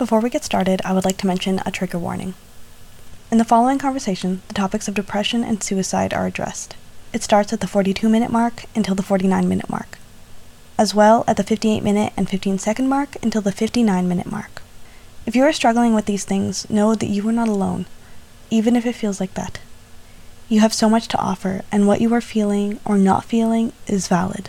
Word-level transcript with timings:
Before 0.00 0.20
we 0.20 0.30
get 0.30 0.44
started, 0.44 0.80
I 0.82 0.94
would 0.94 1.04
like 1.04 1.18
to 1.18 1.26
mention 1.26 1.60
a 1.66 1.70
trigger 1.70 1.98
warning. 1.98 2.32
In 3.30 3.36
the 3.36 3.44
following 3.44 3.76
conversation, 3.76 4.40
the 4.48 4.54
topics 4.54 4.88
of 4.88 4.94
depression 4.94 5.44
and 5.44 5.62
suicide 5.62 6.14
are 6.14 6.24
addressed. 6.24 6.74
It 7.12 7.22
starts 7.22 7.52
at 7.52 7.60
the 7.60 7.66
42 7.66 8.08
minute 8.08 8.30
mark 8.30 8.64
until 8.74 8.94
the 8.94 9.02
49 9.02 9.46
minute 9.46 9.68
mark, 9.68 9.98
as 10.78 10.94
well 10.94 11.22
at 11.28 11.36
the 11.36 11.44
58 11.44 11.82
minute 11.82 12.14
and 12.16 12.30
15 12.30 12.58
second 12.58 12.88
mark 12.88 13.14
until 13.22 13.42
the 13.42 13.52
59 13.52 14.08
minute 14.08 14.24
mark. 14.32 14.62
If 15.26 15.36
you 15.36 15.42
are 15.42 15.52
struggling 15.52 15.92
with 15.92 16.06
these 16.06 16.24
things, 16.24 16.68
know 16.70 16.94
that 16.94 17.10
you 17.10 17.28
are 17.28 17.32
not 17.32 17.48
alone, 17.48 17.84
even 18.48 18.76
if 18.76 18.86
it 18.86 18.94
feels 18.94 19.20
like 19.20 19.34
that. 19.34 19.60
You 20.48 20.60
have 20.60 20.72
so 20.72 20.88
much 20.88 21.08
to 21.08 21.18
offer, 21.18 21.60
and 21.70 21.86
what 21.86 22.00
you 22.00 22.14
are 22.14 22.22
feeling 22.22 22.80
or 22.86 22.96
not 22.96 23.26
feeling 23.26 23.74
is 23.86 24.08
valid. 24.08 24.48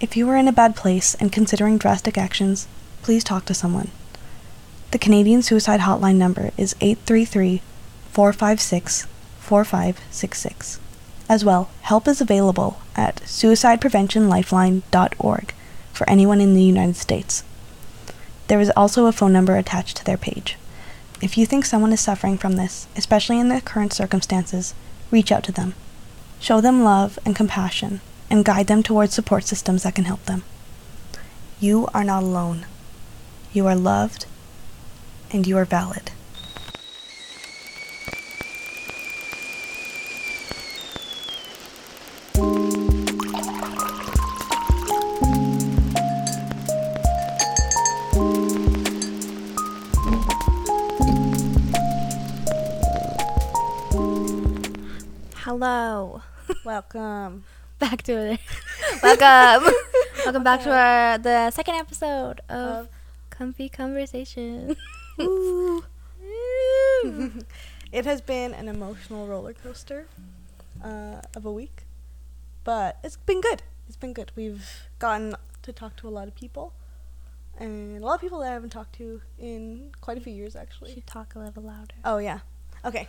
If 0.00 0.16
you 0.16 0.26
are 0.30 0.36
in 0.36 0.48
a 0.48 0.52
bad 0.52 0.74
place 0.74 1.14
and 1.16 1.30
considering 1.30 1.76
drastic 1.76 2.16
actions, 2.16 2.66
please 3.02 3.22
talk 3.22 3.44
to 3.44 3.52
someone. 3.52 3.90
The 4.92 4.98
Canadian 4.98 5.42
Suicide 5.42 5.80
Hotline 5.80 6.14
number 6.14 6.52
is 6.56 6.76
833 6.80 7.60
456 8.12 9.08
4566. 9.40 10.78
As 11.28 11.44
well, 11.44 11.68
help 11.82 12.06
is 12.06 12.20
available 12.20 12.78
at 12.94 13.16
suicidepreventionlifeline.org 13.22 15.54
for 15.92 16.08
anyone 16.08 16.40
in 16.40 16.54
the 16.54 16.62
United 16.62 16.94
States. 16.94 17.42
There 18.46 18.60
is 18.60 18.70
also 18.76 19.06
a 19.06 19.12
phone 19.12 19.32
number 19.32 19.56
attached 19.56 19.96
to 19.96 20.04
their 20.04 20.16
page. 20.16 20.56
If 21.20 21.36
you 21.36 21.46
think 21.46 21.64
someone 21.64 21.92
is 21.92 22.00
suffering 22.00 22.38
from 22.38 22.52
this, 22.52 22.86
especially 22.96 23.40
in 23.40 23.48
their 23.48 23.60
current 23.60 23.92
circumstances, 23.92 24.72
reach 25.10 25.32
out 25.32 25.42
to 25.44 25.52
them. 25.52 25.74
Show 26.38 26.60
them 26.60 26.84
love 26.84 27.18
and 27.24 27.34
compassion 27.34 28.02
and 28.30 28.44
guide 28.44 28.68
them 28.68 28.84
towards 28.84 29.14
support 29.14 29.42
systems 29.44 29.82
that 29.82 29.96
can 29.96 30.04
help 30.04 30.24
them. 30.26 30.44
You 31.58 31.88
are 31.92 32.04
not 32.04 32.22
alone. 32.22 32.66
You 33.52 33.66
are 33.66 33.74
loved 33.74 34.26
and 35.32 35.46
you 35.46 35.56
are 35.56 35.64
valid. 35.64 36.10
Hello. 55.36 56.22
Welcome. 56.64 57.44
Back 57.78 58.02
to 58.02 58.12
it. 58.32 58.40
Welcome. 59.02 59.72
Welcome 60.24 60.42
back 60.42 60.62
to 60.62 60.70
our 60.72 61.18
the 61.18 61.50
second 61.52 61.74
episode 61.76 62.40
of 62.48 62.58
Of- 62.58 62.88
Comfy 63.30 63.68
Conversation. 63.68 64.76
It 67.92 68.04
has 68.04 68.20
been 68.20 68.52
an 68.54 68.68
emotional 68.68 69.26
roller 69.26 69.52
coaster 69.52 70.06
uh, 70.84 71.20
of 71.34 71.46
a 71.46 71.52
week, 71.52 71.84
but 72.64 72.98
it's 73.02 73.16
been 73.16 73.40
good. 73.40 73.62
It's 73.88 73.96
been 73.96 74.12
good. 74.12 74.32
We've 74.36 74.66
gotten 74.98 75.34
to 75.62 75.72
talk 75.72 75.96
to 75.96 76.08
a 76.08 76.10
lot 76.10 76.28
of 76.28 76.34
people, 76.34 76.72
and 77.58 78.02
a 78.02 78.06
lot 78.06 78.16
of 78.16 78.20
people 78.20 78.40
that 78.40 78.50
I 78.50 78.52
haven't 78.52 78.70
talked 78.70 78.94
to 78.96 79.20
in 79.38 79.92
quite 80.00 80.18
a 80.18 80.20
few 80.20 80.32
years, 80.32 80.56
actually. 80.56 80.94
Should 80.94 81.06
talk 81.06 81.34
a 81.34 81.38
little 81.38 81.62
louder. 81.62 81.94
Oh 82.04 82.18
yeah. 82.18 82.40
Okay. 82.84 83.08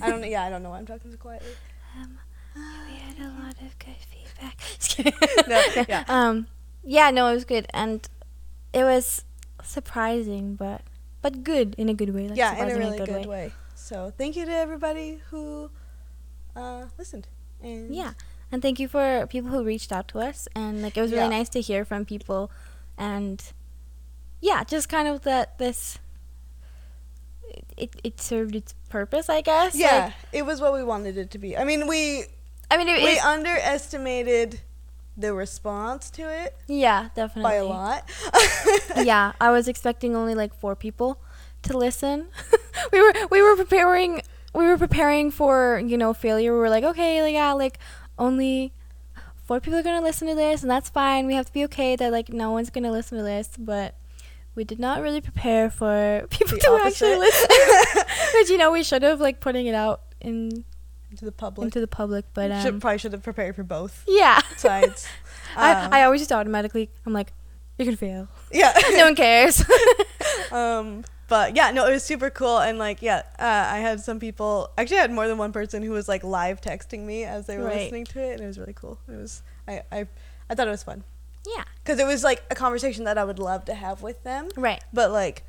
I 0.00 0.10
don't. 0.10 0.24
Yeah, 0.24 0.44
I 0.44 0.50
don't 0.50 0.62
know 0.62 0.70
why 0.70 0.78
I'm 0.78 0.86
talking 0.86 1.10
so 1.10 1.16
quietly. 1.18 1.50
Um, 2.00 2.18
we 2.56 2.96
had 2.96 3.18
a 3.18 3.28
lot 3.42 3.54
of 3.60 3.78
good 3.78 3.96
feedback. 4.10 4.58
No, 5.48 5.62
yeah. 5.88 6.04
Um, 6.08 6.46
yeah, 6.84 7.10
no, 7.10 7.26
it 7.28 7.34
was 7.34 7.44
good, 7.44 7.66
and 7.74 8.08
it 8.72 8.84
was 8.84 9.24
surprising, 9.62 10.54
but 10.54 10.82
but 11.32 11.44
good 11.44 11.74
in 11.78 11.88
a 11.88 11.94
good 11.94 12.14
way. 12.14 12.28
Like 12.28 12.38
yeah, 12.38 12.62
in 12.62 12.70
a 12.70 12.78
really 12.78 12.98
good, 12.98 13.26
way. 13.26 13.52
So 13.74 14.12
thank 14.16 14.36
you 14.36 14.44
to 14.46 14.52
everybody 14.52 15.20
who 15.30 15.70
uh, 16.56 16.84
listened. 16.98 17.28
And 17.62 17.94
Yeah, 17.94 18.12
and 18.52 18.62
thank 18.62 18.78
you 18.80 18.88
for 18.88 19.26
people 19.28 19.50
who 19.50 19.64
reached 19.64 19.92
out 19.92 20.08
to 20.08 20.18
us, 20.20 20.48
and 20.54 20.82
like 20.82 20.96
it 20.96 21.00
was 21.00 21.10
really 21.10 21.24
Yeah. 21.24 21.38
nice 21.38 21.48
to 21.50 21.60
hear 21.60 21.84
from 21.84 22.04
people, 22.04 22.50
and 22.96 23.42
yeah, 24.40 24.64
just 24.64 24.88
kind 24.88 25.08
of 25.08 25.22
that 25.22 25.58
this. 25.58 25.98
It, 27.76 27.94
it 28.04 28.20
served 28.20 28.54
its 28.56 28.74
purpose, 28.88 29.28
I 29.28 29.40
guess. 29.40 29.74
like- 29.74 29.80
Yeah, 29.82 30.12
it 30.32 30.44
was 30.44 30.60
what 30.60 30.72
we 30.72 30.82
wanted 30.82 31.16
it 31.16 31.30
to 31.30 31.38
be. 31.38 31.56
I 31.56 31.64
mean, 31.64 31.86
we 31.86 32.24
I 32.70 32.76
mean, 32.76 32.88
it, 32.88 33.02
we 33.02 33.18
underestimated 33.18 34.60
the 35.16 35.32
response 35.34 36.10
to 36.10 36.22
it 36.22 36.54
yeah, 36.68 37.08
definitely 37.16 37.42
by 37.50 37.54
a 37.54 37.64
lot. 37.64 38.08
yeah, 38.96 39.32
I 39.40 39.50
was 39.50 39.66
expecting 39.66 40.14
only 40.14 40.34
like 40.36 40.54
four 40.54 40.76
people 40.76 41.18
to 41.68 41.78
listen. 41.78 42.28
we 42.92 43.00
were 43.00 43.12
we 43.30 43.42
were 43.42 43.56
preparing 43.56 44.22
we 44.54 44.66
were 44.66 44.78
preparing 44.78 45.30
for 45.30 45.82
you 45.84 45.96
know 45.96 46.12
failure. 46.12 46.52
We 46.52 46.58
were 46.58 46.70
like, 46.70 46.84
okay, 46.84 47.22
like 47.22 47.34
yeah, 47.34 47.52
like 47.52 47.78
only 48.18 48.72
four 49.44 49.60
people 49.60 49.78
are 49.78 49.82
gonna 49.82 50.02
listen 50.02 50.28
to 50.28 50.34
this, 50.34 50.62
and 50.62 50.70
that's 50.70 50.90
fine. 50.90 51.26
We 51.26 51.34
have 51.34 51.46
to 51.46 51.52
be 51.52 51.64
okay 51.64 51.96
that 51.96 52.12
like 52.12 52.32
no 52.32 52.50
one's 52.50 52.70
gonna 52.70 52.92
listen 52.92 53.18
to 53.18 53.24
this, 53.24 53.50
but. 53.58 53.94
We 54.54 54.64
did 54.64 54.80
not 54.80 55.02
really 55.02 55.20
prepare 55.20 55.70
for 55.70 56.26
people 56.30 56.58
The 56.58 56.64
to 56.64 56.82
actually 56.84 57.14
listen, 57.14 57.46
which 58.34 58.50
you 58.50 58.58
know 58.58 58.72
we 58.72 58.82
should 58.82 59.04
have 59.04 59.20
like 59.20 59.38
putting 59.38 59.66
it 59.68 59.74
out 59.76 60.00
in 60.20 60.64
to 61.16 61.24
the 61.24 61.30
public. 61.30 61.66
into 61.66 61.78
the 61.78 61.86
public, 61.86 62.24
but 62.34 62.50
um, 62.50 62.62
should, 62.62 62.80
probably 62.80 62.98
should 62.98 63.12
have 63.12 63.22
prepared 63.22 63.54
for 63.54 63.62
both 63.62 64.02
yeah, 64.08 64.40
sides. 64.56 65.06
Um, 65.54 65.62
I 65.92 66.00
I 66.00 66.02
always 66.02 66.20
just 66.20 66.32
automatically 66.32 66.90
I'm 67.06 67.12
like 67.12 67.32
you're 67.78 67.86
gonna 67.86 67.96
fail. 67.96 68.28
yeah. 68.50 68.72
no 68.90 69.04
one 69.04 69.14
cares. 69.14 69.64
um, 70.50 71.04
but 71.28 71.54
yeah, 71.54 71.70
no, 71.70 71.86
it 71.86 71.92
was 71.92 72.02
super 72.02 72.30
cool, 72.30 72.58
and 72.58 72.78
like, 72.78 73.00
yeah, 73.02 73.22
uh, 73.38 73.42
I 73.74 73.78
had 73.78 74.00
some 74.00 74.18
people. 74.18 74.70
Actually, 74.76 74.98
I 74.98 75.02
had 75.02 75.12
more 75.12 75.28
than 75.28 75.38
one 75.38 75.52
person 75.52 75.82
who 75.82 75.90
was 75.92 76.08
like 76.08 76.24
live 76.24 76.60
texting 76.60 77.04
me 77.04 77.24
as 77.24 77.46
they 77.46 77.56
were 77.58 77.64
Right. 77.64 77.82
listening 77.82 78.04
to 78.06 78.20
it, 78.20 78.32
and 78.32 78.40
it 78.40 78.46
was 78.46 78.58
really 78.58 78.72
cool. 78.74 78.98
It 79.08 79.16
was, 79.16 79.42
I, 79.68 79.82
I, 79.92 80.06
I 80.50 80.54
thought 80.54 80.66
it 80.66 80.70
was 80.70 80.82
fun 80.82 81.04
yeah, 81.56 81.64
because 81.82 81.98
it 81.98 82.06
was 82.06 82.24
like 82.24 82.42
a 82.50 82.54
conversation 82.54 83.04
that 83.04 83.16
I 83.18 83.24
would 83.24 83.38
love 83.38 83.64
to 83.66 83.74
have 83.74 84.02
with 84.02 84.22
them. 84.24 84.48
right. 84.56 84.82
But 84.92 85.10
like, 85.12 85.44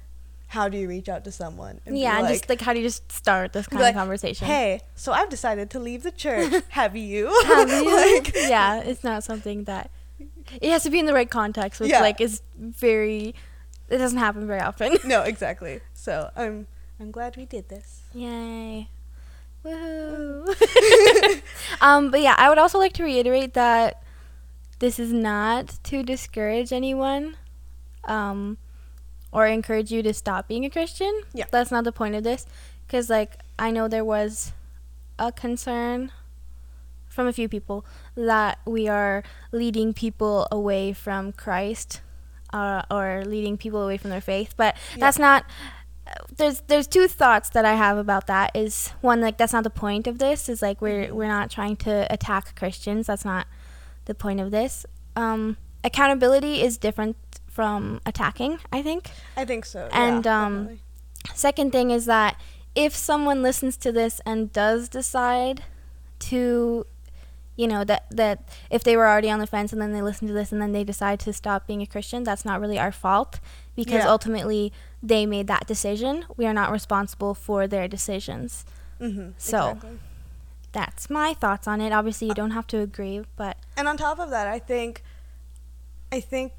how 0.48 0.68
do 0.70 0.78
you 0.78 0.88
reach 0.88 1.10
out 1.10 1.24
to 1.26 1.32
someone? 1.32 1.80
Yeah, 1.86 2.20
and 2.20 2.28
just 2.28 2.48
like 2.50 2.62
how 2.62 2.74
do 2.74 2.80
you 2.80 2.86
just 2.86 3.12
start 3.12 3.54
this 3.54 3.68
kind 3.68 3.82
like, 3.82 3.96
of 3.96 4.00
conversation? 4.00 4.48
Hey, 4.48 4.82
so 4.96 5.12
I've 5.12 5.30
decided 5.30 5.70
to 5.72 5.80
leave 5.80 6.04
the 6.04 6.12
church. 6.12 6.64
have 6.70 6.96
you? 6.96 7.28
Have 7.46 7.70
you? 7.70 7.96
like, 8.16 8.34
yeah, 8.36 8.80
it's 8.82 9.04
not 9.04 9.24
something 9.24 9.66
that 9.66 9.92
it 10.62 10.70
has 10.72 10.84
to 10.84 10.90
be 10.90 11.00
in 11.00 11.06
the 11.06 11.14
right 11.14 11.30
context, 11.30 11.80
which 11.80 11.92
Yeah. 11.92 12.02
like 12.02 12.20
is 12.22 12.42
very. 12.58 13.36
It 13.90 13.98
doesn't 13.98 14.20
happen 14.20 14.46
very 14.48 14.62
often. 14.62 14.98
no, 15.06 15.24
exactly. 15.24 15.82
So 15.94 16.30
I'm, 16.36 16.68
I'm 17.00 17.12
glad 17.12 17.38
we 17.38 17.46
did 17.46 17.70
this. 17.70 18.02
Yay! 18.14 18.90
Woohoo! 19.66 21.42
um, 21.82 22.12
but 22.12 22.22
yeah, 22.22 22.36
I 22.38 22.50
would 22.50 22.58
also 22.58 22.78
like 22.78 22.94
to 22.94 23.04
reiterate 23.04 23.54
that 23.54 24.02
this 24.80 25.00
is 25.00 25.12
not 25.12 25.78
to 25.84 26.04
discourage 26.04 26.72
anyone, 26.72 27.36
um, 28.06 28.58
or 29.32 29.46
encourage 29.48 29.92
you 29.92 30.02
to 30.04 30.14
stop 30.14 30.48
being 30.48 30.66
a 30.66 30.70
Christian. 30.70 31.22
Yeah. 31.34 31.46
that's 31.52 31.72
not 31.72 31.84
the 31.84 31.92
point 31.92 32.16
of 32.16 32.24
this, 32.24 32.46
because 32.88 33.10
like 33.10 33.40
I 33.58 33.72
know 33.72 33.88
there 33.88 34.06
was 34.06 34.54
a 35.18 35.32
concern 35.32 36.12
from 37.10 37.28
a 37.28 37.34
few 37.34 37.50
people 37.50 37.86
that 38.16 38.60
we 38.66 38.88
are 38.88 39.24
leading 39.52 39.94
people 39.94 40.48
away 40.52 40.94
from 40.94 41.34
Christ, 41.34 42.00
uh, 42.54 42.84
or 42.92 43.24
leading 43.26 43.58
people 43.58 43.82
away 43.84 43.98
from 43.98 44.10
their 44.10 44.22
faith, 44.22 44.54
but 44.58 44.76
Yeah. 44.96 45.00
that's 45.02 45.20
not 45.20 45.46
there's 46.38 46.62
there's 46.62 46.88
two 46.88 47.08
thoughts 47.08 47.50
that 47.50 47.66
I 47.66 47.74
have 47.76 47.98
about 47.98 48.26
that. 48.28 48.56
Is 48.56 48.94
one 49.02 49.22
like 49.22 49.38
that's 49.38 49.54
not 49.54 49.64
the 49.64 49.70
point 49.70 50.08
of 50.08 50.18
this. 50.18 50.50
Is 50.50 50.62
like 50.62 50.82
we're 50.82 51.08
Mhm. 51.08 51.12
we're 51.12 51.28
not 51.28 51.52
trying 51.52 51.76
to 51.78 52.08
attack 52.12 52.56
Christians. 52.56 53.08
That's 53.08 53.24
not 53.26 53.46
the 54.06 54.16
point 54.16 54.40
of 54.40 54.50
this. 54.50 54.86
Um, 55.16 55.58
accountability 55.84 56.62
is 56.64 56.78
different 56.80 57.16
from 57.48 58.02
attacking. 58.08 58.60
I 58.72 58.82
think. 58.82 59.12
I 59.38 59.46
think 59.46 59.66
so. 59.66 59.88
And, 59.92 60.26
yeah, 60.26 60.46
um. 60.46 60.80
Second 61.36 61.72
thing 61.74 61.92
is 61.92 62.06
that 62.06 62.38
if 62.74 62.96
someone 62.96 63.44
listens 63.44 63.78
to 63.78 63.92
this 63.92 64.20
and 64.26 64.52
does 64.52 64.90
decide 64.90 65.64
to 66.20 66.86
you 67.60 67.68
know 67.68 67.84
that 67.84 68.04
that 68.22 68.38
if 68.70 68.82
they 68.86 68.96
were 68.96 69.08
already 69.12 69.30
on 69.30 69.40
the 69.40 69.48
fence 69.56 69.74
and 69.74 69.82
then 69.82 69.92
they 69.92 70.02
listen 70.02 70.28
to 70.28 70.34
this 70.34 70.52
and 70.54 70.62
then 70.62 70.72
they 70.72 70.86
decide 70.86 71.20
to 71.20 71.34
stop 71.34 71.68
being 71.68 71.82
a 71.82 71.86
Christian, 71.94 72.24
that's 72.24 72.46
not 72.46 72.62
really 72.62 72.80
our 72.80 72.92
fault 72.92 73.40
because 73.76 74.04
Yeah. 74.06 74.10
ultimately 74.16 74.72
they 75.04 75.26
made 75.26 75.48
that 75.48 75.68
decision. 75.68 76.26
We 76.38 76.46
are 76.46 76.54
not 76.54 76.72
responsible 76.72 77.34
for 77.34 77.68
their 77.68 77.88
decisions. 77.88 78.66
Mhm, 79.02 79.34
so- 79.38 79.70
exactly. 79.72 80.00
That's 80.72 81.10
my 81.10 81.34
thoughts 81.34 81.68
on 81.68 81.82
it. 81.82 81.92
Obviously, 81.92 82.28
you 82.28 82.34
don't 82.36 82.52
have 82.52 82.68
to 82.68 82.78
agree, 82.80 83.26
but 83.36 83.58
and 83.76 83.88
on 83.88 83.98
top 83.98 84.20
of 84.20 84.30
that 84.30 84.46
i 84.48 84.60
think 84.60 85.04
i 86.12 86.20
think 86.22 86.54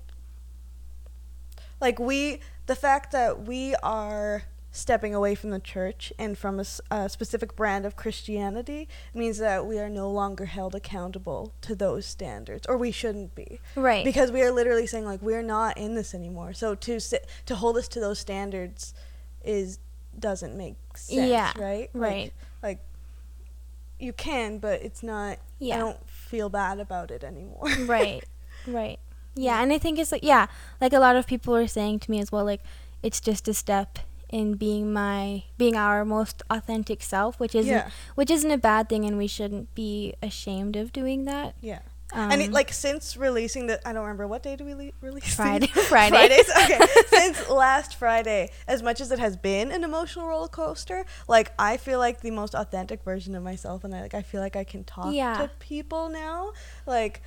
like 1.80 1.98
we 1.98 2.40
the 2.66 2.74
fact 2.76 3.12
that 3.12 3.32
we 3.50 3.74
are 3.82 4.42
stepping 4.72 5.14
away 5.14 5.34
from 5.34 5.50
the 5.50 5.58
church 5.58 6.12
and 6.18 6.38
from 6.38 6.62
a 6.90 7.08
specific 7.08 7.56
brand 7.56 7.84
of 7.84 7.96
Christianity 7.96 8.88
means 9.12 9.38
that 9.38 9.66
we 9.66 9.78
are 9.78 9.88
no 9.88 10.10
longer 10.10 10.44
held 10.46 10.74
accountable 10.74 11.52
to 11.62 11.74
those 11.74 12.06
standards, 12.06 12.66
or 12.68 12.76
we 12.76 12.90
shouldn't 12.92 13.34
be. 13.34 13.60
Right. 13.74 14.04
Because 14.04 14.30
we 14.30 14.42
are 14.42 14.52
literally 14.52 14.86
saying 14.86 15.04
like 15.04 15.20
we're 15.22 15.42
not 15.42 15.76
in 15.76 15.94
this 15.94 16.14
anymore. 16.14 16.52
So 16.52 16.74
to 16.74 17.00
sit, 17.00 17.28
to 17.46 17.56
hold 17.56 17.76
us 17.76 17.88
to 17.88 18.00
those 18.00 18.18
standards 18.18 18.94
is 19.44 19.78
doesn't 20.18 20.56
make 20.56 20.76
sense, 20.96 21.28
Yeah, 21.28 21.52
right? 21.56 21.90
right. 21.92 22.32
Like, 22.62 22.78
like 22.78 22.78
you 23.98 24.12
can, 24.12 24.58
but 24.58 24.82
it's 24.82 25.02
not. 25.02 25.38
Yeah. 25.58 25.76
I 25.76 25.78
don't 25.78 26.08
feel 26.08 26.48
bad 26.48 26.78
about 26.80 27.10
it 27.10 27.24
anymore. 27.24 27.68
right 27.86 28.22
right 28.66 28.98
yeah 29.34 29.62
and 29.62 29.72
i 29.72 29.78
think 29.78 29.98
it's 29.98 30.12
like 30.12 30.22
yeah 30.22 30.46
like 30.82 30.92
a 30.92 30.98
lot 30.98 31.16
of 31.16 31.26
people 31.26 31.56
are 31.56 31.66
saying 31.66 31.98
to 31.98 32.10
me 32.10 32.20
as 32.20 32.30
well 32.30 32.44
like 32.44 32.60
it's 33.02 33.20
just 33.20 33.48
a 33.48 33.54
step 33.54 33.98
in 34.32 34.54
being 34.54 34.92
my 34.92 35.42
being 35.58 35.76
our 35.76 36.04
most 36.04 36.42
authentic 36.50 37.02
self 37.02 37.38
which 37.40 37.54
isn't 37.54 37.70
Yeah. 37.70 37.90
which 38.14 38.30
isn't 38.30 38.50
a 38.50 38.58
bad 38.58 38.88
thing 38.88 39.04
and 39.04 39.18
we 39.18 39.26
shouldn't 39.26 39.74
be 39.74 40.14
ashamed 40.22 40.76
of 40.76 40.92
doing 40.92 41.24
that 41.24 41.54
yeah. 41.60 41.80
um, 42.12 42.32
and 42.32 42.42
it, 42.42 42.50
like 42.52 42.72
since 42.72 43.16
releasing 43.16 43.66
the, 43.68 43.76
I 43.86 43.92
don't 43.92 44.02
remember 44.02 44.26
what 44.26 44.42
day 44.42 44.56
do 44.56 44.64
we 44.64 44.74
le- 44.74 44.92
release 45.00 45.34
Friday? 45.34 45.66
Friday 45.92 46.16
Fridays. 46.16 46.50
Okay, 46.64 46.78
since 47.06 47.48
last 47.48 47.94
Friday, 47.96 48.50
as 48.66 48.82
much 48.82 49.00
as 49.00 49.12
it 49.12 49.18
has 49.20 49.36
been 49.36 49.70
an 49.70 49.84
emotional 49.84 50.26
roller 50.26 50.48
coaster, 50.48 51.04
like 51.28 51.52
I 51.58 51.76
feel 51.76 51.98
like 52.00 52.20
the 52.20 52.32
most 52.32 52.54
authentic 52.54 53.04
version 53.04 53.34
of 53.36 53.42
myself, 53.44 53.84
and 53.84 53.94
I 53.94 54.00
like 54.02 54.14
I 54.14 54.22
feel 54.22 54.40
like 54.40 54.56
I 54.56 54.64
can 54.64 54.82
talk 54.84 55.14
Yeah. 55.14 55.36
to 55.38 55.50
people 55.60 56.08
now. 56.08 56.52
Like 56.84 57.22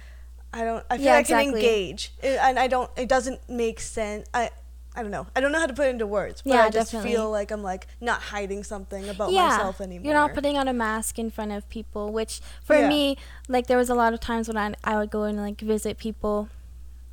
I 0.54 0.64
don't, 0.66 0.86
I 0.92 0.98
feel 0.98 1.06
Yeah, 1.06 1.14
like 1.16 1.32
I 1.32 1.46
can 1.46 1.56
engage, 1.56 2.12
it, 2.22 2.38
and 2.42 2.60
I 2.60 2.68
don't. 2.68 2.90
It 2.98 3.08
doesn't 3.10 3.40
make 3.50 3.80
sense. 3.80 4.28
I. 4.34 4.50
I 4.96 5.02
don't 5.02 5.10
know. 5.12 5.26
I 5.36 5.42
don't 5.42 5.52
know 5.52 5.60
how 5.60 5.66
to 5.66 5.74
put 5.74 5.88
it 5.88 5.90
into 5.90 6.06
words, 6.06 6.42
but 6.44 6.52
Yeah, 6.54 6.64
I 6.66 6.70
just 6.70 6.92
definitely. 6.92 7.12
feel 7.14 7.32
like 7.32 7.50
I'm 7.52 7.64
like 7.64 7.88
not 8.00 8.22
hiding 8.22 8.64
something 8.64 9.10
about 9.10 9.32
yeah 9.32 9.48
myself 9.48 9.82
anymore. 9.82 10.06
you're 10.06 10.14
not 10.14 10.34
putting 10.36 10.58
on 10.58 10.68
a 10.68 10.74
mask 10.74 11.18
in 11.18 11.32
front 11.32 11.52
of 11.52 11.68
people 11.70 12.12
which 12.12 12.42
for 12.64 12.76
Yeah. 12.78 12.88
me 12.88 13.18
like 13.48 13.66
there 13.68 13.78
was 13.78 13.90
a 13.90 13.96
lot 13.96 14.14
of 14.14 14.20
times 14.20 14.48
when 14.48 14.58
I, 14.58 14.74
I 14.84 14.98
would 15.00 15.10
go 15.10 15.24
and 15.24 15.38
like 15.38 15.60
visit 15.62 15.98
people 15.98 16.50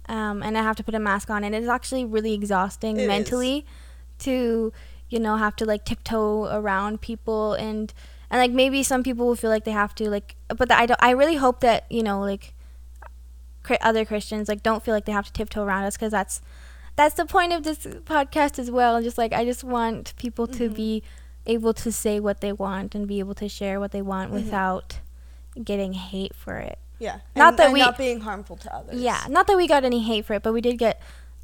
um, 0.08 0.42
and 0.42 0.58
i 0.58 0.62
have 0.62 0.76
to 0.76 0.82
put 0.84 0.94
a 0.94 0.98
mask 0.98 1.30
on 1.30 1.44
and 1.44 1.54
it's 1.54 1.68
actually 1.68 2.04
really 2.04 2.34
exhausting 2.34 2.96
It 2.98 3.02
is. 3.02 3.06
mentally 3.06 3.64
to 4.20 4.72
you 5.08 5.18
know 5.20 5.36
have 5.36 5.54
to 5.56 5.64
like 5.64 5.84
tiptoe 5.84 6.44
around 6.54 7.00
people 7.00 7.54
and 7.54 7.94
and 8.30 8.38
like 8.40 8.50
maybe 8.50 8.82
some 8.82 9.02
people 9.02 9.26
will 9.26 9.36
feel 9.36 9.50
like 9.50 9.64
they 9.64 9.70
have 9.70 9.94
to 9.94 10.10
like 10.10 10.34
but 10.48 10.70
i 10.72 10.84
don't 10.84 11.00
i 11.02 11.10
really 11.12 11.36
hope 11.36 11.60
that 11.60 11.86
you 11.90 12.02
know 12.02 12.20
like 12.20 12.52
other 13.82 14.04
christians 14.04 14.48
like 14.48 14.62
don't 14.62 14.82
feel 14.84 14.92
like 14.94 15.04
they 15.04 15.12
have 15.12 15.26
to 15.26 15.32
tiptoe 15.32 15.62
around 15.62 15.84
us 15.84 15.96
because 15.96 16.10
that's 16.10 16.40
that's 16.96 17.14
the 17.14 17.24
point 17.26 17.52
of 17.52 17.62
this 17.62 17.78
podcast 17.78 18.58
as 18.58 18.70
well 18.70 19.00
just 19.02 19.16
like 19.18 19.32
i 19.32 19.44
just 19.44 19.64
want 19.64 20.14
people 20.16 20.46
to 20.46 20.68
Mhm. 20.68 20.74
be 20.74 21.02
able 21.46 21.72
to 21.74 21.90
say 21.90 22.20
what 22.20 22.40
they 22.40 22.52
want 22.52 22.94
and 22.94 23.08
be 23.08 23.18
able 23.18 23.34
to 23.34 23.48
share 23.48 23.80
what 23.80 23.92
they 23.92 24.02
want 24.02 24.30
Mhm. 24.30 24.34
without 24.34 24.98
getting 25.64 25.92
hate 25.94 26.34
for 26.34 26.56
it 26.58 26.78
Yeah, 26.98 27.20
Not 27.34 27.50
and- 27.50 27.58
that 27.58 27.64
and 27.66 27.72
we- 27.72 27.80
not 27.80 27.96
being 27.96 28.20
harmful 28.20 28.56
to 28.56 28.74
others. 28.74 28.94
yeah 29.00 29.20
not 29.28 29.46
that 29.46 29.56
we 29.56 29.66
got 29.66 29.84
any 29.84 30.00
hate 30.02 30.24
for 30.26 30.34
it 30.34 30.42
but 30.42 30.52
we 30.52 30.60
did 30.60 30.76
get 30.78 31.00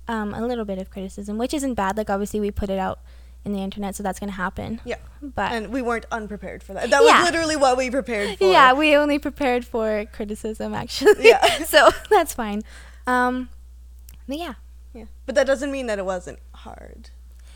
um, 0.08 0.34
a 0.34 0.46
little 0.46 0.64
bit 0.64 0.78
of 0.78 0.90
criticism 0.90 1.36
which 1.38 1.52
isn't 1.54 1.74
bad 1.74 1.96
like 1.96 2.08
obviously 2.10 2.38
we 2.40 2.50
put 2.52 2.70
it 2.70 2.78
out 2.78 3.00
in 3.44 3.52
the 3.52 3.58
internet 3.60 3.94
so 3.96 4.02
that's 4.02 4.18
going 4.20 4.28
to 4.30 4.36
happen 4.36 4.80
Yeah. 4.84 4.96
but 5.22 5.50
and 5.52 5.72
we 5.72 5.80
weren't 5.82 6.04
unprepared 6.12 6.62
for 6.62 6.74
that. 6.74 6.90
That 6.90 7.02
Yeah. 7.04 7.22
was 7.22 7.30
literally 7.30 7.56
what 7.56 7.76
we 7.76 7.90
prepared 7.90 8.38
for. 8.38 8.44
yeah 8.44 8.72
we 8.72 8.94
only 8.96 9.18
prepared 9.18 9.64
for 9.64 10.04
criticism 10.12 10.74
actually 10.74 11.26
Yeah. 11.28 11.64
so 11.64 11.90
that's 12.10 12.32
fine 12.34 12.62
um 13.06 13.48
but 14.28 14.36
yeah 14.38 14.54
Yeah. 14.96 15.04
But 15.26 15.34
that 15.34 15.46
doesn't 15.46 15.70
mean 15.70 15.86
that 15.86 15.98
it 15.98 16.04
wasn't 16.06 16.38
hard 16.52 17.10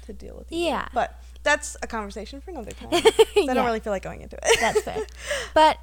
to 0.07 0.13
deal 0.13 0.37
with. 0.37 0.51
either. 0.53 0.63
Yeah. 0.71 0.89
But 0.95 1.21
that's 1.43 1.77
a 1.83 1.87
conversation 1.87 2.41
for 2.41 2.51
another 2.51 2.73
time. 2.73 2.89
I 2.93 3.27
Yeah. 3.37 3.55
don't 3.55 3.65
really 3.67 3.81
feel 3.81 3.93
like 3.93 4.03
going 4.03 4.21
into 4.21 4.37
it. 4.37 4.61
that's 4.61 4.83
fair 4.83 5.07
but 5.55 5.79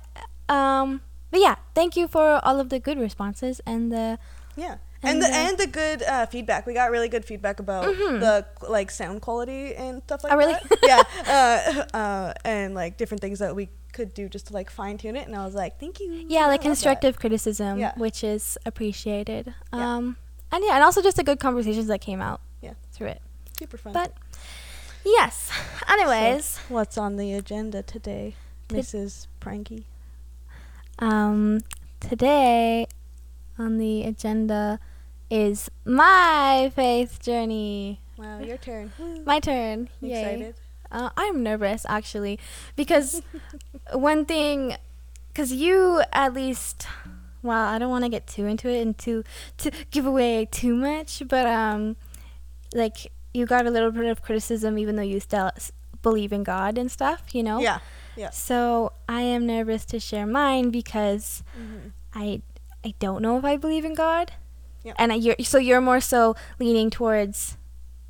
um 0.50 1.02
but 1.32 1.40
yeah 1.40 1.56
thank 1.74 1.96
you 1.98 2.08
for 2.08 2.40
all 2.46 2.60
of 2.60 2.70
the 2.70 2.80
good 2.80 3.00
responses 3.00 3.60
and 3.66 3.92
the 3.92 4.20
yeah. 4.56 4.78
And, 5.04 5.22
And, 5.22 5.22
the 5.22 5.28
uh, 5.28 5.46
and 5.48 5.58
the 5.60 5.68
good 5.68 6.02
uh, 6.04 6.26
feedback. 6.26 6.66
We 6.66 6.74
got 6.74 6.90
really 6.90 7.08
good 7.08 7.24
feedback 7.24 7.60
about 7.60 7.86
Mhm. 7.86 8.20
the 8.20 8.46
like 8.68 8.90
sound 8.90 9.22
quality 9.22 9.76
and 9.76 10.02
stuff 10.02 10.24
like 10.24 10.34
Oh, 10.34 10.38
really? 10.38 10.54
that. 10.54 10.80
yeah. 10.92 11.04
Uh, 11.94 11.98
uh, 11.98 12.34
and 12.44 12.74
like 12.74 12.98
different 12.98 13.22
things 13.22 13.38
that 13.38 13.56
we 13.56 13.70
could 13.94 14.16
do 14.16 14.28
just 14.28 14.48
to 14.48 14.54
like 14.54 14.72
fine 14.72 14.98
tune 14.98 15.16
it. 15.16 15.28
And 15.28 15.36
I 15.36 15.46
was 15.46 15.54
like, 15.54 15.80
thank 15.80 16.00
you. 16.00 16.26
yeah 16.28 16.40
I 16.40 16.48
like 16.48 16.50
love 16.50 16.60
that. 16.60 16.64
constructive 16.70 17.20
criticism 17.20 17.78
Yeah. 17.80 17.94
which 17.96 18.24
is 18.24 18.58
appreciated 18.66 19.54
Yeah. 19.72 20.12
And 20.52 20.64
yeah 20.64 20.76
and 20.76 20.84
also 20.84 21.02
just 21.02 21.18
the 21.18 21.24
good 21.24 21.40
conversations 21.40 21.88
that 21.88 22.00
came 22.02 22.22
out 22.22 22.42
Yeah. 22.62 22.74
through 22.92 23.08
it 23.08 23.22
Super 23.58 23.78
fun. 23.78 23.94
but 23.94 24.14
yes 25.06 25.52
anyways 25.88 26.58
What's 26.70 26.98
on 26.98 27.18
the 27.18 27.34
agenda 27.34 27.82
today, 27.84 28.36
Tid- 28.68 28.80
Mrs. 28.80 29.28
Pranky? 29.42 29.84
um 31.00 31.60
today 32.00 32.88
on 33.58 33.78
the 33.78 34.04
agenda 34.04 34.80
is 35.30 35.70
my 35.86 36.72
faith 36.76 37.20
journey 37.22 38.00
Wow, 38.18 38.40
your 38.40 38.58
turn. 38.58 38.92
My 39.26 39.40
turn 39.40 39.90
You 40.02 40.10
Yay. 40.10 40.22
excited? 40.22 40.56
Uh, 40.92 41.10
I'm 41.16 41.44
nervous 41.44 41.86
actually 41.88 42.40
because 42.76 43.22
one 43.94 44.26
thing, 44.26 44.76
because 45.28 45.52
you 45.54 46.02
at 46.12 46.34
least, 46.34 46.88
well, 47.48 47.66
I 47.66 47.80
don't 47.80 47.90
want 47.90 48.04
to 48.04 48.10
get 48.10 48.28
too 48.28 48.46
into 48.46 48.70
it 48.70 48.82
and 48.82 48.98
to 49.00 49.24
to 49.58 49.72
give 49.92 50.06
away 50.06 50.46
too 50.52 50.76
much, 50.76 51.24
but 51.28 51.48
um, 51.48 51.96
like 52.76 53.12
you 53.34 53.46
got 53.46 53.66
a 53.66 53.72
little 53.72 53.92
bit 53.92 54.06
of 54.06 54.22
criticism 54.22 54.78
even 54.78 54.96
though 54.96 55.02
you 55.04 55.20
still 55.20 55.52
believe 56.02 56.32
in 56.32 56.44
God 56.44 56.78
and 56.78 56.92
stuff, 56.92 57.34
you 57.34 57.44
know. 57.44 57.60
Yeah. 57.60 57.80
Yeah. 58.16 58.30
So 58.32 58.94
I 59.10 59.22
am 59.22 59.46
nervous 59.46 59.86
to 59.86 60.00
share 60.00 60.26
mine 60.26 60.70
because 60.70 61.44
Mhm. 61.60 61.92
I 62.14 62.42
I 62.86 62.94
don't 63.00 63.22
know 63.22 63.38
if 63.38 63.46
I 63.46 63.58
believe 63.58 63.86
in 63.86 63.94
God. 63.96 64.32
Yep. 64.84 64.96
And 65.00 65.12
I, 65.12 65.16
you're 65.16 65.36
so 65.44 65.58
you're 65.58 65.82
more 65.82 66.00
so 66.00 66.36
leaning 66.60 66.90
towards 66.90 67.58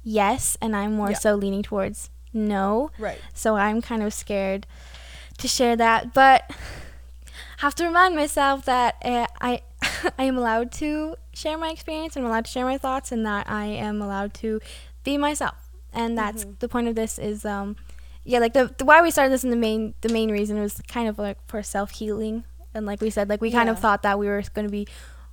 yes, 0.04 0.58
and 0.62 0.76
I'm 0.76 0.94
more 0.96 1.12
Yeah. 1.12 1.18
so 1.18 1.36
leaning 1.36 1.64
towards 1.64 2.10
no. 2.34 2.92
Right. 3.00 3.20
So 3.34 3.56
I'm 3.56 3.82
kind 3.82 4.04
of 4.04 4.14
scared 4.14 4.68
to 5.40 5.48
share 5.48 5.76
that, 5.76 6.14
but 6.14 6.50
have 7.58 7.76
to 7.76 7.86
remind 7.86 8.16
myself 8.16 8.66
that 8.66 8.96
uh, 9.04 9.28
I 9.42 9.62
I 10.18 10.24
am 10.24 10.38
allowed 10.38 10.72
to 10.74 11.16
share 11.34 11.58
my 11.58 11.70
experience 11.70 12.16
and 12.16 12.26
I'm 12.26 12.32
allowed 12.32 12.46
to 12.46 12.52
share 12.52 12.66
my 12.66 12.78
thoughts 12.78 13.12
and 13.12 13.26
that 13.26 13.50
I 13.50 13.66
am 13.66 14.02
allowed 14.02 14.34
to 14.36 14.60
be 15.04 15.18
myself. 15.18 15.70
And 15.94 16.18
that's 16.18 16.46
Mhm. 16.46 16.60
the 16.60 16.68
point 16.68 16.88
of 16.88 16.96
this 16.96 17.18
is 17.20 17.46
um 17.46 17.76
yeah, 18.24 18.40
like 18.40 18.54
the, 18.54 18.74
the 18.78 18.84
why 18.84 19.02
we 19.02 19.10
started 19.12 19.32
this 19.32 19.44
in 19.46 19.52
the 19.52 19.56
main 19.56 19.94
the 20.02 20.10
main 20.10 20.30
reason 20.32 20.60
was 20.60 20.82
kind 20.88 21.08
of 21.08 21.18
like 21.18 21.38
for 21.48 21.64
self-healing 21.64 22.44
and 22.74 22.86
like 22.86 23.00
we 23.02 23.10
said 23.10 23.30
like 23.30 23.40
we 23.42 23.52
kind 23.52 23.70
of 23.70 23.80
thought 23.80 24.02
that 24.04 24.20
we 24.20 24.28
were 24.28 24.44
going 24.54 24.68
to 24.68 24.72
be 24.72 24.86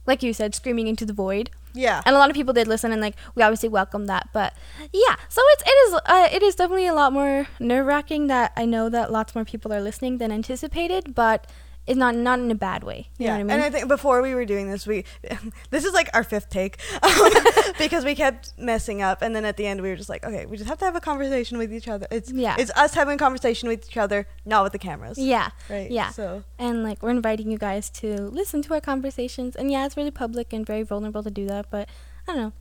like 0.07 0.23
you 0.23 0.33
said 0.33 0.55
screaming 0.55 0.87
into 0.87 1.05
the 1.05 1.13
void 1.13 1.51
Yeah. 1.75 2.01
and 2.07 2.15
a 2.15 2.19
lot 2.19 2.31
of 2.31 2.37
people 2.37 2.53
did 2.55 2.69
listen 2.69 2.93
and 2.93 3.01
like 3.03 3.17
we 3.35 3.43
obviously 3.43 3.69
welcome 3.69 4.07
that 4.07 4.29
but 4.33 4.55
yeah 4.93 5.17
so 5.29 5.43
it's 5.53 5.63
it 5.67 5.77
is 5.89 5.95
uh, 6.07 6.29
it 6.33 6.43
is 6.43 6.55
definitely 6.55 6.87
a 6.87 6.95
lot 6.95 7.13
more 7.13 7.49
nerve-wracking 7.59 8.29
that 8.29 8.53
i 8.57 8.65
know 8.65 8.89
that 8.89 9.11
lots 9.11 9.35
more 9.35 9.45
people 9.45 9.73
are 9.73 9.81
listening 9.81 10.19
than 10.19 10.31
anticipated 10.31 11.15
but 11.15 11.47
it's 11.87 11.99
not 11.99 12.15
not 12.15 12.39
in 12.39 12.51
a 12.51 12.55
bad 12.55 12.83
way 12.83 13.09
you 13.19 13.27
yeah, 13.27 13.33
know 13.33 13.33
what 13.33 13.41
i 13.41 13.43
mean 13.43 13.51
and 13.51 13.63
I 13.63 13.71
think 13.71 13.89
before 13.89 14.23
we 14.23 14.35
were 14.35 14.45
doing 14.45 14.71
this, 14.71 14.87
we 14.87 15.05
this 15.71 15.85
is 15.85 15.93
like 15.93 16.09
our 16.15 16.25
fifth 16.25 16.49
take 16.49 16.79
um, 17.03 17.31
because 17.79 18.05
we 18.05 18.15
kept 18.15 18.53
messing 18.59 19.03
up, 19.03 19.23
and 19.23 19.35
then 19.37 19.45
at 19.45 19.57
the 19.57 19.67
end 19.67 19.81
we 19.83 19.89
were 19.89 19.97
just 19.97 20.09
like, 20.09 20.25
okay, 20.25 20.47
we 20.47 20.57
just 20.57 20.69
have 20.69 20.79
to 20.79 20.85
have 20.85 20.97
a 20.97 21.01
conversation 21.01 21.59
with 21.59 21.73
each 21.73 21.89
other. 21.89 22.07
It's 22.11 22.31
Yeah. 22.33 22.57
it's 22.59 22.71
us 22.77 22.95
having 22.95 23.15
a 23.15 23.19
conversation 23.19 23.69
with 23.69 23.87
each 23.89 23.97
other, 23.97 24.27
not 24.45 24.63
with 24.65 24.73
the 24.73 24.79
cameras. 24.79 25.19
yeah 25.19 25.51
right. 25.69 25.91
yeah. 25.91 26.11
So 26.11 26.45
and 26.59 26.83
like 26.83 27.03
we're 27.03 27.11
inviting 27.11 27.51
you 27.51 27.59
guys 27.59 27.91
to 28.01 28.09
listen 28.41 28.63
to 28.63 28.75
our 28.75 28.81
conversations 28.81 29.57
and 29.57 29.71
yeah 29.71 29.85
it's 29.87 29.97
really 29.97 30.11
public 30.11 30.53
and 30.53 30.67
very 30.67 30.83
vulnerable 30.83 31.23
to 31.23 31.31
do 31.31 31.47
that 31.47 31.71
but 31.71 31.89
i 32.27 32.33
don't 32.33 32.41
know 32.43 32.53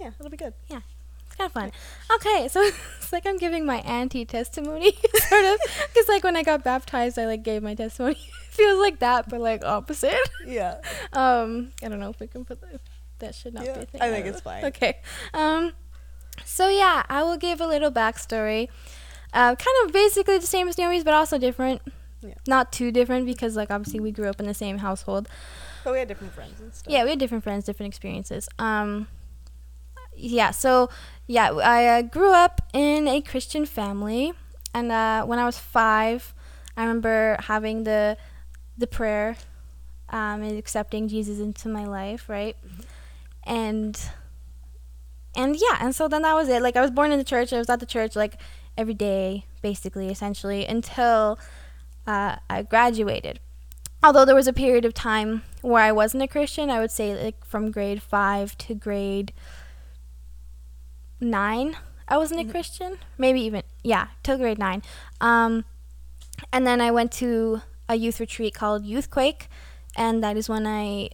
yeah, 0.00 0.10
it'll 0.18 0.30
be 0.30 0.36
good. 0.36 0.54
it's 0.68 0.97
kind 1.38 1.46
of 1.46 1.52
fun 1.52 1.72
okay 2.14 2.48
so 2.48 2.60
it's 2.98 3.12
like 3.12 3.24
i'm 3.26 3.38
giving 3.38 3.64
my 3.64 3.78
auntie 3.78 4.24
testimony, 4.24 4.92
sort 5.28 5.44
of 5.44 5.58
because 5.92 6.08
like 6.08 6.24
when 6.24 6.36
i 6.36 6.42
got 6.42 6.62
baptized 6.64 7.18
i 7.18 7.24
like 7.26 7.42
gave 7.42 7.62
my 7.62 7.74
testimony 7.74 8.18
feels 8.50 8.78
like 8.80 8.98
that 8.98 9.28
but 9.28 9.40
like 9.40 9.64
opposite 9.64 10.18
Yeah. 10.44 10.80
Um, 11.12 11.70
I 11.82 11.88
don't 11.88 12.00
know 12.00 12.10
if 12.10 12.18
we 12.20 12.26
can 12.26 12.44
put 12.44 12.58
if 12.72 12.80
that 13.20 13.34
should 13.34 13.54
not 13.54 13.64
Yeah, 13.64 13.74
be 13.74 13.80
a 13.80 13.86
thing. 13.86 14.00
I 14.02 14.10
think 14.10 14.26
it's 14.26 14.40
fine. 14.40 14.64
Okay. 14.66 14.98
Um, 15.34 15.72
so 16.44 16.68
yeah, 16.68 17.02
I 17.08 17.22
will 17.22 17.36
give 17.36 17.60
a 17.60 17.66
little 17.66 17.90
backstory. 17.90 18.68
Uh, 19.32 19.54
kind 19.56 19.76
of 19.84 19.92
basically 19.92 20.38
the 20.38 20.46
same 20.46 20.68
as 20.68 20.78
Naomi's, 20.78 21.04
but 21.04 21.14
also 21.14 21.36
different. 21.38 21.82
Yeah. 22.20 22.34
Not 22.46 22.72
too 22.72 22.90
different 22.92 23.26
because 23.26 23.56
like 23.56 23.70
obviously 23.70 24.00
we 24.00 24.12
grew 24.12 24.28
up 24.28 24.40
in 24.40 24.46
the 24.46 24.54
same 24.54 24.78
household. 24.78 25.28
But 25.84 25.92
we 25.92 25.98
had 26.00 26.08
different 26.08 26.32
friends 26.32 26.60
and 26.60 26.72
stuff. 26.74 26.92
Yeah, 26.92 27.04
we 27.04 27.10
had 27.10 27.18
different 27.18 27.44
friends, 27.44 27.64
different 27.64 27.88
experiences. 27.90 28.48
Um, 28.58 29.08
yeah, 30.16 30.50
so 30.50 30.88
yeah, 31.28 31.52
I 31.52 31.86
uh, 31.86 32.02
grew 32.02 32.32
up 32.32 32.62
in 32.72 33.06
a 33.06 33.20
Christian 33.20 33.66
family, 33.66 34.32
and 34.74 34.90
uh, 34.90 35.24
when 35.26 35.38
I 35.38 35.44
was 35.44 35.58
five, 35.58 36.34
I 36.76 36.82
remember 36.82 37.36
having 37.40 37.84
the 37.84 38.16
the 38.78 38.86
prayer 38.86 39.36
um, 40.08 40.42
and 40.42 40.56
accepting 40.56 41.06
Jesus 41.06 41.38
into 41.38 41.68
my 41.68 41.84
life, 41.84 42.28
right? 42.30 42.56
And 43.44 44.00
and 45.36 45.54
yeah, 45.54 45.76
and 45.80 45.94
so 45.94 46.08
then 46.08 46.22
that 46.22 46.34
was 46.34 46.48
it. 46.48 46.62
Like 46.62 46.76
I 46.76 46.80
was 46.80 46.90
born 46.90 47.12
in 47.12 47.18
the 47.18 47.24
church. 47.24 47.52
I 47.52 47.58
was 47.58 47.68
at 47.68 47.80
the 47.80 47.86
church, 47.86 48.16
like, 48.16 48.40
every 48.78 48.94
day, 48.94 49.44
basically, 49.60 50.08
essentially, 50.08 50.64
until 50.64 51.38
uh, 52.06 52.36
I 52.48 52.62
graduated. 52.62 53.38
Although 54.02 54.24
there 54.24 54.34
was 54.34 54.46
a 54.46 54.52
period 54.52 54.86
of 54.86 54.94
time 54.94 55.42
where 55.60 55.82
I 55.82 55.92
wasn't 55.92 56.22
a 56.22 56.28
Christian, 56.28 56.70
I 56.70 56.80
would 56.80 56.92
say 56.92 57.22
like 57.22 57.44
from 57.44 57.70
grade 57.70 58.00
five 58.00 58.56
to 58.58 58.74
grade 58.74 59.32
nine, 61.20 61.76
I 62.06 62.16
wasn't 62.16 62.40
a 62.40 62.50
Christian. 62.50 62.98
Maybe 63.16 63.40
even 63.42 63.62
yeah, 63.82 64.08
till 64.22 64.38
grade 64.38 64.58
nine. 64.58 64.82
Um, 65.20 65.64
and 66.52 66.66
then 66.66 66.80
I 66.80 66.90
went 66.90 67.12
to 67.12 67.62
a 67.88 67.96
youth 67.96 68.20
retreat 68.20 68.54
called 68.54 68.84
Youthquake, 68.84 69.48
and 69.96 70.22
that 70.22 70.36
is 70.36 70.48
when 70.48 70.66
I 70.66 71.10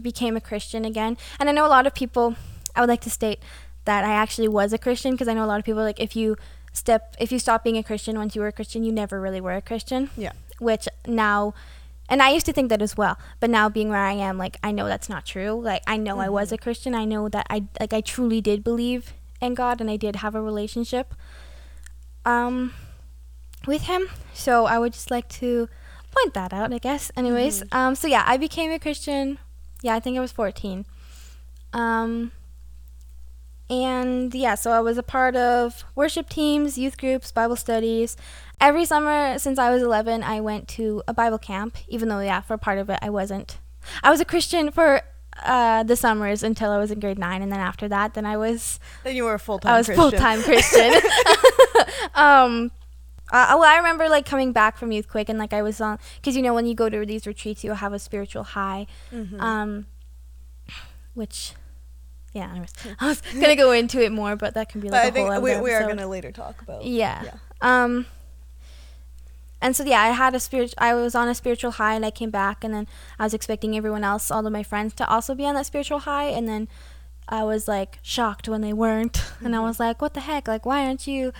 became 0.00 0.36
a 0.36 0.40
Christian 0.40 0.84
again. 0.84 1.16
And 1.38 1.48
I 1.48 1.52
know 1.52 1.66
a 1.66 1.68
lot 1.68 1.86
of 1.86 1.94
people. 1.94 2.36
I 2.76 2.80
would 2.80 2.88
like 2.88 3.00
to 3.02 3.10
state 3.10 3.40
that 3.84 4.04
I 4.04 4.12
actually 4.12 4.48
was 4.48 4.72
a 4.72 4.78
Christian 4.78 5.12
because 5.12 5.28
I 5.28 5.34
know 5.34 5.44
a 5.44 5.46
lot 5.46 5.58
of 5.58 5.64
people 5.64 5.82
like 5.82 5.98
if 5.98 6.14
you 6.14 6.36
step 6.72 7.16
if 7.18 7.32
you 7.32 7.38
stop 7.38 7.64
being 7.64 7.76
a 7.76 7.82
Christian 7.82 8.16
once 8.16 8.36
you 8.36 8.42
were 8.42 8.48
a 8.48 8.52
Christian, 8.52 8.84
you 8.84 8.92
never 8.92 9.20
really 9.20 9.40
were 9.40 9.54
a 9.54 9.62
Christian. 9.62 10.10
Yeah. 10.16 10.32
Which 10.58 10.88
now 11.06 11.54
and 12.08 12.22
I 12.22 12.30
used 12.30 12.46
to 12.46 12.52
think 12.52 12.70
that 12.70 12.82
as 12.82 12.96
well. 12.96 13.18
But 13.40 13.50
now 13.50 13.68
being 13.68 13.88
where 13.90 14.04
I 14.04 14.12
am, 14.12 14.38
like 14.38 14.56
I 14.62 14.70
know 14.72 14.86
that's 14.86 15.08
not 15.08 15.26
true. 15.26 15.60
Like 15.60 15.82
I 15.86 15.96
know 15.96 16.18
I 16.18 16.28
was 16.28 16.52
a 16.52 16.58
Christian. 16.58 16.94
I 16.94 17.04
know 17.04 17.28
that 17.28 17.46
I 17.50 17.64
like 17.80 17.92
I 17.92 18.00
truly 18.00 18.40
did 18.40 18.64
believe 18.64 19.12
in 19.40 19.54
God 19.54 19.80
and 19.80 19.90
I 19.90 19.96
did 19.96 20.16
have 20.16 20.34
a 20.34 20.42
relationship 20.42 21.14
um 22.24 22.72
with 23.66 23.82
him. 23.82 24.08
So 24.32 24.66
I 24.66 24.78
would 24.78 24.92
just 24.92 25.10
like 25.10 25.28
to 25.40 25.68
point 26.10 26.34
that 26.34 26.52
out, 26.52 26.72
I 26.72 26.78
guess. 26.78 27.10
Anyways, 27.16 27.62
um 27.72 27.94
so 27.94 28.08
yeah, 28.08 28.24
I 28.26 28.36
became 28.36 28.70
a 28.72 28.78
Christian. 28.78 29.38
Yeah, 29.82 29.94
I 29.94 30.00
think 30.00 30.16
I 30.16 30.20
was 30.20 30.32
14. 30.32 30.86
Um 31.72 32.32
and 33.70 34.34
yeah, 34.34 34.54
so 34.54 34.70
I 34.72 34.80
was 34.80 34.98
a 34.98 35.02
part 35.02 35.36
of 35.36 35.84
worship 35.94 36.28
teams, 36.28 36.78
youth 36.78 36.96
groups, 36.98 37.30
Bible 37.32 37.56
studies. 37.56 38.16
Every 38.60 38.84
summer 38.84 39.38
since 39.38 39.58
I 39.58 39.70
was 39.70 39.82
11, 39.82 40.22
I 40.22 40.40
went 40.40 40.66
to 40.68 41.02
a 41.06 41.14
Bible 41.14 41.38
camp, 41.38 41.76
even 41.86 42.08
though, 42.08 42.20
yeah, 42.20 42.40
for 42.40 42.56
part 42.58 42.78
of 42.78 42.90
it, 42.90 42.98
I 43.02 43.10
wasn't. 43.10 43.58
I 44.02 44.10
was 44.10 44.20
a 44.20 44.24
Christian 44.24 44.70
for 44.72 45.02
uh, 45.44 45.82
the 45.84 45.94
summers 45.94 46.42
until 46.42 46.70
I 46.72 46.78
was 46.78 46.90
in 46.90 46.98
grade 46.98 47.18
nine, 47.18 47.42
and 47.42 47.52
then 47.52 47.60
after 47.60 47.86
that, 47.88 48.14
then 48.14 48.26
I 48.26 48.36
was 48.36 48.80
Then 49.04 49.14
you 49.14 49.24
were 49.24 49.34
a 49.34 49.38
full 49.38 49.58
time. 49.60 49.74
I 49.74 49.78
was 49.78 49.88
a 49.88 49.94
full 49.94 50.10
time 50.10 50.42
Christian. 50.42 50.92
um, 52.14 52.72
uh, 53.30 53.54
well, 53.58 53.62
I 53.64 53.76
remember 53.76 54.08
like 54.08 54.24
coming 54.26 54.52
back 54.52 54.76
from 54.78 54.90
Youthquake 54.90 55.28
and 55.28 55.38
like 55.38 55.52
I 55.52 55.60
was 55.62 55.80
on 55.80 55.98
because 56.16 56.34
you 56.34 56.42
know 56.42 56.54
when 56.54 56.66
you 56.66 56.74
go 56.74 56.88
to 56.88 57.04
these 57.06 57.26
retreats, 57.26 57.62
you'll 57.62 57.76
have 57.76 57.92
a 57.92 57.98
spiritual 57.98 58.42
high, 58.42 58.86
Mm-hmm. 59.12 59.40
um, 59.40 59.86
which, 61.14 61.52
yeah. 62.32 62.50
Anyways, 62.50 62.72
I 63.00 63.08
was 63.08 63.20
gonna 63.20 63.56
go 63.56 63.72
into 63.72 64.02
it 64.02 64.12
more, 64.12 64.36
but 64.36 64.54
that 64.54 64.68
can 64.68 64.80
be 64.80 64.88
like 64.90 65.00
I 65.00 65.02
a 65.02 65.04
whole 65.04 65.12
think 65.12 65.30
other 65.30 65.40
we, 65.40 65.60
we 65.60 65.72
are 65.72 65.84
going 65.84 65.96
to 65.98 66.06
later 66.06 66.30
talk 66.30 66.60
about. 66.62 66.84
Yeah. 66.84 67.24
Yeah. 67.24 67.34
Um. 67.60 68.06
And 69.60 69.74
so 69.74 69.82
yeah, 69.84 70.00
I 70.00 70.08
had 70.08 70.34
a 70.34 70.40
spirit. 70.40 70.74
I 70.78 70.94
was 70.94 71.14
on 71.14 71.28
a 71.28 71.34
spiritual 71.34 71.72
high, 71.72 71.94
and 71.94 72.04
I 72.04 72.10
came 72.10 72.30
back, 72.30 72.62
and 72.62 72.72
then 72.72 72.86
I 73.18 73.24
was 73.24 73.34
expecting 73.34 73.76
everyone 73.76 74.04
else, 74.04 74.30
all 74.30 74.46
of 74.46 74.52
my 74.52 74.62
friends, 74.62 74.94
to 74.94 75.08
also 75.08 75.34
be 75.34 75.44
on 75.46 75.54
that 75.54 75.66
spiritual 75.66 76.00
high, 76.00 76.26
and 76.26 76.48
then 76.48 76.68
I 77.28 77.42
was 77.44 77.66
like 77.66 77.98
shocked 78.02 78.48
when 78.48 78.60
they 78.60 78.72
weren't, 78.72 79.20
and 79.44 79.56
I 79.56 79.60
was 79.60 79.80
like, 79.80 80.00
"What 80.00 80.14
the 80.14 80.20
heck? 80.20 80.46
Like, 80.46 80.64
why 80.64 80.86
aren't 80.86 81.06
you 81.06 81.32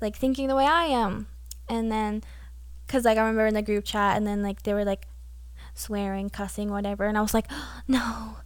like 0.00 0.16
thinking 0.16 0.48
the 0.48 0.56
way 0.56 0.64
I 0.64 0.86
am?" 0.86 1.26
And 1.68 1.90
then, 1.92 2.22
cause 2.88 3.04
like 3.04 3.18
I 3.18 3.20
remember 3.20 3.46
in 3.46 3.54
the 3.54 3.62
group 3.62 3.84
chat, 3.84 4.16
and 4.16 4.26
then 4.26 4.42
like 4.42 4.62
they 4.62 4.72
were 4.72 4.84
like 4.84 5.06
swearing, 5.78 6.30
cussing, 6.30 6.70
whatever, 6.70 7.04
and 7.04 7.16
I 7.16 7.22
was 7.22 7.34
like, 7.34 7.46
"No, 7.88 8.36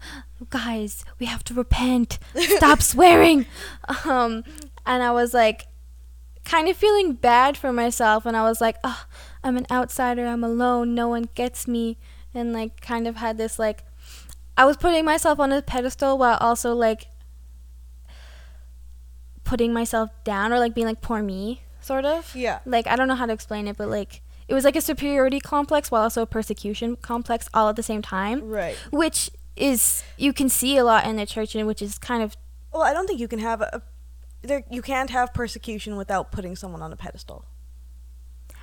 guys, 0.51 1.05
we 1.19 1.27
have 1.27 1.45
to 1.45 1.55
repent. 1.55 2.19
Stop 2.37 2.83
swearing." 2.93 3.47
Um, 4.05 4.45
and 4.87 5.03
I 5.03 5.13
was 5.13 5.33
like 5.35 5.67
kind 6.45 6.69
of 6.69 6.77
feeling 6.77 7.13
bad 7.13 7.57
for 7.57 7.73
myself 7.73 8.27
and 8.27 8.37
I 8.37 8.43
was 8.43 8.61
like, 8.61 8.77
oh, 8.83 9.05
I'm 9.45 9.57
an 9.57 9.67
outsider, 9.71 10.27
I'm 10.27 10.43
alone, 10.43 10.95
no 10.95 11.09
one 11.09 11.29
gets 11.35 11.69
me 11.69 11.97
and 12.35 12.53
like 12.53 12.81
kind 12.81 13.07
of 13.07 13.17
had 13.17 13.39
this 13.39 13.59
like 13.59 13.85
I 14.57 14.65
was 14.65 14.77
putting 14.77 15.05
myself 15.05 15.39
on 15.39 15.53
a 15.53 15.63
pedestal 15.63 16.19
while 16.19 16.39
also 16.41 16.75
like 16.75 17.07
putting 19.45 19.73
myself 19.73 20.11
down 20.25 20.53
or 20.53 20.59
like 20.59 20.75
being 20.75 20.87
like 20.87 21.01
poor 21.01 21.23
me 21.23 21.63
sort 21.81 22.05
of. 22.05 22.35
Yeah. 22.35 22.61
Like 22.67 22.87
I 22.87 22.97
don't 22.97 23.09
know 23.09 23.15
how 23.15 23.27
to 23.27 23.33
explain 23.33 23.69
it, 23.69 23.77
but 23.77 23.89
like 23.89 24.21
it 24.51 24.55
was 24.55 24.65
like 24.65 24.77
a 24.77 24.81
superiority 24.81 25.41
complex 25.41 25.91
while 25.91 26.03
also 26.03 26.23
a 26.23 26.27
persecution 26.27 26.97
complex 26.97 27.49
all 27.55 27.69
at 27.69 27.77
the 27.77 27.83
same 27.83 28.03
time, 28.03 28.37
Right. 28.59 28.77
which 28.91 29.31
is 29.57 30.03
you 30.17 30.33
can 30.33 30.49
see 30.49 30.77
a 30.77 30.85
lot 30.85 31.07
in 31.07 31.17
the 31.17 31.27
church 31.27 31.55
and 31.55 31.67
which 31.67 31.81
is 31.83 31.99
kind 31.99 32.23
of 32.23 32.37
Well, 32.73 32.83
I 32.83 32.93
don't 32.93 33.07
think 33.07 33.21
you 33.21 33.29
can 33.29 33.39
have 33.41 33.61
a. 33.63 33.83
There, 34.43 34.63
you 34.71 34.83
can't 34.83 35.11
have 35.11 35.33
persecution 35.35 35.97
without 35.97 36.33
putting 36.33 36.57
someone 36.57 36.83
on 36.83 36.93
a 36.93 36.97
pedestal. 36.97 37.45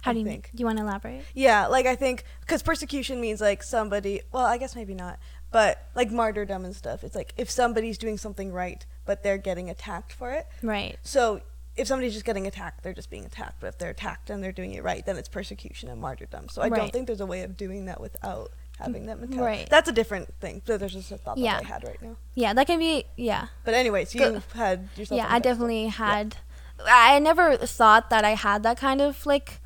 how 0.01 0.11
I 0.11 0.13
do 0.13 0.19
you 0.21 0.25
think. 0.25 0.49
do 0.55 0.59
you 0.61 0.65
want 0.65 0.77
to 0.79 0.83
elaborate? 0.83 1.21
Yeah, 1.35 1.67
like 1.67 1.85
I 1.85 1.95
think 1.95 2.23
because 2.41 2.61
persecution 2.63 3.21
means 3.21 3.39
like 3.41 3.61
somebody. 3.63 4.21
Well, 4.31 4.45
I 4.45 4.57
guess 4.57 4.75
maybe 4.75 4.95
not, 4.95 5.19
but 5.51 5.73
like 5.95 6.09
martyrdom 6.11 6.65
and 6.65 6.75
stuff. 6.75 7.03
It's 7.03 7.15
like 7.15 7.33
if 7.37 7.49
somebody's 7.49 7.97
doing 7.97 8.17
something 8.17 8.51
right, 8.51 8.85
but 9.05 9.21
they're 9.23 9.37
getting 9.37 9.69
attacked 9.69 10.11
for 10.13 10.31
it. 10.31 10.47
Right. 10.63 10.97
So 11.03 11.41
if 11.77 11.87
somebody's 11.87 12.13
just 12.13 12.25
getting 12.25 12.47
attacked, 12.47 12.83
they're 12.83 12.93
just 12.93 13.09
being 13.09 13.25
attacked. 13.25 13.59
But 13.59 13.67
if 13.67 13.77
they're 13.77 13.91
attacked 13.91 14.29
and 14.29 14.43
they're 14.43 14.51
doing 14.51 14.73
it 14.73 14.83
right, 14.83 15.05
then 15.05 15.15
it's 15.17 15.29
persecution 15.29 15.89
and 15.89 16.01
martyrdom. 16.01 16.49
So 16.49 16.61
I 16.61 16.67
Right. 16.69 16.77
don't 16.79 16.91
think 16.91 17.07
there's 17.07 17.21
a 17.21 17.25
way 17.25 17.43
of 17.43 17.55
doing 17.57 17.85
that 17.85 18.01
without 18.01 18.51
having 18.79 19.05
that 19.07 19.19
mentality. 19.19 19.43
Right. 19.59 19.69
That's 19.69 19.87
a 19.89 19.91
different 19.91 20.33
thing. 20.39 20.61
So 20.65 20.77
there's 20.77 20.93
just 20.93 21.11
a 21.11 21.17
thought 21.17 21.37
Yeah. 21.37 21.55
that 21.59 21.65
I 21.65 21.67
had 21.67 21.83
right 21.83 22.01
now. 22.01 22.15
Yeah, 22.35 22.53
that 22.53 22.67
can 22.67 22.79
be 22.79 23.05
yeah. 23.15 23.47
But 23.63 23.73
anyways, 23.73 24.13
you 24.15 24.19
Go- 24.21 24.41
had 24.53 24.89
yourself. 24.95 25.17
yeah 25.17 25.25
I 25.25 25.27
a 25.27 25.29
i 25.29 25.39
pedestal. 25.39 25.51
definitely 25.51 25.87
had 25.87 26.37
i 26.85 27.17
never 27.17 27.57
thought 27.57 28.11
that 28.11 28.23
i 28.23 28.35
had 28.35 28.61
that 28.61 28.77
kind 28.77 29.01
of 29.01 29.25
like 29.25 29.59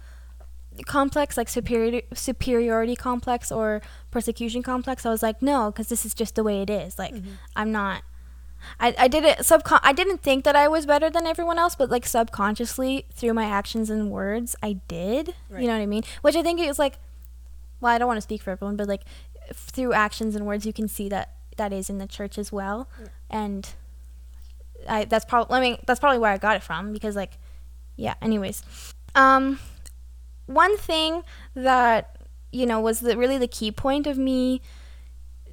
complex 0.86 1.36
like 1.36 1.50
superiority 1.50 2.08
superiority 2.13 2.96
complex 2.96 3.51
or 3.51 3.82
persecution 4.12 4.63
complex 4.63 5.06
i 5.06 5.10
was 5.10 5.22
like 5.22 5.41
no 5.41 5.70
because 5.72 5.89
this 5.89 6.06
is 6.06 6.13
just 6.13 6.36
the 6.36 6.44
way 6.44 6.62
it 6.62 6.70
is 6.70 6.98
like 6.98 7.13
Mm-hmm. 7.13 7.32
i'm 7.58 7.72
not 7.74 8.03
I, 8.80 8.96
I 8.98 9.08
did 9.08 9.24
it 9.24 9.39
subcon 9.39 9.80
I 9.84 9.94
didn't 9.94 10.22
think 10.22 10.44
that 10.46 10.56
I 10.56 10.68
was 10.68 10.86
better 10.86 11.10
than 11.10 11.25
everyone 11.27 11.58
else, 11.60 11.75
but 11.75 11.89
like 11.89 12.06
subconsciously 12.06 13.06
through 13.13 13.34
my 13.34 13.46
actions 13.46 13.89
and 13.89 14.10
words, 14.12 14.56
I 14.62 14.74
did. 14.88 15.36
Right. 15.50 15.62
You 15.62 15.68
know 15.68 15.74
what 15.75 15.82
I 15.84 15.86
mean? 15.88 16.03
Which 16.22 16.36
I 16.36 16.41
think 16.44 16.60
is 16.60 16.80
like, 16.80 16.98
well, 17.80 17.94
I 17.94 17.98
don't 17.98 18.08
want 18.08 18.18
to 18.18 18.22
speak 18.22 18.41
for 18.41 18.51
everyone, 18.51 18.75
but 18.77 18.88
like 18.88 19.03
through 19.53 19.94
actions 19.94 20.36
and 20.36 20.46
words, 20.46 20.65
you 20.65 20.74
can 20.74 20.88
see 20.88 21.10
that 21.10 21.34
that 21.58 21.74
is 21.74 21.89
in 21.89 21.98
the 21.98 22.08
church 22.08 22.38
as 22.38 22.51
well, 22.51 22.88
Yeah. 23.00 23.08
and 23.30 23.70
I 24.89 25.06
that's 25.06 25.25
probably 25.25 25.56
I 25.58 25.62
mean 25.62 25.77
that's 25.86 26.00
probably 26.00 26.18
where 26.20 26.32
I 26.32 26.38
got 26.38 26.56
it 26.56 26.63
from 26.63 26.91
because 26.94 27.15
like 27.15 27.38
yeah 27.98 28.15
anyways 28.22 28.63
um 29.13 29.60
one 30.48 30.75
thing 30.77 31.24
that 31.53 32.18
you 32.51 32.65
know 32.65 32.80
was 32.80 33.01
the 33.01 33.15
really 33.18 33.38
the 33.38 33.48
key 33.48 33.72
point 33.72 34.08
of 34.08 34.18
me 34.18 34.62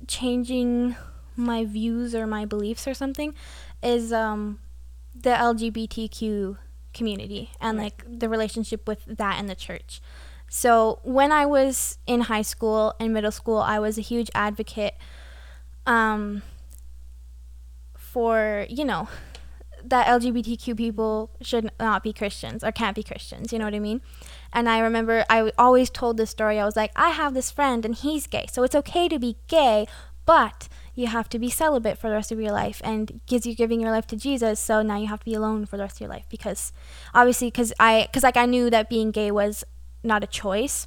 changing 0.06 0.96
my 1.38 1.64
views 1.64 2.14
or 2.14 2.26
my 2.26 2.44
beliefs 2.44 2.86
or 2.86 2.94
something 2.94 3.34
is 3.82 4.12
um 4.12 4.58
the 5.14 5.30
LGBTQ 5.30 6.58
community 6.92 7.50
and 7.60 7.78
like 7.78 8.04
the 8.06 8.28
relationship 8.28 8.86
with 8.86 9.04
that 9.06 9.38
and 9.38 9.48
the 9.48 9.54
church. 9.54 10.00
So 10.48 11.00
when 11.02 11.30
I 11.32 11.46
was 11.46 11.98
in 12.06 12.22
high 12.22 12.42
school 12.42 12.94
and 12.98 13.12
middle 13.12 13.30
school, 13.30 13.58
I 13.58 13.78
was 13.78 13.98
a 13.98 14.02
huge 14.02 14.30
advocate 14.34 14.94
um 15.86 16.42
for, 17.96 18.66
you 18.68 18.84
know, 18.84 19.08
that 19.84 20.06
LGBTQ 20.06 20.76
people 20.76 21.30
should 21.40 21.70
not 21.78 22.02
be 22.02 22.12
Christians 22.12 22.64
or 22.64 22.72
can't 22.72 22.96
be 22.96 23.02
Christians, 23.02 23.52
you 23.52 23.58
know 23.58 23.64
what 23.64 23.74
I 23.74 23.78
mean? 23.78 24.00
And 24.52 24.68
I 24.68 24.80
remember 24.80 25.24
I 25.30 25.52
always 25.56 25.90
told 25.90 26.16
this 26.16 26.30
story. 26.30 26.58
I 26.58 26.64
was 26.64 26.76
like, 26.76 26.90
I 26.96 27.10
have 27.10 27.34
this 27.34 27.50
friend 27.50 27.84
and 27.84 27.94
he's 27.94 28.26
gay. 28.26 28.46
So 28.50 28.62
it's 28.62 28.74
okay 28.74 29.08
to 29.08 29.18
be 29.18 29.36
gay, 29.46 29.86
but 30.28 30.68
you 30.94 31.06
have 31.06 31.26
to 31.30 31.38
be 31.38 31.48
celibate 31.48 31.96
for 31.96 32.10
the 32.10 32.14
rest 32.14 32.30
of 32.30 32.38
your 32.38 32.52
life 32.52 32.82
and 32.84 33.06
because 33.24 33.46
you're 33.46 33.54
giving 33.54 33.80
your 33.80 33.90
life 33.90 34.06
to 34.08 34.14
Jesus, 34.14 34.60
so 34.60 34.82
now 34.82 34.98
you 34.98 35.06
have 35.06 35.20
to 35.20 35.24
be 35.24 35.32
alone 35.32 35.64
for 35.64 35.78
the 35.78 35.84
rest 35.84 35.96
of 35.96 36.00
your 36.02 36.10
life 36.10 36.26
because 36.28 36.70
obviously 37.14 37.50
cuz 37.50 37.72
I 37.80 38.08
cuz 38.12 38.22
like 38.22 38.36
I 38.36 38.44
knew 38.44 38.68
that 38.68 38.90
being 38.90 39.10
gay 39.10 39.30
was 39.30 39.64
not 40.02 40.22
a 40.22 40.26
choice. 40.26 40.86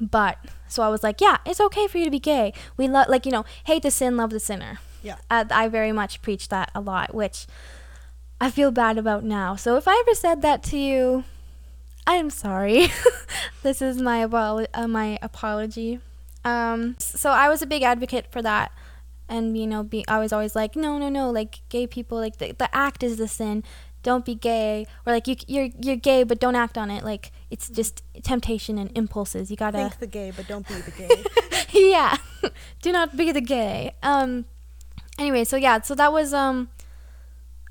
But 0.00 0.36
so 0.68 0.82
I 0.82 0.90
was 0.90 1.02
like, 1.02 1.22
yeah, 1.22 1.38
it's 1.46 1.62
okay 1.62 1.86
for 1.86 1.96
you 1.96 2.04
to 2.04 2.10
be 2.10 2.18
gay. 2.18 2.52
We 2.76 2.88
love 2.88 3.08
like, 3.08 3.24
you 3.24 3.32
know, 3.32 3.46
hate 3.64 3.84
the 3.84 3.90
sin, 3.90 4.18
love 4.18 4.30
the 4.36 4.40
sinner. 4.40 4.80
Yeah. 5.02 5.16
I, 5.30 5.46
I 5.50 5.68
very 5.68 5.92
much 5.92 6.20
preach 6.20 6.48
that 6.48 6.70
a 6.74 6.80
lot, 6.80 7.14
which 7.14 7.46
I 8.38 8.50
feel 8.50 8.70
bad 8.70 8.98
about 8.98 9.24
now. 9.24 9.56
So 9.56 9.76
if 9.76 9.88
I 9.88 9.96
ever 10.04 10.14
said 10.14 10.42
that 10.42 10.62
to 10.64 10.76
you, 10.76 11.24
I 12.06 12.16
am 12.16 12.28
sorry. 12.28 12.88
this 13.62 13.80
is 13.80 13.96
my 13.96 14.24
uh, 14.24 14.88
my 14.88 15.18
apology. 15.22 16.00
Um, 16.44 16.96
so 16.98 17.30
I 17.30 17.48
was 17.48 17.62
a 17.62 17.66
big 17.66 17.82
advocate 17.82 18.26
for 18.30 18.42
that, 18.42 18.72
and 19.28 19.56
you 19.56 19.66
know, 19.66 19.82
be 19.82 20.04
I 20.08 20.18
was 20.18 20.32
always 20.32 20.54
like, 20.56 20.76
no, 20.76 20.98
no, 20.98 21.08
no, 21.08 21.30
like 21.30 21.60
gay 21.68 21.86
people, 21.86 22.18
like 22.18 22.38
the, 22.38 22.52
the 22.52 22.74
act 22.74 23.02
is 23.02 23.16
the 23.16 23.28
sin. 23.28 23.64
Don't 24.02 24.24
be 24.24 24.34
gay, 24.34 24.86
or 25.06 25.12
like 25.12 25.28
you 25.28 25.36
you're 25.46 25.68
you're 25.80 25.96
gay, 25.96 26.24
but 26.24 26.40
don't 26.40 26.56
act 26.56 26.76
on 26.76 26.90
it. 26.90 27.04
Like 27.04 27.30
it's 27.50 27.68
just 27.68 28.02
temptation 28.22 28.76
and 28.76 28.90
impulses. 28.96 29.50
You 29.50 29.56
gotta 29.56 29.78
Think 29.78 30.00
the 30.00 30.06
gay, 30.08 30.32
but 30.34 30.48
don't 30.48 30.66
be 30.66 30.74
the 30.74 30.90
gay. 30.90 31.24
yeah. 31.90 32.16
Do 32.82 32.90
not 32.90 33.16
be 33.16 33.30
the 33.30 33.40
gay. 33.40 33.94
Um 34.02 34.46
anyway, 35.18 35.44
so 35.44 35.56
yeah, 35.56 35.80
so 35.82 35.94
that 35.94 36.12
was 36.12 36.34
um 36.34 36.70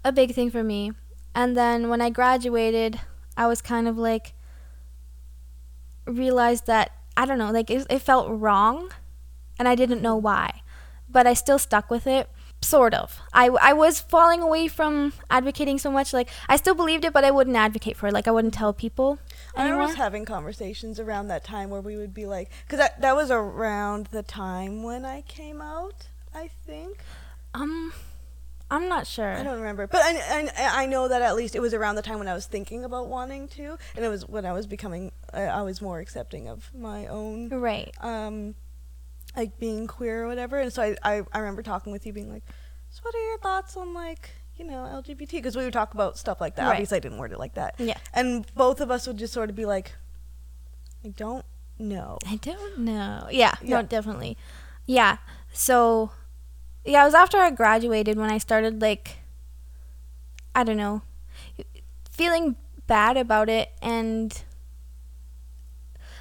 a 0.05 0.13
big 0.13 0.33
thing 0.33 0.49
for 0.49 0.63
me. 0.63 0.93
And 1.35 1.55
then 1.55 1.89
when 1.89 2.01
I 2.01 2.09
graduated, 2.09 2.99
I 3.35 3.47
was 3.47 3.61
kind 3.61 3.87
of 3.87 3.97
like 3.97 4.33
realized 6.05 6.65
that 6.67 6.91
I 7.17 7.25
don't 7.25 7.37
know, 7.37 7.51
like 7.51 7.69
it, 7.69 7.85
it 7.89 7.99
felt 7.99 8.29
wrong 8.29 8.91
and 9.59 9.67
I 9.67 9.75
didn't 9.75 10.01
know 10.01 10.15
why. 10.15 10.61
But 11.09 11.27
I 11.27 11.33
still 11.33 11.59
stuck 11.59 11.91
with 11.91 12.07
it 12.07 12.29
sort 12.61 12.93
of. 12.93 13.19
I, 13.33 13.47
I 13.47 13.73
was 13.73 13.99
falling 13.99 14.41
away 14.41 14.67
from 14.67 15.13
advocating 15.29 15.77
so 15.77 15.91
much. 15.91 16.13
Like 16.13 16.29
I 16.47 16.55
still 16.55 16.75
believed 16.75 17.03
it, 17.05 17.13
but 17.13 17.23
I 17.23 17.31
wouldn't 17.31 17.55
advocate 17.55 17.97
for 17.97 18.07
it. 18.07 18.13
Like 18.13 18.27
I 18.27 18.31
wouldn't 18.31 18.53
tell 18.53 18.71
people. 18.73 19.19
I 19.55 19.63
Anymore. 19.65 19.87
was 19.87 19.95
having 19.95 20.25
conversations 20.25 20.99
around 20.99 21.27
that 21.27 21.43
time 21.43 21.69
where 21.69 21.81
we 21.81 21.97
would 21.97 22.13
be 22.13 22.25
like, 22.25 22.49
because 22.65 22.79
that, 22.79 23.01
that 23.01 23.15
was 23.15 23.31
around 23.31 24.07
the 24.07 24.23
time 24.23 24.83
when 24.83 25.05
I 25.05 25.21
came 25.21 25.61
out, 25.61 26.07
I 26.33 26.49
think. 26.65 26.99
Um, 27.53 27.93
I'm 28.71 28.87
not 28.89 29.05
sure. 29.05 29.31
I 29.33 29.43
don't 29.43 29.57
remember, 29.59 29.85
but 29.85 30.01
I, 30.01 30.49
I, 30.57 30.83
I 30.83 30.85
know 30.87 31.07
that 31.09 31.21
at 31.21 31.35
least 31.35 31.55
it 31.55 31.59
was 31.59 31.73
around 31.73 31.95
the 31.95 32.01
time 32.01 32.17
when 32.19 32.27
I 32.27 32.33
was 32.33 32.45
thinking 32.47 32.83
about 32.85 33.07
wanting 33.09 33.47
to, 33.49 33.77
and 33.95 34.03
it 34.05 34.07
was 34.07 34.25
when 34.27 34.45
I 34.45 34.53
was 34.53 34.65
becoming, 34.65 35.11
I, 35.33 35.41
I 35.43 35.61
was 35.61 35.81
more 35.81 35.99
accepting 35.99 36.47
of 36.47 36.71
my 36.73 37.05
own, 37.07 37.49
Right. 37.49 37.93
um, 37.99 38.55
like 39.35 39.59
being 39.59 39.87
queer 39.87 40.23
or 40.23 40.27
whatever. 40.27 40.57
And 40.57 40.71
so 40.73 40.81
I, 40.81 40.95
I, 41.03 41.21
I 41.33 41.39
remember 41.39 41.61
talking 41.61 41.91
with 41.91 42.05
you, 42.05 42.13
being 42.13 42.31
like, 42.31 42.43
so 42.89 43.01
what 43.03 43.13
are 43.13 43.27
your 43.29 43.37
thoughts 43.39 43.75
on 43.77 43.93
like, 43.93 44.29
you 44.57 44.65
know, 44.65 44.83
LGBT? 45.03 45.31
Because 45.31 45.55
we 45.57 45.63
would 45.65 45.73
talk 45.73 45.93
about 45.93 46.17
stuff 46.17 46.39
like 46.41 46.55
that. 46.55 46.63
Right. 46.65 46.71
Obviously, 46.71 46.97
I 46.97 46.99
didn't 47.01 47.17
word 47.17 47.31
it 47.33 47.39
like 47.39 47.55
that. 47.55 47.75
Yeah. 47.77 47.97
And 48.13 48.45
both 48.55 48.79
of 48.81 48.89
us 48.89 49.05
would 49.07 49.17
just 49.17 49.33
sort 49.33 49.49
of 49.49 49.55
be 49.55 49.65
like, 49.65 49.93
I 51.03 51.09
don't 51.09 51.45
know. 51.79 52.19
I 52.27 52.35
don't 52.37 52.79
know. 52.79 53.27
Yeah, 53.31 53.55
Yeah. 53.61 53.81
no, 53.81 53.81
definitely. 53.81 54.37
Yeah. 54.85 55.17
So, 55.53 56.11
yeah, 56.85 57.01
it 57.01 57.05
was 57.05 57.13
after 57.13 57.37
I 57.37 57.51
graduated 57.51 58.17
when 58.17 58.31
I 58.31 58.37
started 58.37 58.81
like, 58.81 59.17
I 60.55 60.63
don't 60.63 60.77
know, 60.77 61.01
feeling 62.09 62.55
bad 62.87 63.17
about 63.17 63.49
it 63.49 63.71
and 63.81 64.43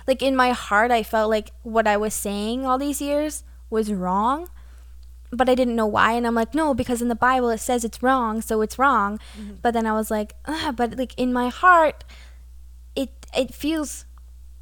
like 0.06 0.22
in 0.22 0.36
my 0.36 0.50
heart 0.50 0.90
I 0.90 1.02
felt 1.02 1.30
like 1.30 1.50
what 1.62 1.86
I 1.86 1.96
was 1.96 2.14
saying 2.14 2.64
all 2.64 2.78
these 2.78 3.00
years 3.00 3.44
was 3.68 3.92
wrong. 3.92 4.48
But 5.32 5.48
I 5.48 5.54
didn't 5.54 5.76
know 5.76 5.86
why, 5.86 6.14
and 6.14 6.26
I'm 6.26 6.34
like, 6.34 6.56
no, 6.56 6.74
because 6.74 7.00
in 7.00 7.06
the 7.06 7.14
Bible 7.14 7.50
it 7.50 7.58
says 7.58 7.84
it's 7.84 8.02
wrong, 8.02 8.42
so 8.42 8.62
it's 8.62 8.80
wrong. 8.80 9.20
Mm-hmm. 9.38 9.54
But 9.62 9.74
then 9.74 9.86
I 9.86 9.92
was 9.92 10.10
like, 10.10 10.34
but 10.74 10.98
like 10.98 11.14
in 11.16 11.32
my 11.32 11.50
heart, 11.50 12.02
it 12.96 13.10
it 13.36 13.54
feels 13.54 14.06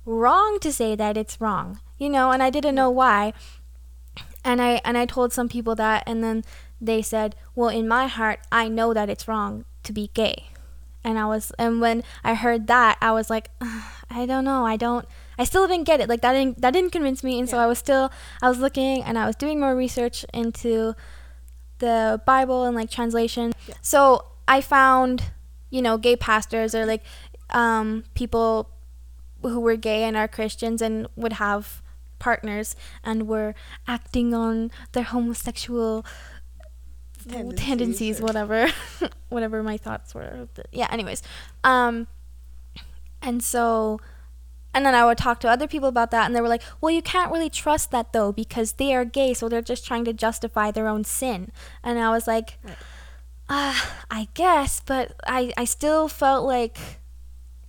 wrong 0.05 0.59
to 0.61 0.73
say 0.73 0.95
that 0.95 1.17
it's 1.17 1.41
wrong 1.41 1.81
you 1.99 2.09
know 2.09 2.31
and 2.31 2.43
i 2.43 2.49
didn't 2.49 2.75
know 2.75 2.89
why 2.89 3.33
and 4.45 4.61
i 4.61 4.81
and 4.85 4.97
i 4.97 5.05
told 5.05 5.33
some 5.33 5.49
people 5.49 5.75
that 5.75 6.03
and 6.07 6.23
then 6.23 6.45
they 6.81 7.03
said 7.03 7.35
well 7.55 7.69
in 7.69 7.87
my 7.89 8.07
heart 8.07 8.41
i 8.53 8.69
know 8.69 8.95
that 8.95 9.09
it's 9.09 9.27
wrong 9.29 9.65
to 9.83 9.93
be 9.93 10.11
gay. 10.15 10.47
And 11.05 11.19
i 11.19 11.27
was 11.27 11.53
and 11.59 11.81
when 11.81 12.03
i 12.23 12.35
heard 12.35 12.67
that 12.67 12.99
i 13.01 13.13
was 13.13 13.31
like 13.31 13.51
i 14.11 14.27
don't 14.27 14.45
know. 14.45 14.67
I 14.67 14.77
don't 14.77 15.07
i 15.39 15.45
still 15.45 15.67
didn't 15.67 15.87
get 15.87 16.01
it. 16.01 16.09
Like 16.09 16.21
that 16.23 16.33
didn't 16.33 16.61
that 16.61 16.73
didn't 16.73 16.91
convince 16.91 17.23
me. 17.23 17.39
And 17.39 17.49
so 17.49 17.59
i 17.59 17.67
was 17.67 17.79
still 17.79 18.11
i 18.43 18.49
was 18.49 18.59
looking 18.59 19.03
and 19.03 19.17
i 19.17 19.27
was 19.27 19.37
doing 19.37 19.61
more 19.61 19.75
research 19.75 20.25
into 20.35 20.95
the 21.79 22.21
bible 22.27 22.65
and 22.65 22.77
like 22.77 22.91
translation. 22.91 23.53
Yeah. 23.67 23.75
so 23.81 24.25
i 24.47 24.61
found 24.61 25.31
you 25.71 25.81
know 25.81 25.97
gay 25.97 26.17
pastors 26.17 26.75
or 26.75 26.85
like 26.85 27.03
um, 27.51 28.05
people 28.15 28.71
who 29.43 29.61
were 29.61 29.77
gay 29.77 30.05
and 30.05 30.17
are 30.17 30.29
Christians 30.29 30.83
and 30.83 31.07
would 31.17 31.35
have 31.35 31.83
partners 32.19 32.75
and 33.05 33.27
were 33.29 33.55
acting 33.87 34.35
on 34.35 34.71
their 34.93 35.05
homosexual 35.05 36.05
tendencies, 37.29 37.67
Tendencies 37.67 38.21
whatever 38.21 38.69
whatever 39.29 39.63
my 39.63 39.77
thoughts 39.77 40.15
were 40.15 40.49
yeah 40.73 40.87
anyways 40.91 41.23
um 41.65 42.07
and 43.21 43.43
so 43.43 44.01
and 44.73 44.87
then 44.87 44.95
I 44.95 45.05
would 45.05 45.19
talk 45.19 45.41
to 45.41 45.49
other 45.49 45.67
people 45.67 45.89
about 45.89 46.11
that 46.13 46.27
and 46.27 46.37
they 46.37 46.41
were 46.41 46.49
like 46.49 46.63
well 46.81 46.91
you 46.93 47.03
can't 47.03 47.33
really 47.33 47.51
trust 47.51 47.91
that 47.91 48.13
though 48.13 48.31
because 48.33 48.73
they 48.75 48.95
are 48.95 49.05
gay 49.05 49.35
so 49.35 49.49
they're 49.49 49.61
just 49.63 49.85
trying 49.85 50.05
to 50.05 50.13
justify 50.13 50.71
their 50.71 50.87
own 50.89 51.05
sin 51.05 51.51
and 51.83 51.99
I 51.99 52.11
was 52.11 52.27
like 52.27 52.59
Right. 52.65 52.77
uh, 53.49 53.75
I 54.11 54.29
guess 54.35 54.81
but 54.85 55.13
I 55.27 55.53
I 55.57 55.65
still 55.65 56.07
felt 56.09 56.47
like 56.47 56.79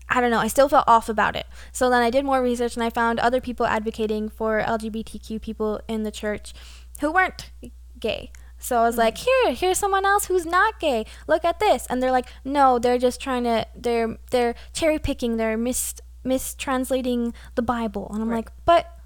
I 0.09 0.21
don't 0.21 0.31
know, 0.31 0.39
I 0.39 0.47
still 0.47 0.67
felt 0.69 0.85
off 0.87 1.07
about 1.09 1.35
it. 1.35 1.45
So 1.71 1.89
then 1.89 2.01
I 2.01 2.09
did 2.09 2.25
more 2.25 2.41
research 2.41 2.75
and 2.75 2.83
I 2.83 2.89
found 2.89 3.19
other 3.19 3.39
people 3.39 3.65
advocating 3.65 4.27
for 4.29 4.61
LGBTQ 4.61 5.41
people 5.41 5.81
in 5.87 6.03
the 6.03 6.11
church 6.11 6.53
who 6.99 7.11
weren't 7.11 7.51
gay. 7.99 8.31
So 8.57 8.79
I 8.79 8.83
was 8.83 8.97
like, 8.97 9.17
here, 9.19 9.53
here's 9.53 9.77
someone 9.77 10.05
else 10.05 10.25
who's 10.25 10.45
not 10.45 10.79
gay. 10.79 11.05
Look 11.27 11.45
at 11.45 11.59
this. 11.59 11.85
And 11.89 12.03
they're 12.03 12.11
like, 12.11 12.27
no, 12.43 12.77
they're 12.79 12.97
just 12.97 13.21
trying 13.21 13.43
to 13.45 13.65
they're 13.75 14.17
they're 14.31 14.55
cherry 14.73 14.99
picking, 14.99 15.37
they're 15.37 15.57
mis 15.57 15.93
mistranslating 16.25 17.33
the 17.55 17.61
Bible. 17.61 18.09
And 18.13 18.21
I'm 18.21 18.29
Right. 18.29 18.37
like, 18.37 18.51
but 18.65 18.99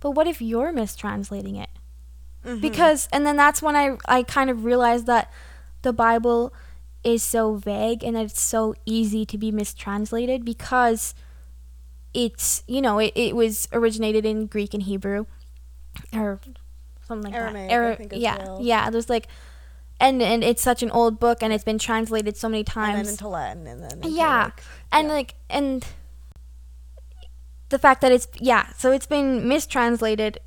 but 0.00 0.10
what 0.10 0.26
if 0.26 0.42
you're 0.42 0.72
mistranslating 0.72 1.60
it? 1.62 1.70
Mhm. 2.44 2.60
because 2.60 3.08
and 3.10 3.24
then 3.24 3.36
that's 3.36 3.62
when 3.62 3.74
I 3.74 3.96
I 4.06 4.22
kind 4.22 4.50
of 4.50 4.64
realized 4.66 5.06
that 5.06 5.32
the 5.80 5.94
Bible 5.94 6.52
is 7.04 7.22
so 7.22 7.54
vague 7.54 8.02
and 8.02 8.16
that 8.16 8.24
it's 8.24 8.40
so 8.40 8.74
easy 8.86 9.24
to 9.26 9.38
be 9.38 9.52
mistranslated 9.52 10.44
because 10.44 11.14
it's 12.14 12.62
you 12.66 12.80
know 12.80 12.98
it, 12.98 13.12
it 13.14 13.36
was 13.36 13.68
originated 13.72 14.24
in 14.24 14.46
Greek 14.46 14.72
and 14.72 14.82
Hebrew 14.84 15.26
or 16.12 16.40
something 17.06 17.32
like 17.32 17.40
Aramaic, 17.40 17.70
that. 17.70 17.92
I 17.92 17.94
think, 17.96 18.12
yeah, 18.14 18.38
well. 18.38 18.58
yeah. 18.62 18.90
There's 18.90 19.10
like 19.10 19.28
and 20.00 20.22
and 20.22 20.42
it's 20.42 20.62
such 20.62 20.82
an 20.82 20.90
old 20.90 21.20
book 21.20 21.42
and 21.42 21.52
it's 21.52 21.64
been 21.64 21.78
translated 21.78 22.36
so 22.36 22.48
many 22.48 22.60
and 22.60 22.66
times 22.66 23.06
then 23.06 23.12
into 23.12 23.28
Latin, 23.28 23.66
and 23.66 23.82
then 23.82 23.92
into 23.92 24.08
Yeah. 24.08 24.50
and 24.92 25.08
yeah. 25.08 25.14
like 25.14 25.34
and 25.50 25.86
the 27.68 27.78
fact 27.78 28.00
that 28.00 28.12
it's 28.12 28.28
yeah 28.38 28.68
so 28.76 28.92
it's 28.92 29.06
been 29.06 29.48
mistranslated 29.48 30.38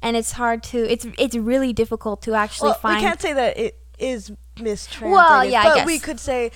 and 0.00 0.16
it's 0.16 0.32
hard 0.32 0.62
to 0.62 0.78
it's 0.90 1.06
it's 1.18 1.36
really 1.36 1.72
difficult 1.72 2.22
to 2.22 2.34
actually 2.34 2.70
well, 2.70 2.78
find 2.78 2.96
we 2.96 3.02
can't 3.02 3.20
say 3.20 3.32
that 3.32 3.56
it 3.58 3.78
is 3.98 4.32
mistranslated. 4.60 5.12
Well, 5.12 5.44
yeah, 5.44 5.62
but 5.74 5.86
we 5.86 5.98
could 5.98 6.20
say, 6.20 6.50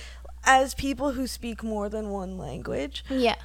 as 0.45 0.73
people 0.75 1.11
who 1.11 1.27
speak 1.27 1.63
more 1.63 1.89
than 1.89 2.09
one 2.09 2.37
language, 2.37 3.03
yeah 3.09 3.35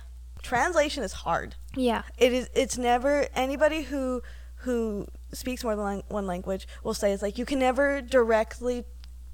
translation 0.43 1.05
is 1.05 1.13
hard. 1.13 1.55
yeah 1.77 2.03
It 2.19 2.33
is. 2.33 2.51
It's 2.55 2.77
never 2.77 3.27
anybody 3.35 3.83
who 3.83 4.23
who 4.57 5.07
speaks 5.33 5.63
more 5.65 5.75
than 5.77 5.85
lang- 5.85 6.03
one 6.09 6.27
language 6.27 6.67
will 6.85 6.95
say 6.95 7.13
it's 7.13 7.23
like 7.23 7.39
you 7.39 7.45
can 7.45 7.59
never 7.59 8.01
directly 8.01 8.85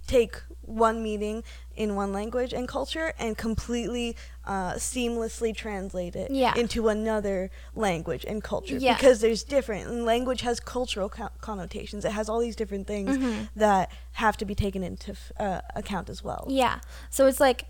take 0.08 0.34
one 0.62 1.02
meaning 1.02 1.42
in 1.76 1.94
one 1.94 2.12
language 2.12 2.52
and 2.52 2.68
culture 2.68 3.14
and 3.18 3.38
completely 3.38 4.14
uh, 4.44 4.72
seamlessly 4.74 5.54
translate 5.56 6.14
it 6.16 6.30
Yeah. 6.30 6.52
into 6.56 6.88
another 6.88 7.50
language 7.74 8.24
and 8.28 8.42
culture. 8.42 8.76
Yeah. 8.76 8.94
because 8.94 9.20
there's 9.20 9.42
different 9.44 9.88
and 9.88 10.04
language 10.04 10.40
has 10.42 10.60
cultural 10.60 11.08
co- 11.08 11.30
connotations. 11.40 12.04
It 12.04 12.12
has 12.12 12.28
all 12.28 12.40
these 12.40 12.56
different 12.56 12.86
things 12.86 13.16
Mhm. 13.16 13.48
that 13.56 13.90
have 14.12 14.36
to 14.38 14.44
be 14.44 14.54
taken 14.54 14.82
into 14.82 15.12
f- 15.12 15.32
uh, 15.38 15.60
account 15.74 16.10
as 16.10 16.22
well. 16.24 16.44
Yeah. 16.50 16.80
So 17.10 17.26
it's 17.26 17.40
like 17.40 17.64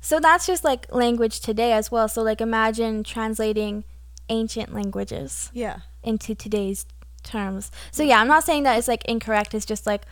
so 0.00 0.18
that's 0.18 0.46
just 0.46 0.64
like 0.64 0.92
language 0.92 1.40
today 1.40 1.72
as 1.72 1.90
well. 1.92 2.08
So 2.08 2.22
like 2.22 2.40
imagine 2.40 3.04
translating 3.04 3.84
ancient 4.28 4.74
languages 4.74 5.50
yeah. 5.54 5.76
into 6.02 6.34
today's 6.34 6.84
terms. 7.22 7.70
So 7.92 8.02
yeah 8.02 8.20
i'm 8.20 8.28
not 8.28 8.42
saying 8.44 8.64
that 8.64 8.76
it's 8.78 8.88
like 8.88 9.04
incorrect. 9.06 9.54
It's 9.54 9.64
just 9.66 9.86
like 9.86 10.02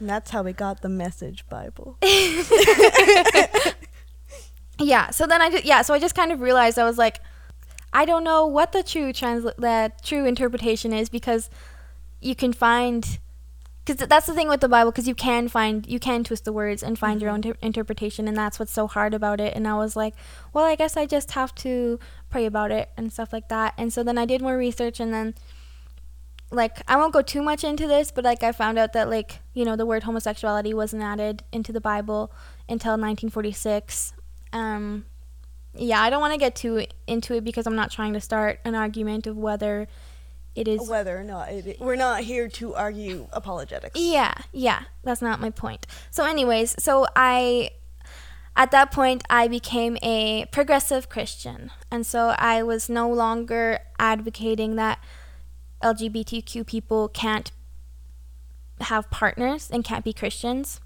and 0.00 0.08
that's 0.08 0.30
how 0.30 0.42
we 0.42 0.52
got 0.52 0.82
the 0.82 0.88
message 0.88 1.44
bible. 1.48 1.98
Yeah 4.82 5.10
so 5.10 5.26
then 5.26 5.40
i 5.40 5.50
just 5.50 5.64
yeah 5.64 5.82
so 5.82 5.94
i 5.94 5.98
just 5.98 6.14
kind 6.14 6.32
of 6.32 6.40
realized 6.40 6.78
i 6.78 6.84
was 6.84 6.98
like 6.98 7.20
i 7.92 8.04
don't 8.04 8.24
know 8.24 8.46
what 8.46 8.72
the 8.72 8.82
true 8.82 9.12
transla- 9.12 9.56
the 9.56 9.92
true 10.02 10.26
interpretation 10.26 10.92
is 10.92 11.08
because 11.08 11.50
you 12.20 12.34
can 12.34 12.52
find 12.52 13.18
because 13.84 14.06
that's 14.06 14.26
the 14.26 14.34
thing 14.34 14.48
with 14.48 14.60
the 14.60 14.68
bible 14.68 14.90
because 14.90 15.08
you 15.08 15.14
can 15.14 15.48
find 15.48 15.86
you 15.86 15.98
can 15.98 16.24
twist 16.24 16.44
the 16.44 16.52
words 16.52 16.82
and 16.82 16.98
find 16.98 17.20
your 17.20 17.30
mm-hmm. 17.30 17.48
own 17.48 17.54
ter- 17.54 17.58
interpretation 17.60 18.28
and 18.28 18.36
that's 18.36 18.58
what's 18.58 18.72
so 18.72 18.86
hard 18.86 19.14
about 19.14 19.40
it 19.40 19.54
and 19.54 19.66
i 19.66 19.74
was 19.74 19.96
like 19.96 20.14
well 20.52 20.64
i 20.64 20.74
guess 20.74 20.96
i 20.96 21.06
just 21.06 21.32
have 21.32 21.54
to 21.54 21.98
pray 22.30 22.46
about 22.46 22.70
it 22.70 22.90
and 22.96 23.12
stuff 23.12 23.32
like 23.32 23.48
that 23.48 23.74
and 23.76 23.92
so 23.92 24.02
then 24.02 24.18
i 24.18 24.24
did 24.24 24.40
more 24.40 24.56
research 24.56 25.00
and 25.00 25.12
then 25.12 25.34
like 26.52 26.82
I 26.86 26.96
won't 26.96 27.12
go 27.12 27.22
too 27.22 27.42
much 27.42 27.64
into 27.64 27.86
this, 27.86 28.10
but 28.10 28.24
like 28.24 28.42
I 28.42 28.52
found 28.52 28.78
out 28.78 28.92
that 28.92 29.08
like 29.08 29.40
you 29.54 29.64
know 29.64 29.76
the 29.76 29.86
word 29.86 30.04
homosexuality 30.04 30.74
wasn't 30.74 31.02
added 31.02 31.42
into 31.52 31.72
the 31.72 31.80
Bible 31.80 32.32
until 32.68 32.92
1946. 32.92 34.12
Um, 34.52 35.06
yeah, 35.74 36.00
I 36.00 36.10
don't 36.10 36.20
want 36.20 36.34
to 36.34 36.38
get 36.38 36.54
too 36.54 36.86
into 37.06 37.34
it 37.34 37.44
because 37.44 37.66
I'm 37.66 37.76
not 37.76 37.90
trying 37.90 38.12
to 38.12 38.20
start 38.20 38.60
an 38.64 38.74
argument 38.74 39.26
of 39.26 39.36
whether 39.36 39.88
it 40.54 40.68
is. 40.68 40.88
whether 40.88 41.18
or 41.18 41.24
not 41.24 41.48
it, 41.50 41.80
we're 41.80 41.96
not 41.96 42.20
here 42.20 42.46
to 42.46 42.74
argue 42.74 43.26
apologetics 43.32 43.98
Yeah, 43.98 44.34
yeah, 44.52 44.82
that's 45.02 45.22
not 45.22 45.40
my 45.40 45.50
point. 45.50 45.86
So, 46.10 46.24
anyways, 46.24 46.82
so 46.82 47.06
I. 47.16 47.70
At 48.54 48.70
that 48.72 48.92
point, 48.92 49.24
I 49.30 49.48
became 49.48 49.96
a 50.02 50.44
progressive 50.52 51.08
Christian. 51.08 51.70
And 51.90 52.04
so 52.04 52.34
I 52.36 52.62
was 52.62 52.90
no 52.90 53.08
longer 53.08 53.78
advocating 53.98 54.76
that 54.76 54.98
LGBTQ 55.82 56.66
people 56.66 57.08
can't 57.08 57.50
have 58.80 59.10
partners 59.10 59.68
and 59.72 59.84
can't 59.84 60.04
be 60.04 60.12
Christians. 60.12 60.80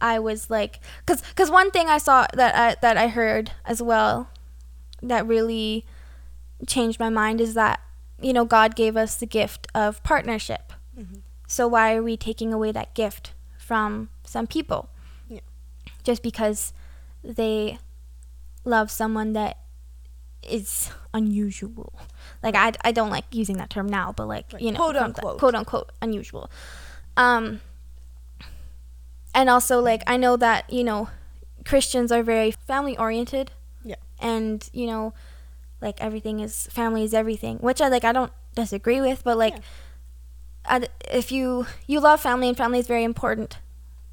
I 0.00 0.18
was 0.18 0.48
like, 0.48 0.80
cause, 1.06 1.22
cause 1.34 1.50
one 1.50 1.70
thing 1.70 1.88
I 1.88 1.98
saw 1.98 2.26
that 2.32 2.54
I, 2.54 2.76
that 2.80 2.96
I 2.96 3.08
heard 3.08 3.50
as 3.64 3.82
well, 3.82 4.30
that 5.02 5.26
really 5.26 5.84
changed 6.66 6.98
my 7.00 7.08
mind 7.08 7.40
is 7.40 7.54
that 7.54 7.80
you 8.20 8.32
know 8.32 8.44
God 8.44 8.74
gave 8.74 8.96
us 8.96 9.16
the 9.16 9.26
gift 9.26 9.66
of 9.74 10.02
partnership. 10.02 10.72
Mhm. 10.98 11.20
So 11.46 11.66
why 11.68 11.94
are 11.94 12.02
we 12.02 12.16
taking 12.16 12.52
away 12.52 12.72
that 12.72 12.94
gift 12.94 13.32
from 13.58 14.08
some 14.24 14.46
people? 14.46 14.88
Yeah. 15.28 15.40
Just 16.04 16.22
because 16.22 16.72
they 17.22 17.78
love 18.64 18.90
someone 18.90 19.32
that 19.34 19.58
is 20.42 20.90
unusual. 21.14 21.92
Like 22.42 22.54
I, 22.54 22.72
I 22.84 22.92
don't 22.92 23.10
like 23.10 23.24
using 23.32 23.56
that 23.58 23.70
term 23.70 23.86
now, 23.88 24.12
but 24.16 24.26
like 24.26 24.52
Like, 24.52 24.62
you 24.62 24.72
know, 24.72 24.78
quote 24.78 24.96
unquote. 24.96 25.38
quote 25.38 25.54
unquote 25.54 25.90
unusual. 26.00 26.50
Um, 27.16 27.60
and 29.34 29.48
also 29.50 29.80
like 29.80 30.02
I 30.06 30.16
know 30.16 30.36
that 30.36 30.70
you 30.72 30.84
know 30.84 31.08
Christians 31.64 32.10
are 32.12 32.22
very 32.22 32.50
family 32.50 32.96
oriented. 32.96 33.52
Yeah. 33.84 33.96
And 34.20 34.68
you 34.72 34.86
know, 34.86 35.12
like 35.80 36.00
everything 36.00 36.40
is 36.40 36.66
family 36.68 37.04
is 37.04 37.14
everything, 37.14 37.58
which 37.58 37.80
I 37.80 37.88
like. 37.88 38.04
I 38.04 38.12
don't 38.12 38.32
disagree 38.54 39.00
with, 39.00 39.22
but 39.24 39.36
like, 39.38 39.54
Yeah. 39.54 39.60
I, 40.64 40.88
if 41.10 41.30
you 41.32 41.66
you 41.86 42.00
love 42.00 42.20
family 42.20 42.48
and 42.48 42.56
family 42.56 42.78
is 42.78 42.86
very 42.86 43.04
important, 43.04 43.58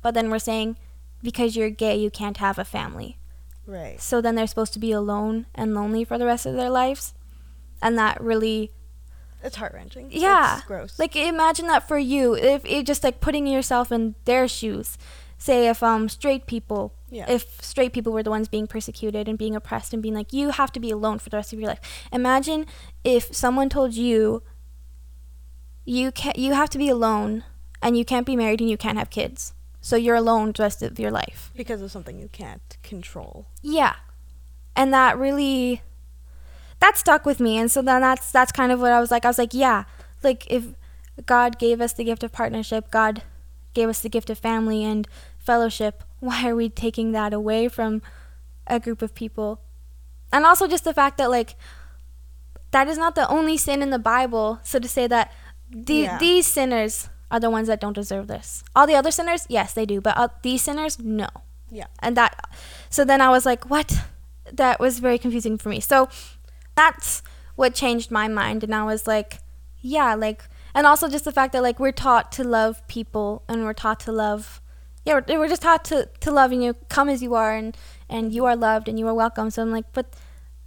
but 0.02 0.14
then 0.14 0.30
we're 0.30 0.40
saying 0.40 0.78
because 1.24 1.56
you're 1.56 1.70
gay 1.70 1.96
you 1.96 2.12
can't 2.12 2.38
have 2.38 2.60
a 2.60 2.66
family. 2.66 3.18
Right. 3.66 4.00
So 4.00 4.22
then 4.22 4.36
they're 4.36 4.48
supposed 4.48 4.74
to 4.74 4.80
be 4.80 4.92
alone 4.92 5.48
and 5.56 5.74
lonely 5.74 6.04
for 6.04 6.18
the 6.18 6.26
rest 6.26 6.46
of 6.46 6.56
their 6.56 6.70
lives, 6.70 7.14
and 7.82 7.98
that 7.98 8.22
really 8.22 8.72
It's 9.44 9.56
heart 9.56 9.74
wrenching. 9.74 10.10
yeah. 10.12 10.58
It's 10.58 10.66
gross. 10.66 11.00
Like 11.00 11.16
imagine 11.16 11.68
that 11.68 11.88
for 11.88 11.98
you. 11.98 12.36
If 12.36 12.64
it 12.66 12.86
just 12.86 13.04
like 13.04 13.20
putting 13.22 13.48
yourself 13.48 13.92
in 13.92 14.16
their 14.26 14.48
shoes. 14.48 14.98
Say 15.38 15.68
if 15.68 15.84
um 15.84 16.08
straight 16.10 16.46
people 16.48 16.94
yeah. 17.10 17.30
if 17.30 17.62
straight 17.62 17.92
people 17.92 18.14
were 18.14 18.24
the 18.24 18.30
ones 18.30 18.48
being 18.48 18.68
persecuted 18.68 19.28
and 19.28 19.38
being 19.38 19.56
oppressed 19.56 19.94
and 19.94 20.02
being 20.02 20.16
like 20.16 20.32
you 20.32 20.52
have 20.52 20.72
to 20.72 20.80
be 20.80 20.92
alone 20.92 21.20
for 21.20 21.30
the 21.30 21.38
rest 21.38 21.52
of 21.52 21.60
your 21.60 21.70
life. 21.70 21.82
Imagine 22.12 22.66
if 23.04 23.36
someone 23.36 23.68
told 23.70 23.94
you 23.94 24.44
you 25.84 26.12
can 26.12 26.34
you 26.36 26.54
have 26.54 26.70
to 26.70 26.78
be 26.78 26.90
alone 26.90 27.44
and 27.82 27.98
you 27.98 28.06
can't 28.06 28.26
be 28.26 28.36
married 28.36 28.62
and 28.62 28.70
you 28.70 28.78
can't 28.78 28.98
have 28.98 29.10
kids. 29.10 29.54
So 29.86 29.96
you're 29.96 30.16
alone 30.16 30.52
the 30.56 30.64
rest 30.64 30.82
of 30.82 30.98
your 31.00 31.12
life. 31.12 31.52
because 31.56 31.80
of 31.80 31.92
something 31.92 32.18
you 32.20 32.28
can't 32.42 32.78
control. 32.82 33.46
Yeah. 33.62 33.94
And 34.76 34.92
that 34.92 35.16
really 35.20 35.84
that 36.80 36.98
stuck 36.98 37.24
with 37.24 37.40
me 37.40 37.58
and 37.60 37.70
so 37.72 37.82
then 37.84 38.02
that's 38.02 38.32
that's 38.32 38.52
kind 38.52 38.72
of 38.72 38.80
what 38.82 38.92
I 38.92 39.00
was 39.00 39.12
like 39.12 39.24
I 39.26 39.30
was 39.30 39.38
like 39.38 39.54
yeah 39.54 39.84
like 40.24 40.46
if 40.50 40.64
God 41.26 41.58
gave 41.60 41.80
us 41.82 41.94
the 41.94 42.04
gift 42.04 42.24
of 42.24 42.32
partnership 42.32 42.90
God 42.92 43.22
gave 43.76 43.88
us 43.88 44.02
the 44.02 44.10
gift 44.10 44.30
of 44.32 44.38
family 44.40 44.84
and 44.84 45.08
fellowship 45.38 46.04
why 46.20 46.50
are 46.50 46.56
we 46.56 46.68
taking 46.68 47.12
that 47.14 47.32
away 47.34 47.68
from 47.70 48.02
a 48.68 48.80
group 48.80 49.02
of 49.02 49.14
people 49.16 49.62
and 50.34 50.46
also 50.46 50.68
just 50.68 50.84
the 50.84 50.94
fact 50.94 51.18
that 51.20 51.30
like 51.30 51.56
that 52.72 52.88
is 52.90 52.98
not 52.98 53.14
the 53.16 53.28
only 53.30 53.56
sin 53.56 53.82
in 53.82 53.92
the 53.92 54.00
Bible 54.00 54.60
so 54.64 54.80
to 54.80 54.88
say 54.88 55.06
that 55.08 55.32
the, 55.72 55.94
Yeah. 55.96 56.18
these 56.18 56.46
sinners 56.46 57.10
are 57.36 57.40
the 57.40 57.50
ones 57.50 57.68
that 57.68 57.80
don't 57.80 57.94
deserve 57.94 58.28
this. 58.28 58.64
All 58.76 58.88
the 58.88 58.96
other 58.96 59.12
sinners 59.12 59.46
yes 59.50 59.74
they 59.74 59.86
do 59.86 60.02
but 60.02 60.18
uh, 60.18 60.30
these 60.42 60.62
sinners 60.62 61.00
no. 61.00 61.28
Yeah. 61.72 61.88
and 62.00 62.16
that 62.16 62.34
so 62.90 63.04
then 63.04 63.22
i 63.22 63.30
was 63.30 63.46
like 63.46 63.70
what? 63.70 63.90
That 64.52 64.80
was 64.80 65.00
very 65.00 65.18
confusing 65.18 65.58
for 65.58 65.70
me. 65.70 65.80
So 65.80 66.08
that's 66.76 67.24
what 67.56 67.74
changed 67.74 68.12
my 68.12 68.28
mind 68.28 68.64
and 68.64 68.76
i 68.76 68.84
was 68.84 69.08
like 69.08 69.40
yeah 69.82 70.14
like 70.14 70.44
and 70.74 70.86
also 70.86 71.08
just 71.08 71.26
the 71.26 71.32
fact 71.32 71.54
that 71.54 71.64
like 71.64 71.80
we're 71.80 71.92
taught 71.92 72.32
to 72.34 72.44
love 72.44 72.86
people 72.88 73.44
and 73.48 73.64
we're 73.64 73.74
taught 73.74 74.00
to 74.02 74.12
love 74.12 74.62
yeah 75.06 75.20
we're, 75.28 75.40
we're 75.40 75.48
just 75.48 75.62
taught 75.62 75.86
to 75.86 76.10
to 76.20 76.32
love 76.32 76.52
and 76.52 76.64
you 76.64 76.74
come 76.90 77.10
as 77.10 77.24
you 77.24 77.34
are 77.34 77.56
and 77.56 77.78
and 78.10 78.34
you 78.34 78.46
are 78.46 78.56
loved 78.56 78.88
and 78.88 79.00
you 79.00 79.08
are 79.08 79.14
welcome. 79.14 79.50
So 79.50 79.62
i'm 79.62 79.72
like 79.72 79.92
but 79.94 80.14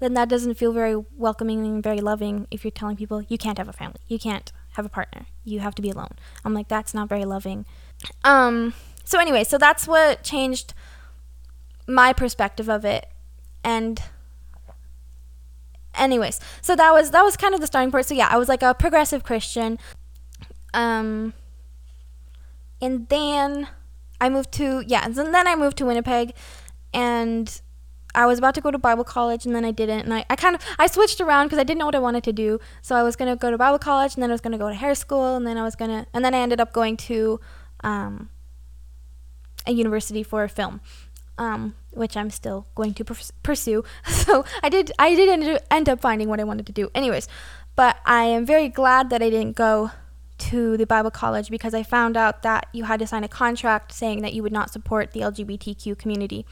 then 0.01 0.15
that 0.15 0.29
doesn't 0.29 0.55
feel 0.55 0.73
very 0.73 0.97
welcoming 1.17 1.65
and 1.67 1.83
very 1.83 2.01
loving 2.01 2.47
if 2.51 2.65
you're 2.65 2.71
telling 2.71 2.97
people 2.97 3.23
you 3.23 3.37
can't 3.37 3.59
have 3.59 3.69
a 3.69 3.73
family 3.73 4.01
you 4.07 4.19
can't 4.19 4.51
have 4.79 4.87
a 4.87 4.89
partner. 4.89 5.27
You 5.45 5.59
have 5.59 5.75
to 5.75 5.83
be 5.83 5.91
alone. 5.91 6.13
I'm 6.45 6.55
like 6.55 6.69
that's 6.69 6.95
not 6.95 7.09
very 7.09 7.25
loving. 7.25 7.67
Um 8.23 8.75
so 9.05 9.19
anyway 9.19 9.43
so 9.43 9.59
that's 9.59 9.89
what 9.89 10.23
changed 10.23 10.73
my 11.89 12.13
perspective 12.13 12.71
of 12.71 12.85
it. 12.85 13.07
And 13.65 14.01
anyways 15.97 16.39
so 16.63 16.77
that 16.77 16.93
was 16.93 17.11
that 17.11 17.23
was 17.23 17.37
kind 17.37 17.55
of 17.55 17.61
the 17.61 17.67
starting 17.67 17.91
point. 17.91 18.07
So 18.07 18.15
yeah 18.15 18.29
i 18.31 18.39
was 18.39 18.49
like 18.49 18.63
a 18.63 18.73
progressive 18.73 19.25
christian. 19.25 19.79
Um 20.73 21.35
and 22.81 23.09
then 23.09 23.67
i 24.21 24.29
moved 24.29 24.53
to 24.53 24.85
yeah 24.87 25.05
and 25.05 25.17
then 25.17 25.49
i 25.49 25.57
moved 25.57 25.77
to 25.79 25.87
winnipeg. 25.87 26.35
And 26.95 27.61
i 28.15 28.27
was 28.27 28.39
about 28.39 28.55
to 28.55 28.61
go 28.61 28.71
to 28.71 28.79
bible 28.79 29.05
college 29.05 29.47
and 29.47 29.55
then 29.55 29.65
i 29.65 29.71
didn't 29.71 30.01
and 30.01 30.15
i, 30.15 30.25
I 30.31 30.37
kind 30.37 30.55
of 30.55 30.63
i 30.79 30.87
switched 30.87 31.21
around 31.21 31.47
because 31.47 31.59
i 31.59 31.65
didn't 31.65 31.79
know 31.79 31.87
what 31.87 31.95
i 31.95 31.99
wanted 31.99 32.25
to 32.25 32.33
do 32.33 32.61
so 32.83 32.97
i 32.97 33.03
was 33.03 33.17
going 33.17 33.31
to 33.31 33.37
go 33.37 33.51
to 33.51 33.59
bible 33.59 33.79
college 33.79 34.15
and 34.15 34.23
then 34.23 34.31
i 34.31 34.35
was 34.35 34.41
going 34.41 34.53
to 34.53 34.59
go 34.59 34.69
to 34.69 34.75
hair 34.75 34.95
school 34.95 35.37
and 35.37 35.47
then 35.47 35.57
i 35.57 35.63
was 35.63 35.77
to 35.77 36.07
and 36.13 36.25
then 36.25 36.35
i 36.35 36.39
ended 36.39 36.61
up 36.61 36.73
going 36.73 36.97
to 36.97 37.41
um, 37.85 38.29
a 39.67 39.73
university 39.73 40.23
for 40.23 40.47
film 40.49 40.81
um, 41.39 41.75
which 41.91 42.17
I'm 42.17 42.31
still 42.31 42.67
going 42.75 42.95
to 42.95 43.05
pers- 43.05 43.33
pursue. 43.43 43.85
So 44.09 44.45
I 44.63 44.69
did 44.69 44.93
I 44.99 45.15
did 45.15 45.63
end 45.71 45.89
up 45.89 46.01
finding 46.01 46.29
what 46.29 46.41
I 46.41 46.45
wanted 46.45 46.67
to 46.67 46.73
do. 46.73 46.91
Anyways, 46.95 47.29
but 47.77 47.97
I 48.05 48.25
am 48.25 48.45
very 48.45 48.69
glad 48.69 49.09
that 49.11 49.23
I 49.23 49.31
didn't 49.31 49.57
go 49.57 49.91
to 50.39 50.77
the 50.77 50.87
Bible 50.87 51.11
college 51.11 51.51
because 51.51 51.75
I 51.75 51.83
found 51.83 52.17
out 52.17 52.43
that 52.43 52.67
you 52.73 52.85
had 52.85 53.01
to 53.01 53.07
sign 53.07 53.25
a 53.25 53.29
contract 53.29 53.93
saying 53.93 54.23
that 54.23 54.33
you 54.33 54.43
would 54.43 54.53
not 54.53 54.71
support 54.71 55.13
the 55.13 55.21
LGBTQ 55.21 55.99
community, 55.99 56.47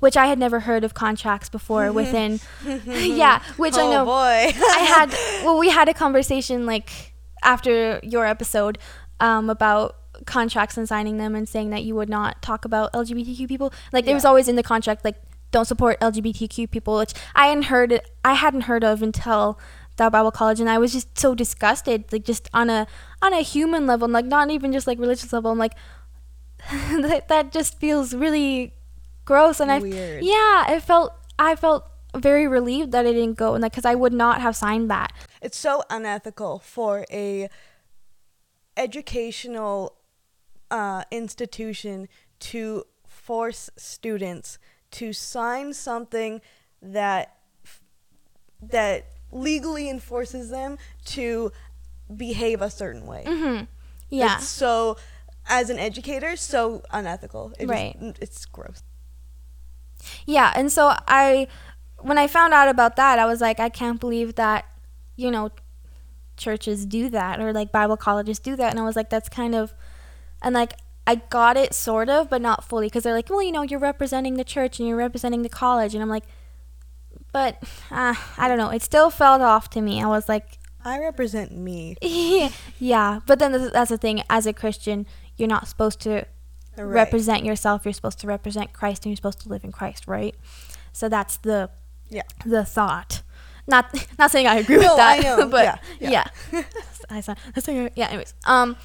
which 0.00 0.16
I 0.16 0.26
had 0.26 0.38
never 0.38 0.60
heard 0.60 0.84
of 0.84 0.94
contracts 0.94 1.48
before 1.48 1.92
within 2.00 2.40
yeah, 2.86 3.42
which 3.56 3.74
I 3.74 3.82
oh 3.82 3.90
know 3.90 4.04
boy. 4.04 4.52
I 4.70 4.78
had 4.80 5.10
well 5.44 5.58
we 5.58 5.70
had 5.70 5.88
a 5.88 5.94
conversation 5.94 6.66
like 6.66 7.14
after 7.42 8.00
your 8.02 8.26
episode 8.26 8.78
um, 9.20 9.50
about 9.50 9.96
contracts 10.24 10.76
and 10.76 10.88
signing 10.88 11.18
them 11.18 11.34
and 11.34 11.48
saying 11.48 11.70
that 11.70 11.84
you 11.84 11.94
would 11.94 12.08
not 12.08 12.40
talk 12.40 12.64
about 12.64 12.92
LGBTQ 12.92 13.46
people. 13.48 13.72
Like 13.92 14.06
it 14.06 14.14
was 14.14 14.24
always 14.24 14.48
in 14.48 14.56
the 14.56 14.62
contract 14.62 15.04
like 15.04 15.16
don't 15.50 15.66
support 15.66 16.00
LGBTQ 16.00 16.70
people, 16.70 16.96
which 16.96 17.12
I 17.34 17.48
hadn't 17.48 17.64
heard 17.64 18.00
I 18.24 18.34
hadn't 18.34 18.62
heard 18.62 18.84
of 18.84 19.02
until 19.02 19.58
that 19.96 20.12
Bible 20.12 20.30
college 20.30 20.60
and 20.60 20.68
I 20.68 20.78
was 20.78 20.92
just 20.92 21.18
so 21.18 21.34
disgusted 21.34 22.04
like 22.12 22.24
just 22.24 22.48
on 22.52 22.70
a 22.70 22.86
on 23.22 23.32
a 23.32 23.40
human 23.40 23.86
level 23.86 24.08
like 24.08 24.26
not 24.26 24.50
even 24.50 24.72
just 24.72 24.86
like 24.86 24.98
religious 24.98 25.32
level. 25.32 25.50
I'm 25.50 25.58
like 25.58 25.74
that, 26.70 27.28
that 27.28 27.52
just 27.52 27.78
feels 27.78 28.14
really 28.14 28.74
gross. 29.24 29.60
And 29.60 29.70
I 29.70 29.78
yeah 29.78 30.70
it 30.72 30.82
felt 30.82 31.12
I 31.38 31.56
felt 31.56 31.88
very 32.14 32.46
relieved 32.46 32.92
that 32.92 33.06
I 33.06 33.12
didn't 33.12 33.36
go 33.36 33.54
and 33.54 33.62
like 33.62 33.72
because 33.72 33.84
I 33.84 33.94
would 33.94 34.12
not 34.12 34.40
have 34.40 34.56
signed 34.56 34.90
that. 34.90 35.12
It's 35.40 35.58
so 35.58 35.82
unethical 35.90 36.58
for 36.58 37.04
a 37.10 37.48
educational 38.76 39.96
uh, 40.70 41.04
institution 41.10 42.08
to 42.38 42.84
force 43.06 43.70
students 43.76 44.58
to 44.90 45.12
sign 45.12 45.72
something 45.72 46.40
that 46.82 47.36
that 48.62 49.06
legally 49.36 49.88
enforces 49.90 50.50
them 50.50 50.78
to 51.04 51.52
behave 52.14 52.60
a 52.62 52.70
certain 52.70 53.06
way. 53.06 53.24
mm-hmm. 53.26 53.64
yeah 54.08 54.36
It's 54.36 54.48
so 54.48 54.96
as 55.48 55.70
an 55.70 55.78
educator, 55.78 56.34
so 56.36 56.82
unethical. 56.90 57.52
It 57.58 57.66
just- 57.66 57.70
Right. 57.70 57.96
it's 58.20 58.44
gross. 58.46 58.82
Yeah, 60.24 60.52
and 60.54 60.70
so 60.70 60.92
I 61.08 61.48
when 62.00 62.18
I 62.18 62.26
found 62.26 62.52
out 62.52 62.68
about 62.68 62.96
that, 62.96 63.18
I 63.18 63.26
was 63.26 63.40
like 63.40 63.58
I 63.60 63.68
can't 63.68 63.98
believe 64.00 64.34
that, 64.36 64.64
you 65.16 65.30
know, 65.30 65.50
churches 66.36 66.84
do 66.84 67.08
that 67.10 67.40
or 67.40 67.52
like 67.52 67.72
Bible 67.72 67.96
colleges 67.96 68.38
do 68.38 68.56
that 68.56 68.70
and 68.70 68.78
I 68.78 68.82
was 68.84 68.94
like 68.94 69.08
that's 69.08 69.28
kind 69.30 69.54
of 69.54 69.72
and 70.42 70.54
like 70.54 70.74
I 71.06 71.14
got 71.16 71.56
it 71.56 71.72
sort 71.74 72.08
of 72.10 72.28
but 72.28 72.42
not 72.42 72.64
fully 72.68 72.86
because 72.88 73.04
they're 73.04 73.14
like, 73.14 73.30
"Well, 73.30 73.42
you 73.42 73.52
know, 73.52 73.62
you're 73.62 73.80
representing 73.80 74.34
the 74.34 74.44
church 74.44 74.78
and 74.78 74.88
you're 74.88 74.98
representing 74.98 75.42
the 75.42 75.48
college." 75.48 75.94
And 75.94 76.02
I'm 76.02 76.08
like, 76.10 76.24
"But 77.36 77.52
uh, 77.90 78.14
I 78.42 78.44
don't 78.48 78.58
know. 78.62 78.70
It 78.70 78.82
still 78.82 79.10
felt 79.10 79.42
off 79.42 79.68
to 79.74 79.80
me." 79.88 79.94
I 80.02 80.06
was 80.16 80.26
like, 80.34 80.46
I 80.84 80.98
represent 81.10 81.50
me. 81.68 81.96
yeah, 82.92 83.20
but 83.26 83.38
then 83.40 83.50
that's 83.76 83.90
the 83.90 83.98
thing 83.98 84.22
as 84.30 84.46
a 84.46 84.52
Christian, 84.62 85.06
you're 85.36 85.48
not 85.56 85.68
supposed 85.68 86.00
to 86.08 86.12
Right. 86.78 86.84
represent 87.02 87.42
yourself. 87.44 87.84
You're 87.84 87.94
supposed 88.00 88.20
to 88.20 88.26
represent 88.26 88.72
Christ, 88.78 89.04
and 89.04 89.10
you're 89.10 89.16
supposed 89.22 89.40
to 89.44 89.48
live 89.48 89.64
in 89.64 89.72
Christ, 89.72 90.02
right? 90.06 90.34
So 90.92 91.08
that's 91.08 91.36
the 91.48 91.70
Yeah. 92.08 92.28
the 92.54 92.64
thought. 92.64 93.22
Not 93.66 93.84
not 94.20 94.30
saying 94.30 94.46
I 94.46 94.56
agree 94.62 94.76
with 94.78 94.86
No, 94.92 94.96
that, 94.96 95.18
I 95.18 95.22
know. 95.22 95.46
but 95.56 95.64
Yeah, 95.64 95.78
yeah, 96.00 96.24
yeah. 96.52 96.62
I 97.16 97.20
saw, 97.22 97.34
that's 97.54 97.64
saying- 97.66 97.90
yeah. 98.00 98.08
Anyways, 98.08 98.34
um, 98.44 98.76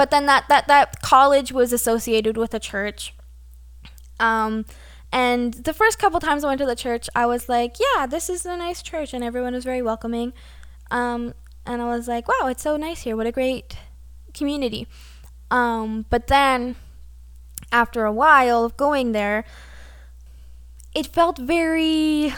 but 0.00 0.08
then 0.10 0.24
that 0.26 0.44
that 0.48 0.68
that 0.68 1.00
college 1.02 1.52
was 1.52 1.72
associated 1.72 2.36
with 2.36 2.52
a 2.54 2.58
church. 2.70 3.14
Um, 4.20 4.64
and 5.12 5.54
the 5.54 5.72
first 5.72 5.98
couple 5.98 6.20
times 6.20 6.44
I 6.44 6.48
went 6.48 6.60
to 6.60 6.66
the 6.66 6.76
church, 6.76 7.08
I 7.14 7.26
was 7.26 7.48
like, 7.48 7.76
yeah, 7.78 8.06
this 8.06 8.28
is 8.28 8.44
a 8.44 8.56
nice 8.56 8.82
church, 8.82 9.14
and 9.14 9.24
everyone 9.24 9.54
was 9.54 9.64
very 9.64 9.82
welcoming. 9.82 10.32
Um, 10.90 11.34
and 11.66 11.82
I 11.82 11.86
was 11.86 12.08
like, 12.08 12.28
wow, 12.28 12.48
it's 12.48 12.62
so 12.62 12.76
nice 12.76 13.02
here. 13.02 13.16
What 13.16 13.26
a 13.26 13.32
great 13.32 13.76
community. 14.34 14.86
Um, 15.50 16.06
but 16.10 16.26
then 16.26 16.76
after 17.72 18.04
a 18.04 18.12
while 18.12 18.64
of 18.64 18.76
going 18.76 19.12
there, 19.12 19.44
it 20.94 21.06
felt 21.06 21.38
very 21.38 22.34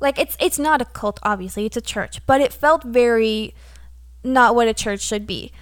like 0.00 0.18
it's 0.18 0.36
it's 0.40 0.58
not 0.58 0.82
a 0.82 0.84
cult 0.84 1.20
obviously, 1.22 1.66
it's 1.66 1.76
a 1.76 1.80
church, 1.80 2.20
but 2.26 2.40
it 2.40 2.52
felt 2.52 2.82
very 2.84 3.54
not 4.22 4.54
what 4.54 4.68
a 4.68 4.74
church 4.74 5.00
should 5.00 5.26
be. 5.26 5.52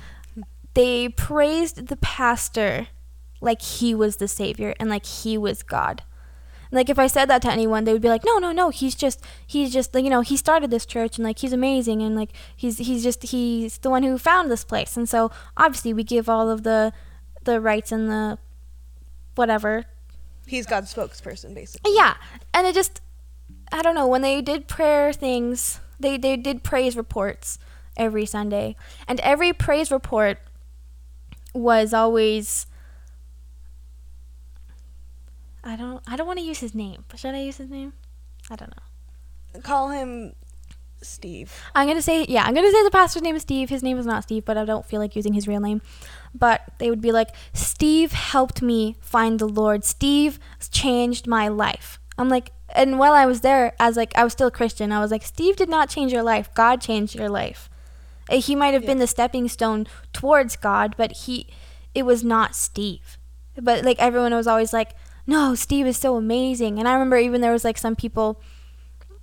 They 0.75 1.09
praised 1.09 1.89
the 1.89 1.97
pastor 1.97 2.89
like 3.43 3.61
he 3.61 3.95
was 3.95 4.17
the 4.17 4.29
savior 4.29 4.75
and 4.81 4.89
like 4.89 5.05
he 5.05 5.37
was 5.37 5.63
God. 5.63 6.03
Like 6.71 6.89
if 6.89 6.99
I 6.99 7.07
said 7.07 7.27
that 7.27 7.43
to 7.43 7.53
anyone, 7.53 7.85
they 7.85 7.93
would 7.93 8.01
be 8.01 8.09
like, 8.09 8.25
"No, 8.25 8.39
no, 8.39 8.51
no. 8.51 8.71
He's 8.71 8.95
just, 8.95 9.23
he's 9.47 9.71
just, 9.71 9.95
like, 9.95 10.05
you 10.05 10.11
know, 10.11 10.23
he 10.23 10.39
started 10.39 10.71
this 10.71 10.87
church 10.87 11.19
and 11.19 11.25
like 11.25 11.41
he's 11.41 11.53
amazing 11.53 12.01
and 12.01 12.17
like 12.17 12.31
he's, 12.57 12.79
he's 12.79 13.03
just, 13.03 13.25
he's 13.25 13.77
the 13.79 13.91
one 13.91 14.03
who 14.03 14.17
found 14.17 14.51
this 14.51 14.65
place." 14.65 14.97
And 14.97 15.07
so 15.07 15.31
obviously 15.55 15.93
we 15.93 16.03
give 16.03 16.31
all 16.31 16.49
of 16.49 16.63
the, 16.63 16.95
the 17.45 17.61
rights 17.61 17.93
and 17.93 18.09
the, 18.09 18.39
whatever. 19.35 19.85
He's 20.47 20.65
God's 20.65 20.95
spokesperson, 20.95 21.55
basically. 21.55 21.93
Yeah, 21.95 22.15
and 22.55 22.67
it 22.67 22.75
just, 22.75 23.03
I 23.71 23.83
don't 23.83 23.95
know. 23.95 24.07
When 24.07 24.23
they 24.23 24.41
did 24.41 24.67
prayer 24.67 25.13
things, 25.13 25.79
they 26.01 26.17
they 26.17 26.37
did 26.37 26.63
praise 26.63 26.97
reports 26.97 27.59
every 27.97 28.25
Sunday, 28.25 28.77
and 29.07 29.21
every 29.21 29.53
praise 29.53 29.91
report 29.91 30.39
was 31.55 31.93
always 31.93 32.67
I 35.65 35.77
don't 35.77 36.03
I 36.07 36.17
don't 36.17 36.27
want 36.27 36.39
to 36.39 36.45
use 36.45 36.59
his 36.61 36.75
name, 36.75 37.05
but 37.09 37.19
should 37.21 37.35
I 37.35 37.41
use 37.41 37.57
his 37.57 37.71
name? 37.71 37.93
I 38.51 38.57
don't 38.57 38.73
know. 38.75 39.61
Call 39.61 39.91
him 39.91 40.35
Steve. 41.03 41.53
I'm 41.75 41.87
gonna 41.87 42.03
say 42.03 42.25
yeah, 42.29 42.45
I'm 42.45 42.55
gonna 42.55 42.71
say 42.71 42.83
the 42.83 42.91
pastor's 42.91 43.23
name 43.23 43.37
is 43.37 43.43
Steve. 43.43 43.69
His 43.69 43.83
name 43.83 43.99
is 43.99 44.07
not 44.07 44.25
Steve, 44.25 44.45
but 44.45 44.57
I 44.57 44.65
don't 44.65 44.87
feel 44.87 45.01
like 45.01 45.15
using 45.15 45.35
his 45.35 45.47
real 45.47 45.61
name. 45.61 45.83
But 46.35 46.63
they 46.79 46.89
would 46.91 47.01
be 47.03 47.13
like, 47.13 47.29
Steve 47.53 48.13
helped 48.13 48.63
me 48.63 48.97
find 49.01 49.39
the 49.39 49.47
Lord. 49.47 49.85
Steve 49.85 50.39
changed 50.71 51.27
my 51.27 51.49
life. 51.49 51.99
I'm 52.17 52.29
like, 52.29 52.53
and 52.75 52.99
while 52.99 53.13
I 53.13 53.27
was 53.27 53.43
there, 53.43 53.75
as 53.79 53.97
like 53.97 54.13
I 54.17 54.25
was 54.25 54.33
still 54.33 54.49
a 54.49 54.53
Christian, 54.53 54.93
I 54.93 55.01
was 55.01 55.11
like, 55.11 55.23
Steve 55.23 55.57
did 55.57 55.69
not 55.69 55.91
change 55.91 56.13
your 56.13 56.23
life. 56.23 56.53
God 56.55 56.81
changed 56.81 57.15
your 57.15 57.29
life. 57.29 57.69
Uh, 58.31 58.41
He 58.41 58.55
might 58.57 58.75
have 58.75 58.87
been 58.87 58.99
the 58.99 59.07
stepping 59.07 59.49
stone 59.49 59.87
towards 60.13 60.57
God, 60.57 60.95
but 60.97 61.13
he, 61.13 61.49
it 61.95 62.05
was 62.05 62.25
not 62.25 62.55
Steve. 62.57 63.19
But 63.61 63.85
like 63.85 63.99
everyone 63.99 64.33
was 64.35 64.47
always 64.47 64.73
like, 64.73 64.93
no, 65.27 65.55
Steve 65.55 65.87
is 65.87 65.97
so 65.97 66.17
amazing. 66.17 66.79
And 66.79 66.89
I 66.89 66.93
remember 66.95 67.17
even 67.17 67.41
there 67.41 67.53
was 67.53 67.65
like 67.65 67.79
some 67.79 67.97
people 67.97 68.41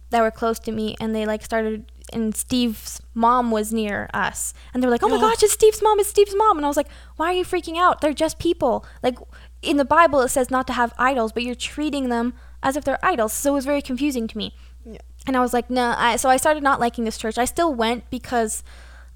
that 0.10 0.22
were 0.22 0.32
close 0.32 0.60
to 0.60 0.72
me 0.72 0.96
and 1.00 1.16
they 1.16 1.26
like 1.26 1.44
started 1.44 1.92
and 2.12 2.36
Steve's 2.36 3.02
mom 3.14 3.52
was 3.52 3.72
near 3.72 4.10
us 4.14 4.54
and 4.74 4.82
they 4.82 4.88
were 4.88 4.92
like, 4.92 5.04
"Oh 5.04 5.10
my 5.10 5.18
gosh, 5.22 5.44
it's 5.44 5.54
Steve's 5.54 5.82
mom, 5.82 6.00
it's 6.00 6.10
Steve's 6.10 6.36
mom." 6.36 6.58
And 6.58 6.66
I 6.66 6.70
was 6.70 6.78
like, 6.78 6.90
"Why 7.18 7.28
are 7.28 7.34
you 7.34 7.46
freaking 7.46 7.78
out? 7.78 8.02
They're 8.02 8.14
just 8.14 8.40
people." 8.40 8.86
Like 9.04 9.18
in 9.62 9.78
the 9.78 9.86
Bible 9.86 10.22
it 10.22 10.30
says 10.30 10.50
not 10.50 10.68
to 10.68 10.74
have 10.74 10.94
idols, 10.98 11.32
but 11.32 11.44
you're 11.44 11.56
treating 11.56 12.10
them 12.10 12.34
as 12.64 12.76
if 12.76 12.84
they're 12.84 13.04
idols. 13.04 13.34
So 13.34 13.52
it 13.52 13.56
was 13.56 13.66
very 13.66 13.82
confusing 13.82 14.28
to 14.28 14.38
me. 14.38 14.56
Yeah. 14.86 15.00
And 15.28 15.38
I 15.38 15.42
was 15.42 15.54
like, 15.54 15.70
"No." 15.70 15.94
I, 15.98 16.16
so 16.16 16.30
I 16.30 16.38
started 16.38 16.64
not 16.64 16.80
liking 16.80 17.04
this 17.04 17.18
church. 17.18 17.38
I 17.38 17.46
still 17.46 17.74
went 17.74 18.10
because 18.10 18.64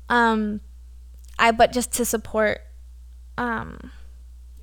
um 0.10 0.62
I 1.40 1.52
but 1.52 1.72
just 1.72 1.92
to 1.94 2.06
support 2.06 2.62
um 3.38 3.92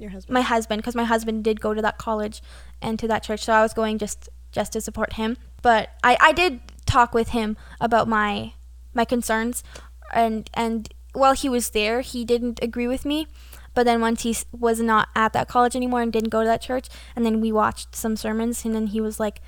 Your 0.01 0.11
husband. 0.11 0.35
my 0.35 0.41
husband 0.41 0.81
because 0.81 0.95
my 0.95 1.05
husband 1.05 1.45
did 1.45 1.61
go 1.61 1.75
to 1.75 1.83
that 1.83 1.99
college 1.99 2.43
and 2.81 2.99
to 2.99 3.07
that 3.09 3.23
church 3.23 3.45
so 3.45 3.53
i 3.53 3.61
was 3.61 3.75
going 3.75 3.99
just 3.99 4.29
just 4.53 4.73
to 4.73 4.81
support 4.81 5.15
him. 5.15 5.37
But 5.63 5.91
i 6.03 6.17
i 6.21 6.33
did 6.33 6.61
talk 6.87 7.15
with 7.15 7.29
him 7.29 7.57
about 7.81 8.09
my 8.09 8.55
my 8.95 9.05
concerns 9.05 9.63
and 10.13 10.51
and 10.55 10.93
while 11.13 11.35
he 11.35 11.49
was 11.49 11.71
there 11.71 12.01
he 12.01 12.25
didn't 12.25 12.59
agree 12.63 12.89
with 12.89 13.05
me. 13.05 13.27
But 13.73 13.85
then 13.85 14.01
once 14.01 14.23
he 14.23 14.37
was 14.51 14.81
not 14.81 15.09
at 15.15 15.33
that 15.33 15.47
college 15.47 15.77
anymore 15.77 16.03
and 16.03 16.13
didn't 16.13 16.31
go 16.31 16.41
to 16.43 16.47
that 16.47 16.61
church 16.61 16.89
and 17.15 17.25
then 17.25 17.41
we 17.41 17.53
watched 17.53 17.95
some 17.95 18.17
sermons 18.17 18.65
and 18.65 18.75
then 18.75 18.89
he 18.89 19.01
was 19.01 19.21
like 19.21 19.41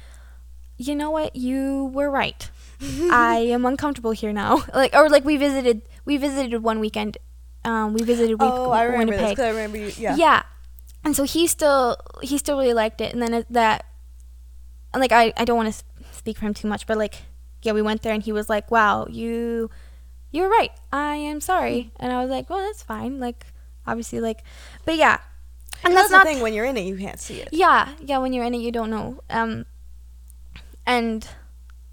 you 0.79 0.97
know 0.97 1.11
what? 1.11 1.37
You 1.37 1.91
were 1.95 2.11
right. 2.11 2.51
I 3.13 3.37
am 3.51 3.65
uncomfortable 3.65 4.13
here 4.13 4.33
now. 4.33 4.65
Like 4.75 4.95
or 4.95 5.09
like 5.09 5.25
we 5.25 5.37
visited 5.37 5.83
we 6.05 6.17
visited 6.17 6.63
one 6.63 6.81
weekend 6.81 7.19
um, 7.65 7.95
we 7.95 8.03
visited 8.03 8.41
Win- 8.41 8.51
oh, 8.51 8.71
I 8.71 8.85
remember 8.85 9.13
this 9.13 9.23
Winnipeg. 9.23 9.45
I 9.45 9.49
remember 9.49 9.79
you. 9.79 9.93
Yeah. 9.97 10.17
Yeah. 10.17 10.43
And 11.05 11.17
so 11.17 11.25
he 11.25 11.47
still 11.47 11.97
he 12.23 12.39
still 12.39 12.59
really 12.59 12.75
liked 12.75 13.01
it. 13.01 13.13
And 13.13 13.23
then 13.23 13.35
it, 13.35 13.47
that, 13.51 13.85
like 14.95 15.13
I 15.13 15.33
I 15.37 15.45
don't 15.45 15.57
want 15.57 15.73
to 15.73 15.85
speak 16.13 16.39
for 16.39 16.47
him 16.47 16.55
too 16.55 16.69
much, 16.69 16.87
but 16.87 16.97
like 16.97 17.23
yeah, 17.63 17.73
we 17.73 17.83
went 17.83 18.03
there 18.03 18.13
and 18.13 18.23
he 18.23 18.33
was 18.33 18.49
like, 18.49 18.71
"Wow, 18.71 19.07
you 19.09 19.71
you 20.31 20.43
were 20.43 20.49
right. 20.49 20.71
I 20.93 21.17
am 21.17 21.41
sorry." 21.41 21.93
And 21.99 22.13
I 22.13 22.21
was 22.21 22.31
like, 22.31 22.51
"Well, 22.51 22.61
that's 22.61 22.83
fine." 22.83 23.21
Like 23.21 23.47
obviously 23.87 24.21
like, 24.21 24.45
but 24.85 24.97
yeah. 24.97 25.19
And 25.85 25.95
that's, 25.95 26.11
that's, 26.11 26.25
the 26.25 26.31
thing. 26.31 26.43
When 26.43 26.55
you're 26.55 26.65
in 26.65 26.77
it, 26.77 26.83
you 26.83 26.97
can't 26.97 27.19
see 27.19 27.41
it. 27.41 27.49
yeah, 27.53 27.89
yeah, 28.01 28.19
when 28.19 28.33
you're 28.33 28.45
in 28.45 28.55
it 28.55 28.59
you 28.59 28.73
don't 28.73 28.91
know. 28.91 29.23
Um 29.31 29.67
and 30.87 31.27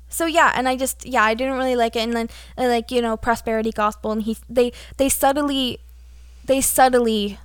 so 0.10 0.26
yeah, 0.26 0.52
and 0.56 0.68
I 0.68 0.76
just 0.76 1.06
yeah, 1.06 1.24
I 1.24 1.34
didn't 1.34 1.58
really 1.58 1.76
like 1.76 1.96
it. 1.96 2.00
And 2.00 2.14
then 2.14 2.30
uh, 2.58 2.68
like, 2.68 2.92
you 2.92 3.02
know, 3.02 3.16
prosperity 3.16 3.72
gospel 3.72 4.12
and 4.12 4.24
he 4.24 4.38
they 4.50 4.72
they 4.98 5.08
subtly 5.10 5.80
they 6.46 6.62
subtly 6.62 7.38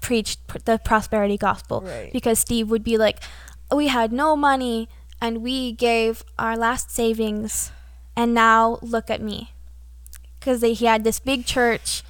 preached 0.00 0.38
the 0.64 0.78
prosperity 0.78 1.36
gospel 1.36 1.80
Right. 1.80 2.12
because 2.12 2.38
Steve 2.38 2.70
would 2.70 2.84
be 2.84 2.96
like 2.96 3.18
we 3.74 3.88
had 3.88 4.12
no 4.12 4.36
money 4.36 4.88
and 5.20 5.42
we 5.42 5.72
gave 5.72 6.24
our 6.38 6.56
last 6.56 6.90
savings 6.90 7.72
and 8.16 8.32
now 8.34 8.78
look 8.82 9.10
at 9.10 9.20
me. 9.20 9.52
Because 10.38 10.62
he 10.62 10.86
had 10.86 11.02
this 11.04 11.18
big 11.18 11.44
church 11.44 12.02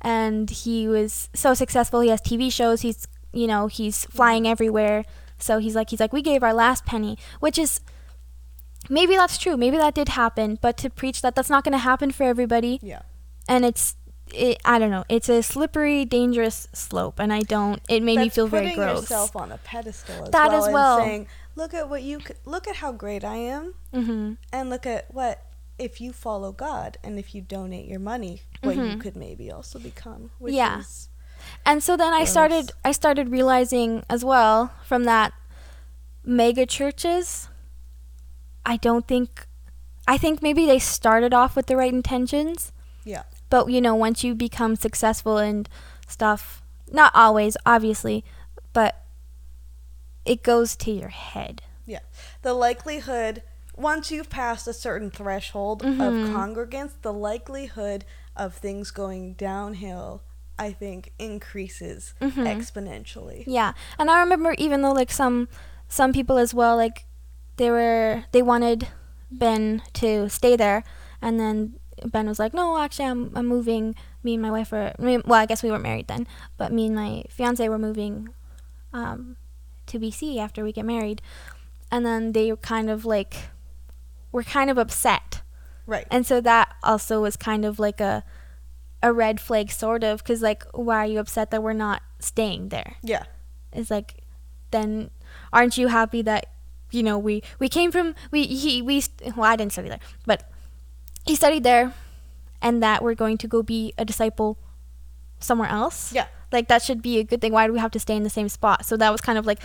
and 0.00 0.48
he 0.48 0.86
was 0.88 1.28
so 1.34 1.54
successful. 1.54 2.00
He 2.00 2.08
has 2.10 2.20
tv 2.22 2.52
shows. 2.52 2.82
He's 2.82 3.08
you 3.32 3.46
know 3.46 3.66
he's 3.66 4.04
flying 4.06 4.46
everywhere. 4.46 5.04
So 5.38 5.58
he's 5.58 5.74
like 5.74 5.90
he's 5.90 6.00
like 6.00 6.12
we 6.12 6.22
gave 6.22 6.42
our 6.42 6.54
last 6.54 6.86
penny 6.86 7.18
which 7.40 7.58
is 7.58 7.80
maybe 8.88 9.14
that's 9.16 9.38
true 9.38 9.56
maybe 9.56 9.76
that 9.76 9.94
did 9.94 10.10
happen 10.10 10.58
but 10.60 10.76
to 10.76 10.88
preach 10.90 11.20
that 11.22 11.34
that's 11.34 11.50
not 11.50 11.64
going 11.64 11.72
to 11.72 11.78
happen 11.78 12.10
for 12.10 12.24
everybody 12.24 12.78
Yeah. 12.82 13.02
and 13.48 13.64
it's 13.64 13.96
it, 14.34 14.58
i 14.64 14.78
don't 14.78 14.90
know 14.90 15.04
it's 15.08 15.28
a 15.28 15.42
slippery 15.42 16.04
dangerous 16.04 16.68
slope 16.72 17.18
and 17.18 17.32
i 17.32 17.40
don't 17.40 17.80
it 17.88 18.02
made 18.02 18.18
me 18.18 18.28
feel 18.28 18.46
very 18.46 18.66
gross. 18.66 18.74
putting 18.76 18.84
gross 18.84 19.00
yourself 19.02 19.36
on 19.36 19.52
a 19.52 19.58
pedestal 19.58 20.24
as 20.24 20.30
That 20.30 20.48
well, 20.50 20.64
as 20.66 20.72
well. 20.72 20.98
saying, 20.98 21.26
"Look 21.56 21.72
at 21.74 21.88
what 21.88 22.02
you 22.02 22.20
look 22.44 22.68
at 22.68 22.76
how 22.76 22.92
great 22.92 23.24
I 23.24 23.36
am, 23.36 23.74
hmm 23.92 24.34
and 24.52 24.68
look 24.70 24.84
at 24.86 25.12
what 25.12 25.44
if 25.78 26.00
you 26.00 26.12
follow 26.12 26.50
God 26.52 26.98
and 27.02 27.18
if 27.18 27.34
you 27.34 27.40
donate 27.40 27.86
your 27.86 28.00
money, 28.00 28.42
what 28.62 28.76
you 28.76 28.82
Mhm. 28.82 29.00
could 29.00 29.16
maybe 29.16 29.50
also 29.50 29.78
become." 29.78 30.30
Which 30.38 30.54
Yeah. 30.54 30.82
and 31.64 31.82
so 31.82 31.96
then 31.96 32.12
i 32.12 32.24
started 32.24 32.72
i 32.84 32.92
started 32.92 33.30
realizing 33.30 34.04
as 34.10 34.24
well 34.24 34.72
from 34.84 35.04
that 35.04 35.32
mega 36.24 36.66
churches 36.66 37.47
i 38.72 38.76
don't 38.76 39.06
think 39.08 39.46
i 40.06 40.16
think 40.18 40.42
maybe 40.42 40.64
they 40.66 40.78
started 40.78 41.32
off 41.34 41.56
with 41.56 41.66
the 41.66 41.76
right 41.76 41.92
intentions 41.92 42.72
yeah, 43.04 43.22
but 43.50 43.70
you 43.70 43.80
know 43.80 43.94
once 43.94 44.22
you 44.22 44.34
become 44.34 44.76
successful 44.76 45.38
and 45.38 45.68
stuff 46.06 46.62
not 47.00 47.10
always 47.14 47.56
obviously 47.64 48.22
but 48.72 48.92
it 50.24 50.42
goes 50.42 50.76
to 50.76 50.90
your 50.90 51.08
head 51.08 51.62
yeah. 51.86 52.00
The 52.42 52.52
likelihood 52.52 53.42
once 53.74 54.10
you've 54.10 54.28
passed 54.28 54.68
a 54.68 54.74
certain 54.74 55.10
threshold 55.10 55.82
Mhm. 55.82 56.00
of 56.06 56.14
congregants, 56.34 56.92
the 57.00 57.14
likelihood 57.14 58.04
of 58.36 58.52
things 58.54 58.90
going 58.90 59.32
downhill, 59.34 60.20
I 60.58 60.72
think, 60.72 61.12
increases 61.18 62.12
Mhm. 62.20 62.44
exponentially. 62.44 63.44
yeah 63.46 63.72
and 63.98 64.10
i 64.10 64.20
remember 64.20 64.54
even 64.58 64.82
though 64.82 64.92
like 64.92 65.10
some 65.10 65.48
some 65.88 66.12
people 66.12 66.36
as 66.36 66.52
well 66.52 66.76
like 66.76 67.06
they 67.58 67.70
were 67.70 68.24
they 68.32 68.42
wanted 68.42 68.88
ben 69.30 69.82
to 69.92 70.28
stay 70.28 70.56
there 70.56 70.82
and 71.20 71.38
then 71.38 71.74
ben 72.06 72.26
was 72.26 72.38
like 72.38 72.54
no 72.54 72.78
actually 72.78 73.04
i'm, 73.04 73.30
I'm 73.36 73.46
moving 73.46 73.94
me 74.22 74.34
and 74.34 74.42
my 74.42 74.50
wife 74.50 74.72
were 74.72 74.92
well 74.98 75.34
i 75.34 75.46
guess 75.46 75.62
we 75.62 75.70
weren't 75.70 75.82
married 75.82 76.08
then 76.08 76.26
but 76.56 76.72
me 76.72 76.86
and 76.86 76.94
my 76.94 77.24
fiance 77.28 77.68
were 77.68 77.78
moving 77.78 78.28
um, 78.92 79.36
to 79.86 79.98
bc 79.98 80.38
after 80.38 80.64
we 80.64 80.72
get 80.72 80.84
married 80.86 81.20
and 81.92 82.06
then 82.06 82.32
they 82.32 82.50
were 82.50 82.56
kind 82.56 82.88
of 82.88 83.04
like 83.04 83.34
were 84.32 84.42
kind 84.44 84.70
of 84.70 84.78
upset 84.78 85.42
Right. 85.86 86.06
and 86.10 86.26
so 86.26 86.40
that 86.42 86.74
also 86.82 87.22
was 87.22 87.36
kind 87.36 87.64
of 87.64 87.78
like 87.78 88.00
a 88.00 88.22
a 89.02 89.12
red 89.12 89.40
flag 89.40 89.70
sort 89.70 90.04
of 90.04 90.18
because 90.22 90.42
like 90.42 90.64
why 90.74 90.96
are 91.04 91.06
you 91.06 91.18
upset 91.18 91.50
that 91.50 91.62
we're 91.62 91.72
not 91.72 92.02
staying 92.18 92.68
there 92.68 92.96
yeah. 93.02 93.24
it's 93.72 93.90
like 93.90 94.22
then 94.70 95.10
aren't 95.52 95.78
you 95.78 95.88
happy 95.88 96.20
that 96.22 96.46
you 96.90 97.02
know 97.02 97.18
we 97.18 97.42
we 97.58 97.68
came 97.68 97.90
from 97.92 98.14
we 98.30 98.44
he 98.44 98.80
we 98.82 99.02
well 99.36 99.44
i 99.44 99.56
didn't 99.56 99.72
study 99.72 99.88
there 99.88 100.00
but 100.26 100.50
he 101.26 101.34
studied 101.34 101.62
there 101.64 101.92
and 102.62 102.82
that 102.82 103.02
we're 103.02 103.14
going 103.14 103.36
to 103.38 103.46
go 103.46 103.62
be 103.62 103.92
a 103.98 104.04
disciple 104.04 104.58
somewhere 105.40 105.68
else 105.68 106.12
Yeah. 106.12 106.26
like 106.52 106.68
that 106.68 106.82
should 106.82 107.02
be 107.02 107.18
a 107.18 107.24
good 107.24 107.40
thing 107.40 107.52
why 107.52 107.66
do 107.66 107.72
we 107.72 107.78
have 107.78 107.90
to 107.92 108.00
stay 108.00 108.16
in 108.16 108.22
the 108.22 108.30
same 108.30 108.48
spot 108.48 108.84
so 108.84 108.96
that 108.96 109.10
was 109.12 109.20
kind 109.20 109.38
of 109.38 109.46
like 109.46 109.60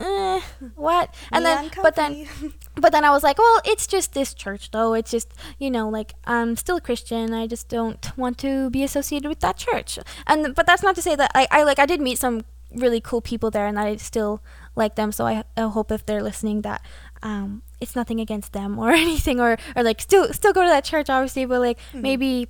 eh, 0.00 0.40
what? 0.74 1.14
And 1.30 1.44
then, 1.46 1.70
but 1.80 1.94
then, 1.94 2.26
but 2.74 2.90
then 2.90 3.04
I 3.04 3.10
was 3.10 3.22
like, 3.22 3.38
well, 3.38 3.60
it's 3.64 3.86
just 3.86 4.12
this 4.12 4.34
church, 4.34 4.72
though. 4.72 4.92
It's 4.92 5.10
just, 5.12 5.32
you 5.58 5.70
know, 5.70 5.88
like 5.88 6.14
I'm 6.24 6.56
still 6.56 6.76
a 6.76 6.80
Christian. 6.80 7.32
I 7.32 7.46
just 7.46 7.68
don't 7.68 8.04
want 8.18 8.36
to 8.38 8.70
be 8.70 8.82
associated 8.82 9.28
with 9.28 9.38
that 9.40 9.56
church. 9.56 9.98
And 10.26 10.52
but 10.54 10.66
that's 10.66 10.82
not 10.82 10.96
to 10.96 11.02
say 11.02 11.14
that 11.14 11.30
I, 11.34 11.46
I 11.50 11.62
like 11.62 11.78
I 11.78 11.86
did 11.86 12.00
meet 12.00 12.18
some 12.18 12.44
really 12.72 13.00
cool 13.00 13.20
people 13.20 13.50
there, 13.50 13.66
and 13.66 13.78
I 13.78 13.96
still 13.96 14.42
like 14.76 14.94
them. 14.96 15.12
So 15.12 15.26
I, 15.26 15.44
I 15.56 15.62
hope 15.62 15.90
if 15.92 16.04
they're 16.06 16.22
listening 16.22 16.62
that 16.62 16.82
um, 17.22 17.62
it's 17.80 17.94
nothing 17.96 18.20
against 18.20 18.52
them 18.52 18.78
or 18.82 18.90
anything, 18.90 19.40
or 19.40 19.56
or 19.76 19.82
like 19.82 20.00
still 20.00 20.32
still 20.32 20.52
go 20.52 20.62
to 20.62 20.68
that 20.68 20.84
church, 20.84 21.08
obviously, 21.10 21.44
but 21.44 21.60
like 21.60 21.78
Mhm. 21.92 22.00
maybe 22.02 22.48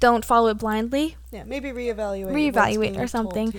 don't 0.00 0.24
follow 0.24 0.48
it 0.48 0.58
blindly. 0.58 1.16
yeah, 1.30 1.44
maybe 1.44 1.70
reevaluate. 1.70 2.32
Reevaluate 2.32 2.98
or 2.98 3.06
something. 3.06 3.54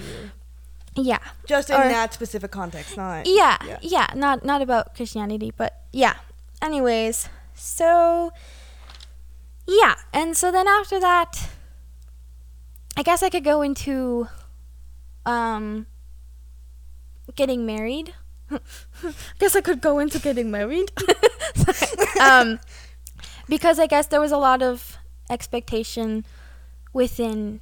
Yeah. 0.95 1.19
Just 1.47 1.69
in 1.69 1.75
Or- 1.75 1.87
that 1.87 2.13
specific 2.13 2.51
context, 2.51 2.97
not. 2.97 3.25
yeah, 3.27 3.57
yeah. 3.65 3.77
yeah, 3.81 4.07
not 4.15 4.43
not 4.43 4.61
about 4.61 4.95
Christianity, 4.95 5.53
but 5.55 5.81
yeah. 5.93 6.15
Anyways, 6.61 7.29
so 7.53 8.31
yeah, 9.67 9.95
and 10.13 10.35
so 10.35 10.51
then 10.51 10.67
after 10.67 10.99
that, 10.99 11.49
I 12.97 13.03
guess 13.03 13.21
I 13.21 13.29
could 13.29 13.43
go 13.43 13.61
into 13.61 14.27
um 15.27 15.85
getting 17.35 17.65
married. 17.65 18.13
guess 19.39 19.55
I 19.55 19.61
could 19.61 19.81
go 19.81 19.99
into 19.99 20.19
getting 20.19 20.49
married. 20.49 20.91
um, 22.21 22.59
because 23.49 23.77
I 23.77 23.87
guess 23.87 24.07
there 24.07 24.21
was 24.21 24.31
a 24.31 24.37
lot 24.37 24.63
of 24.63 24.97
expectation 25.29 26.25
within 26.93 27.59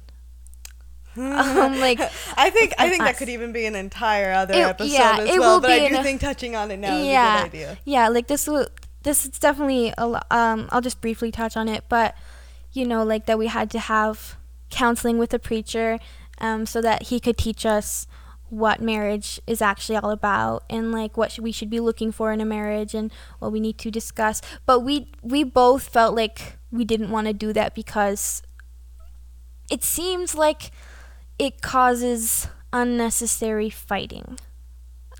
um, 1.16 1.80
like 1.80 2.00
I 2.36 2.50
think 2.50 2.74
I 2.78 2.88
think 2.88 3.02
that 3.02 3.16
could 3.16 3.28
even 3.28 3.52
be 3.52 3.66
an 3.66 3.74
entire 3.74 4.32
other 4.32 4.54
It- 4.54 4.58
episode 4.66 4.92
yeah, 4.92 5.18
as 5.20 5.28
it 5.28 5.40
well. 5.40 5.60
But 5.60 5.70
I 5.70 5.88
do 5.88 6.02
think 6.02 6.20
touching 6.20 6.54
on 6.54 6.70
it 6.70 6.78
now 6.78 6.96
yeah, 6.96 7.36
is 7.36 7.40
a 7.40 7.44
good 7.44 7.54
idea. 7.54 7.78
Yeah, 7.84 8.08
like 8.08 8.26
this 8.28 8.46
will 8.46 8.68
this 9.02 9.24
is 9.24 9.38
definitely 9.38 9.92
a 9.98 10.06
lo- 10.06 10.20
um 10.30 10.68
I'll 10.70 10.80
just 10.80 11.00
briefly 11.00 11.32
touch 11.32 11.56
on 11.56 11.68
it, 11.68 11.84
but 11.88 12.14
you 12.72 12.86
know, 12.86 13.02
like 13.02 13.26
that 13.26 13.38
we 13.38 13.46
had 13.46 13.70
to 13.70 13.78
have 13.78 14.36
counseling 14.70 15.16
with 15.18 15.32
a 15.32 15.38
preacher 15.38 15.98
um 16.40 16.66
so 16.66 16.80
that 16.80 17.04
he 17.04 17.20
could 17.20 17.36
teach 17.36 17.64
us 17.66 18.06
what 18.48 18.80
marriage 18.80 19.40
is 19.46 19.60
actually 19.60 19.96
all 19.96 20.10
about 20.10 20.62
and 20.70 20.92
like 20.92 21.16
what 21.16 21.36
we 21.38 21.50
should 21.50 21.68
be 21.70 21.80
looking 21.80 22.12
for 22.12 22.32
in 22.32 22.40
a 22.40 22.44
marriage 22.44 22.94
and 22.94 23.12
what 23.40 23.50
we 23.50 23.58
need 23.60 23.76
to 23.78 23.90
discuss. 23.90 24.40
But 24.66 24.80
we 24.80 25.10
we 25.22 25.42
both 25.42 25.88
felt 25.88 26.14
like 26.14 26.56
we 26.70 26.84
didn't 26.84 27.10
want 27.10 27.26
to 27.26 27.32
do 27.32 27.52
that 27.52 27.74
because 27.74 28.42
it 29.70 29.82
seems 29.82 30.34
like 30.34 30.70
it 31.38 31.60
causes 31.60 32.48
unnecessary 32.72 33.70
fighting. 33.70 34.38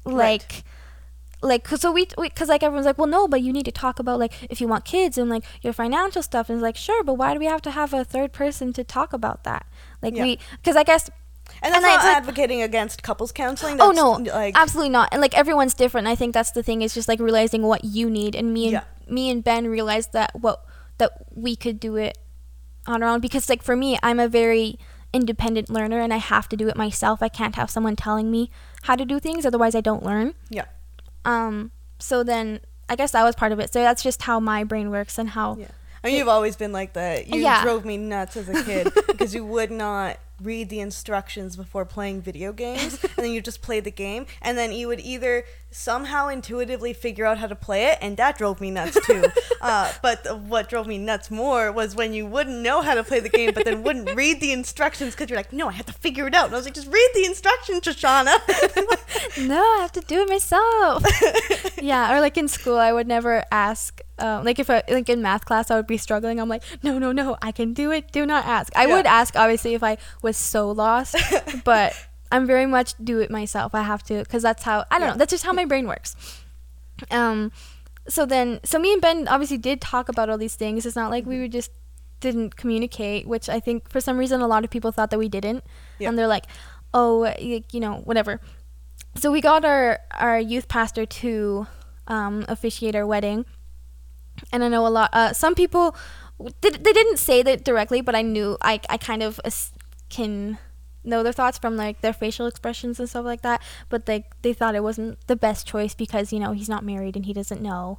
Right. 0.05 0.41
Like 0.41 0.65
like 1.43 1.65
'cause 1.65 1.83
so 1.83 1.93
we 1.93 2.07
because 2.19 2.49
like 2.49 2.63
everyone's 2.63 2.87
like 2.87 2.99
well 2.99 3.07
no 3.07 3.29
but 3.29 3.43
you 3.43 3.53
need 3.53 3.67
to 3.67 3.73
talk 3.73 3.99
about 3.99 4.19
like 4.19 4.33
if 4.51 4.61
you 4.61 4.67
want 4.67 4.85
kids 4.85 5.19
and 5.19 5.29
like 5.29 5.45
your 5.63 5.73
financial 5.73 6.23
stuff 6.23 6.49
and 6.49 6.59
it's 6.59 6.63
like 6.63 6.77
sure 6.77 7.05
but 7.05 7.15
why 7.15 7.35
do 7.35 7.39
we 7.39 7.47
have 7.47 7.61
to 7.63 7.71
have 7.73 7.93
a 7.93 8.05
third 8.05 8.33
person 8.33 8.73
to 8.73 8.83
talk 8.83 9.13
about 9.13 9.45
that 9.45 9.67
like 10.07 10.17
Yeah. 10.17 10.25
we 10.27 10.39
because 10.63 10.77
i 10.77 10.85
guess 10.91 11.11
And 11.63 11.73
that's 11.75 11.77
And 11.85 11.87
I- 11.87 11.95
not 11.97 12.05
like- 12.05 12.17
advocating 12.21 12.61
against 12.63 13.03
couples 13.09 13.31
counseling. 13.33 13.77
oh 13.81 13.93
That's, 13.93 13.97
no 14.29 14.33
like 14.41 14.55
absolutely 14.57 14.91
not 14.99 15.09
and 15.13 15.21
like 15.21 15.35
everyone's 15.43 15.75
different 15.75 16.07
i 16.09 16.15
think 16.21 16.33
that's 16.39 16.53
the 16.59 16.63
thing 16.69 16.83
is 16.83 16.95
just 16.99 17.09
like 17.13 17.21
realizing 17.29 17.63
what 17.71 17.85
you 17.85 18.09
need 18.19 18.33
and 18.35 18.53
me 18.57 18.63
and 18.69 18.73
Yeah. 18.79 18.85
me 19.19 19.31
and 19.33 19.45
ben 19.45 19.63
realized 19.79 20.11
that 20.19 20.31
what 20.45 20.65
that 20.99 21.11
we 21.35 21.53
could 21.57 21.79
do 21.89 21.97
it 22.07 22.15
on 22.87 23.03
our 23.03 23.09
own 23.13 23.21
because 23.21 23.49
like 23.53 23.63
for 23.63 23.77
me 23.77 23.99
i'm 24.03 24.21
a 24.21 24.29
very 24.29 24.79
independent 25.13 25.71
learner 25.71 26.01
and 26.01 26.13
i 26.13 26.19
have 26.33 26.49
to 26.53 26.57
do 26.57 26.69
it 26.69 26.77
myself 26.77 27.23
i 27.23 27.29
can't 27.29 27.55
have 27.61 27.71
someone 27.71 27.97
telling 27.97 28.31
me 28.31 28.51
how 28.89 28.95
to 28.97 29.05
do 29.05 29.19
things 29.21 29.47
otherwise 29.47 29.75
i 29.75 29.81
don't 29.81 30.05
learn 30.11 30.35
yeah. 30.51 30.67
um 31.25 31.71
so 31.99 32.23
then 32.23 32.61
i 32.89 32.95
guess 32.97 33.13
that 33.13 33.25
was 33.25 33.35
part 33.35 33.53
of 33.53 33.59
it 33.59 33.73
so 33.73 33.81
that's 33.83 34.03
just 34.03 34.23
how 34.23 34.39
my 34.41 34.63
brain 34.65 34.91
works 34.91 35.19
and 35.19 35.31
how 35.31 35.57
Yeah. 35.59 35.69
I 36.07 36.11
mean, 36.11 36.19
you've 36.19 36.29
always 36.29 36.55
been 36.55 36.71
like 36.71 36.93
that. 36.93 37.25
Oh, 37.33 37.37
you 37.37 37.43
Yeah. 37.43 37.63
drove 37.65 37.85
me 37.85 37.97
nuts 37.97 38.37
as 38.37 38.49
a 38.49 38.63
kid 38.63 38.93
because 39.09 39.35
you 39.35 39.45
would 39.45 39.73
not 39.73 40.19
read 40.43 40.69
the 40.69 40.81
instructions 40.81 41.57
before 41.57 41.85
playing 41.85 42.23
video 42.23 42.53
games, 42.53 43.03
and 43.17 43.25
then 43.25 43.31
you 43.31 43.41
just 43.41 43.63
play 43.63 43.81
the 43.81 43.91
game, 43.91 44.27
and 44.43 44.57
then 44.59 44.73
you 44.73 44.89
would 44.89 45.01
either 45.01 45.45
somehow 45.71 46.29
intuitively 46.29 46.93
figure 46.93 47.27
out 47.27 47.39
how 47.39 47.47
to 47.47 47.55
play 47.55 47.87
it, 47.87 47.99
and 48.01 48.17
that 48.17 48.39
drove 48.39 48.61
me 48.61 48.71
nuts 48.71 48.99
too. 49.07 49.25
uh, 49.61 49.93
but 50.03 50.39
what 50.41 50.69
drove 50.69 50.87
me 50.87 50.97
nuts 50.99 51.31
more 51.31 51.71
was 51.73 51.95
when 51.95 52.13
you 52.13 52.27
wouldn't 52.27 52.61
know 52.61 52.81
how 52.83 52.95
to 52.95 53.05
play 53.05 53.21
the 53.21 53.29
game, 53.29 53.53
but 53.55 53.65
then 53.65 53.83
wouldn't 53.83 54.15
read 54.15 54.41
the 54.41 54.53
instructions 54.53 55.15
because 55.15 55.29
you're 55.29 55.37
like, 55.39 55.53
no, 55.53 55.69
I 55.69 55.73
have 55.73 55.87
to 55.87 55.93
figure 55.93 56.27
it 56.27 56.35
out. 56.35 56.47
And 56.47 56.55
I 56.55 56.59
was 56.59 56.65
like, 56.67 56.75
just 56.75 56.87
read 56.91 57.11
the 57.15 57.25
instructions, 57.27 57.83
Shoshana. 57.83 58.37
no 59.47 59.61
i 59.61 59.79
have 59.81 59.93
to 59.93 60.01
do 60.03 60.23
it 60.23 60.29
myself 60.29 61.03
yeah 61.83 62.15
or 62.15 62.21
like 62.21 62.37
in 62.37 62.49
school 62.49 62.79
i 62.79 62.93
would 62.93 63.07
never 63.07 63.45
ask 63.51 64.01
um, 64.19 64.45
like 64.45 64.59
if 64.59 64.71
I, 64.71 64.83
like 64.89 65.09
in 65.09 65.21
math 65.21 65.45
class 65.45 65.71
i 65.71 65.77
would 65.77 65.87
be 65.87 65.99
struggling 65.99 66.41
i'm 66.41 66.49
like 66.49 66.63
no 66.83 66.99
no 66.99 67.13
no 67.13 67.37
i 67.43 67.53
can 67.53 67.75
do 67.75 67.91
it 67.91 68.13
do 68.13 68.25
not 68.25 68.47
ask 68.47 68.75
i 68.77 68.87
Yeah. 68.87 68.97
would 68.97 69.07
ask 69.07 69.37
obviously 69.37 69.75
if 69.75 69.83
i 69.83 69.99
was 70.27 70.37
so 70.37 70.63
lost 70.85 71.15
but 71.71 71.95
i'm 72.33 72.45
very 72.55 72.67
much 72.77 72.95
do 73.11 73.21
it 73.25 73.31
myself 73.39 73.75
i 73.81 73.83
have 73.93 74.03
to 74.11 74.15
because 74.25 74.43
that's 74.49 74.65
how 74.69 74.77
i 74.91 74.99
don't 74.99 75.07
Yeah. 75.09 75.13
know 75.13 75.19
that's 75.21 75.31
just 75.37 75.45
how 75.49 75.53
my 75.61 75.65
brain 75.73 75.87
works 75.95 76.17
um 77.21 77.53
so 78.09 78.25
then 78.35 78.61
so 78.71 78.79
me 78.85 78.93
and 78.93 79.03
ben 79.07 79.29
obviously 79.29 79.59
did 79.69 79.81
talk 79.81 80.09
about 80.09 80.29
all 80.31 80.39
these 80.39 80.57
things 80.57 80.87
it's 80.87 80.97
not 81.03 81.11
like 81.11 81.23
Mm-hmm. 81.25 81.31
we 81.31 81.41
were 81.41 81.53
just 81.61 81.71
didn't 82.21 82.57
communicate 82.57 83.27
which 83.35 83.49
i 83.57 83.61
think 83.61 83.89
for 83.95 84.01
some 84.01 84.17
reason 84.23 84.41
a 84.41 84.47
lot 84.55 84.65
of 84.65 84.71
people 84.71 84.91
thought 84.93 85.11
that 85.11 85.19
we 85.19 85.29
didn't 85.29 85.63
Yeah. 85.99 86.09
and 86.09 86.19
they're 86.19 86.27
like 86.37 86.47
oh 86.95 87.33
you 87.39 87.63
know 87.85 87.95
whatever 88.09 88.41
so 89.15 89.31
we 89.31 89.41
got 89.41 89.65
our 89.65 89.99
our 90.27 90.39
youth 90.41 90.67
pastor 90.69 91.05
to 91.21 91.67
um, 92.09 92.45
officiate 92.49 92.95
our 92.95 93.07
wedding 93.07 93.45
and 94.53 94.65
i 94.65 94.69
know 94.69 94.87
a 94.87 94.93
lot 94.99 95.11
uh, 95.13 95.33
some 95.33 95.55
people 95.55 95.95
they, 96.63 96.71
they 96.71 96.93
didn't 96.93 97.19
say 97.19 97.43
that 97.43 97.65
directly 97.65 98.01
but 98.01 98.15
i 98.15 98.23
knew 98.23 98.57
i, 98.63 98.81
I 98.89 98.97
kind 98.97 99.23
of 99.23 99.41
can 100.09 100.59
know 101.07 101.23
their 101.23 101.33
thoughts 101.33 101.59
from 101.59 101.77
like 101.77 102.01
their 102.01 102.13
facial 102.13 102.47
expressions 102.47 102.99
and 102.99 103.09
stuff 103.09 103.25
like 103.25 103.43
that 103.43 103.63
but 103.89 104.07
they 104.07 104.25
they 104.43 104.53
thought 104.53 104.75
it 104.75 104.83
wasn't 104.83 105.19
the 105.27 105.37
best 105.37 105.67
choice 105.67 105.95
because 105.95 106.33
you 106.33 106.41
know 106.41 106.53
he's 106.53 106.69
not 106.69 106.85
married 106.85 107.17
and 107.17 107.27
he 107.27 107.33
doesn't 107.33 107.63
know 107.63 107.99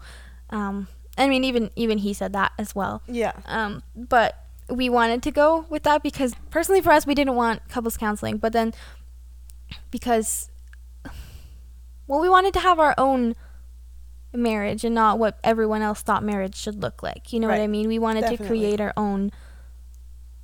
um, 0.50 0.88
i 1.18 1.28
mean 1.28 1.44
even 1.44 1.70
even 1.76 2.00
he 2.00 2.14
said 2.14 2.34
that 2.34 2.52
as 2.58 2.76
well 2.76 3.02
yeah. 3.08 3.34
um, 3.46 3.82
but 3.96 4.44
we 4.70 4.90
wanted 4.90 5.24
to 5.24 5.32
go 5.32 5.66
with 5.70 5.84
that 5.84 6.04
because 6.04 6.34
personally 6.50 6.82
for 6.82 6.92
us 6.92 7.08
we 7.08 7.16
didn't 7.16 7.36
want 7.36 7.68
couples 7.70 7.98
counseling 7.98 8.38
but 8.38 8.52
then 8.52 8.74
because 9.92 10.50
well 12.08 12.20
we 12.20 12.30
wanted 12.30 12.54
to 12.54 12.60
have 12.60 12.80
our 12.80 12.94
own 12.98 13.36
marriage 14.34 14.84
and 14.84 14.94
not 14.94 15.18
what 15.18 15.40
everyone 15.44 15.82
else 15.82 16.02
thought 16.02 16.22
marriage 16.22 16.56
should 16.56 16.82
look 16.82 17.02
like 17.02 17.32
you 17.32 17.40
know 17.40 17.48
what 17.48 17.60
i 17.60 17.68
mean 17.68 17.88
we 17.88 17.98
wanted 17.98 18.22
Definitely. 18.22 18.46
to 18.46 18.50
create 18.50 18.82
our 18.82 18.94
own 18.98 19.32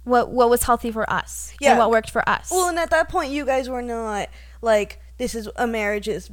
what 0.04 0.30
what 0.32 0.50
was 0.50 0.63
healthy 0.63 0.92
for 0.92 1.10
us 1.10 1.54
Yeah. 1.62 1.72
and 1.72 1.80
what 1.80 1.89
worked 1.92 2.10
for 2.10 2.28
us 2.28 2.50
Well, 2.52 2.70
and 2.70 2.78
at 2.80 2.89
that 2.89 3.10
point, 3.10 3.32
you 3.32 3.46
guys 3.46 3.70
were 3.70 3.82
not 3.82 4.30
like 4.62 5.00
this 5.18 5.34
is 5.36 5.50
a 5.56 5.66
marriage 5.68 6.08
is 6.08 6.30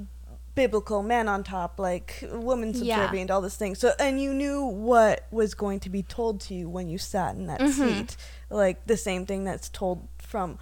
biblical, 0.56 1.02
man 1.02 1.28
on 1.28 1.44
top, 1.44 1.78
like 1.78 2.24
woman 2.32 2.72
Yeah. 2.74 2.96
subservient, 2.96 3.30
all 3.30 3.40
this 3.40 3.56
thing. 3.56 3.74
So, 3.76 3.92
and 4.00 4.20
you 4.20 4.34
knew 4.34 4.64
what 4.64 5.26
was 5.30 5.54
going 5.54 5.78
to 5.80 5.88
be 5.90 6.02
told 6.02 6.40
to 6.42 6.54
you 6.54 6.68
when 6.68 6.88
you 6.88 6.98
sat 6.98 7.36
in 7.36 7.46
that 7.46 7.60
Mhm. 7.60 7.72
seat, 7.72 8.16
like 8.50 8.84
the 8.86 8.96
same 8.96 9.24
thing 9.26 9.44
that's 9.44 9.68
told 9.68 10.08
from 10.18 10.58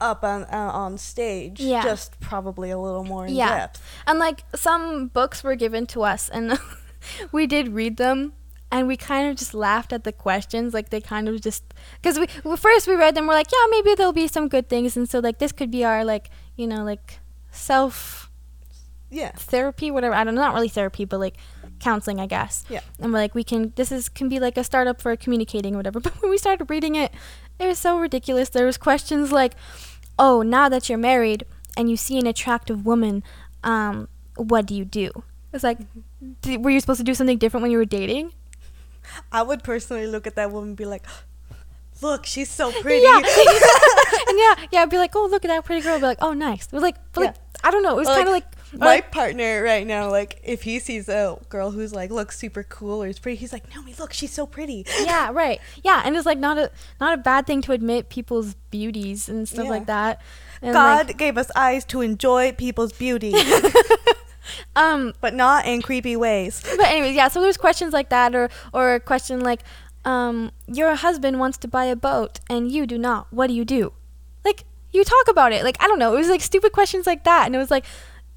up 0.00 0.24
on 0.24 0.44
uh, 0.44 0.56
on 0.72 0.96
stage, 0.96 1.60
Yeah. 1.60 1.82
just 1.82 2.18
probably 2.20 2.70
a 2.70 2.78
little 2.78 3.04
more 3.04 3.26
in 3.26 3.34
Yeah. 3.34 3.58
depth. 3.58 3.82
And 4.06 4.18
like 4.18 4.44
some 4.54 5.08
books 5.08 5.44
were 5.44 5.54
given 5.56 5.86
to 5.88 6.02
us 6.02 6.28
and 6.30 6.58
we 7.32 7.46
did 7.46 7.68
read 7.74 7.98
them 7.98 8.32
and 8.72 8.88
we 8.88 8.96
kind 8.96 9.28
of 9.28 9.36
just 9.36 9.52
laughed 9.52 9.92
at 9.92 10.04
the 10.04 10.12
questions 10.12 10.72
like 10.72 10.88
they 10.88 11.00
kind 11.02 11.28
of 11.28 11.40
just 11.42 11.69
because 12.00 12.18
we 12.18 12.26
well, 12.44 12.56
first 12.56 12.86
we 12.86 12.94
read 12.94 13.14
them 13.14 13.26
we're 13.26 13.34
like 13.34 13.50
yeah 13.52 13.66
maybe 13.70 13.94
there'll 13.94 14.12
be 14.12 14.28
some 14.28 14.48
good 14.48 14.68
things 14.68 14.96
and 14.96 15.08
so 15.08 15.18
like 15.18 15.38
this 15.38 15.52
could 15.52 15.70
be 15.70 15.84
our 15.84 16.04
like 16.04 16.30
you 16.56 16.66
know 16.66 16.82
like 16.84 17.18
self 17.50 18.30
Yeah, 19.10 19.32
therapy 19.32 19.90
whatever 19.90 20.14
i 20.14 20.22
don't 20.24 20.34
know 20.34 20.42
not 20.42 20.54
really 20.54 20.68
therapy 20.68 21.04
but 21.04 21.18
like 21.18 21.36
counseling 21.80 22.20
i 22.20 22.26
guess. 22.26 22.64
Yeah. 22.68 22.80
and 22.98 23.12
we're 23.12 23.18
like 23.18 23.34
we 23.34 23.42
can 23.42 23.72
this 23.76 23.90
is 23.90 24.08
can 24.08 24.28
be 24.28 24.38
like 24.38 24.56
a 24.58 24.64
startup 24.64 25.00
for 25.00 25.16
communicating 25.16 25.74
or 25.74 25.78
whatever. 25.78 25.98
But 26.04 26.20
when 26.22 26.30
we 26.30 26.38
started 26.38 26.68
reading 26.70 26.94
it 26.94 27.10
it 27.58 27.66
was 27.66 27.78
so 27.78 27.98
ridiculous. 27.98 28.48
There 28.50 28.66
was 28.66 28.76
questions 28.78 29.32
like 29.32 29.54
oh 30.18 30.42
now 30.42 30.68
that 30.68 30.88
you're 30.88 30.98
married 30.98 31.44
and 31.76 31.88
you 31.90 31.96
see 31.96 32.18
an 32.18 32.26
attractive 32.26 32.84
woman 32.84 33.22
um 33.64 34.08
what 34.36 34.66
do 34.66 34.74
you 34.74 34.84
do? 34.84 35.10
It's 35.52 35.64
like 35.64 35.78
d- 36.42 36.56
were 36.58 36.70
you 36.70 36.80
supposed 36.80 37.00
to 37.00 37.04
do 37.04 37.14
something 37.14 37.38
different 37.38 37.62
when 37.62 37.70
you 37.72 37.78
were 37.78 37.84
dating? 38.00 38.32
I 39.32 39.42
would 39.42 39.64
personally 39.64 40.06
look 40.06 40.26
at 40.26 40.34
that 40.36 40.50
woman 40.52 40.70
and 40.70 40.76
be 40.76 40.84
like, 40.84 41.04
"Look, 42.02 42.26
she's 42.26 42.50
so 42.50 42.72
pretty." 42.82 43.02
yeah 43.04 43.16
and 44.28 44.38
yeah 44.38 44.54
yeah 44.72 44.82
i'd 44.82 44.90
be 44.90 44.98
like 44.98 45.14
oh 45.16 45.26
look 45.30 45.44
at 45.44 45.48
that 45.48 45.64
pretty 45.64 45.82
girl 45.82 45.94
I'd 45.94 46.00
be 46.00 46.06
like 46.06 46.18
oh 46.20 46.32
nice 46.32 46.66
it 46.66 46.72
was 46.72 46.82
like 46.82 46.96
but 47.12 47.20
like 47.26 47.34
i 47.64 47.70
don't 47.70 47.82
know 47.82 47.92
it 47.94 47.96
was 48.00 48.08
kind 48.08 48.26
of 48.28 48.32
like, 48.32 48.44
like, 48.44 48.80
my 48.80 48.86
like 48.86 49.10
partner 49.10 49.62
right 49.64 49.84
now, 49.84 50.08
like 50.10 50.40
if 50.44 50.62
he 50.62 50.78
sees 50.78 51.08
a 51.08 51.36
girl 51.48 51.72
who's 51.72 51.92
like 51.92 52.10
looks 52.10 52.38
super 52.38 52.62
cool 52.62 53.02
or 53.02 53.08
is 53.08 53.18
pretty, 53.18 53.36
he's 53.36 53.52
like, 53.52 53.68
no, 53.70 53.80
"Naomi, 53.80 53.96
look, 53.98 54.12
she's 54.12 54.30
so 54.32 54.46
pretty." 54.46 54.86
yeah 55.00 55.30
right 55.32 55.60
yeah 55.82 56.02
and 56.04 56.16
it's 56.16 56.24
like 56.24 56.38
not 56.38 56.56
a 56.56 56.70
not 57.00 57.12
a 57.12 57.16
bad 57.16 57.48
thing 57.48 57.62
to 57.62 57.72
admit 57.72 58.08
people's 58.10 58.54
beauties 58.70 59.28
and 59.28 59.48
stuff 59.48 59.64
Yeah. 59.64 59.70
like 59.70 59.86
that 59.86 60.20
And, 60.62 60.72
God 60.72 61.08
like, 61.08 61.18
gave 61.18 61.36
us 61.36 61.50
eyes 61.56 61.84
to 61.86 62.00
enjoy 62.00 62.52
people's 62.52 62.92
beauty, 62.92 63.34
um, 64.76 65.12
but 65.20 65.34
not 65.34 65.66
in 65.66 65.82
creepy 65.82 66.16
ways. 66.16 66.62
but 66.76 66.86
anyways, 66.86 67.14
yeah. 67.16 67.28
So 67.28 67.40
there's 67.40 67.56
questions 67.56 67.92
like 67.92 68.08
that, 68.10 68.34
or 68.34 68.48
or 68.72 68.94
a 68.94 69.00
question 69.00 69.40
like, 69.40 69.62
um, 70.04 70.50
your 70.66 70.94
husband 70.94 71.38
wants 71.38 71.58
to 71.58 71.68
buy 71.68 71.84
a 71.84 71.96
boat 71.96 72.40
and 72.48 72.70
you 72.72 72.86
do 72.86 72.96
not. 72.98 73.26
What 73.30 73.48
do 73.48 73.52
you 73.54 73.64
do? 73.64 73.92
Like 74.44 74.64
you 74.92 75.04
talk 75.04 75.28
about 75.28 75.52
it. 75.52 75.62
Like 75.64 75.76
I 75.80 75.86
don't 75.86 75.98
know. 75.98 76.14
It 76.14 76.18
was 76.18 76.28
like 76.28 76.40
stupid 76.40 76.72
questions 76.72 77.06
like 77.06 77.24
that, 77.24 77.46
and 77.46 77.54
it 77.54 77.58
was 77.58 77.70
like, 77.70 77.84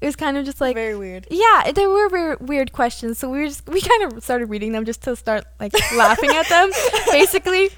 it 0.00 0.06
was 0.06 0.16
kind 0.16 0.36
of 0.36 0.44
just 0.44 0.60
like. 0.60 0.74
Very 0.76 0.94
weird. 0.96 1.26
Yeah, 1.30 1.72
they 1.74 1.86
were 1.86 2.08
very 2.08 2.36
weird 2.36 2.72
questions. 2.72 3.18
So 3.18 3.30
we 3.30 3.38
were 3.38 3.46
just 3.48 3.66
we 3.68 3.80
kind 3.80 4.12
of 4.12 4.22
started 4.22 4.46
reading 4.50 4.72
them 4.72 4.84
just 4.84 5.02
to 5.02 5.16
start 5.16 5.44
like 5.58 5.72
laughing 5.96 6.30
at 6.30 6.48
them, 6.48 6.70
basically. 7.10 7.70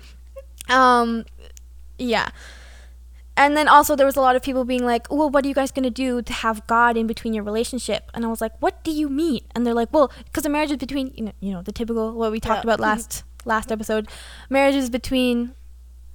Um, 0.69 1.25
yeah. 1.99 2.29
And 3.39 3.55
then 3.55 3.69
also 3.69 3.97
there 3.97 4.07
was 4.07 4.17
a 4.17 4.21
lot 4.23 4.35
of 4.35 4.43
people 4.43 4.65
being 4.65 4.85
like, 4.85 5.07
"Well, 5.11 5.29
what 5.29 5.45
are 5.45 5.49
you 5.49 5.55
guys 5.55 5.71
gonna 5.71 5.91
do 5.91 6.23
to 6.23 6.33
have 6.33 6.67
God 6.67 6.97
in 6.97 7.07
between 7.07 7.35
your 7.35 7.45
relationship?" 7.45 8.11
And 8.15 8.25
I 8.25 8.29
was 8.29 8.41
like, 8.41 8.53
"What 8.61 8.83
do 8.83 8.91
you 8.91 9.11
mean?" 9.11 9.43
And 9.55 9.67
they're 9.67 9.75
like, 9.75 9.93
"Well, 9.93 10.11
because 10.25 10.47
a 10.47 10.49
marriage 10.49 10.71
is 10.71 10.79
between 10.79 11.13
you 11.15 11.25
know, 11.27 11.33
you 11.41 11.53
know 11.53 11.61
the 11.63 11.71
typical 11.73 12.13
what 12.13 12.33
we 12.33 12.41
talked 12.41 12.65
Yeah. 12.65 12.73
about 12.73 12.81
last 12.81 13.25
last 13.47 13.73
episode. 13.73 14.09
Marriage 14.51 14.75
is 14.75 14.91
between 14.91 15.55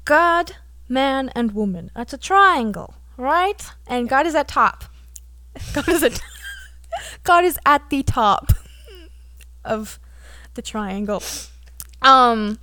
God, 0.06 0.54
man, 0.88 1.30
and 1.30 1.54
woman. 1.54 1.92
That's 1.96 2.14
a 2.14 2.18
triangle, 2.18 2.96
right? 3.18 3.66
And 3.88 4.10
God 4.10 4.26
is 4.26 4.36
at 4.36 4.48
top. 4.48 4.86
God 5.74 5.90
is 5.90 6.04
at 6.04 6.22
God 7.24 7.44
is 7.44 7.58
at 7.66 7.90
the 7.90 8.04
top 8.04 8.52
of 9.66 10.00
the 10.54 10.62
triangle. 10.62 11.24
Um 12.02 12.60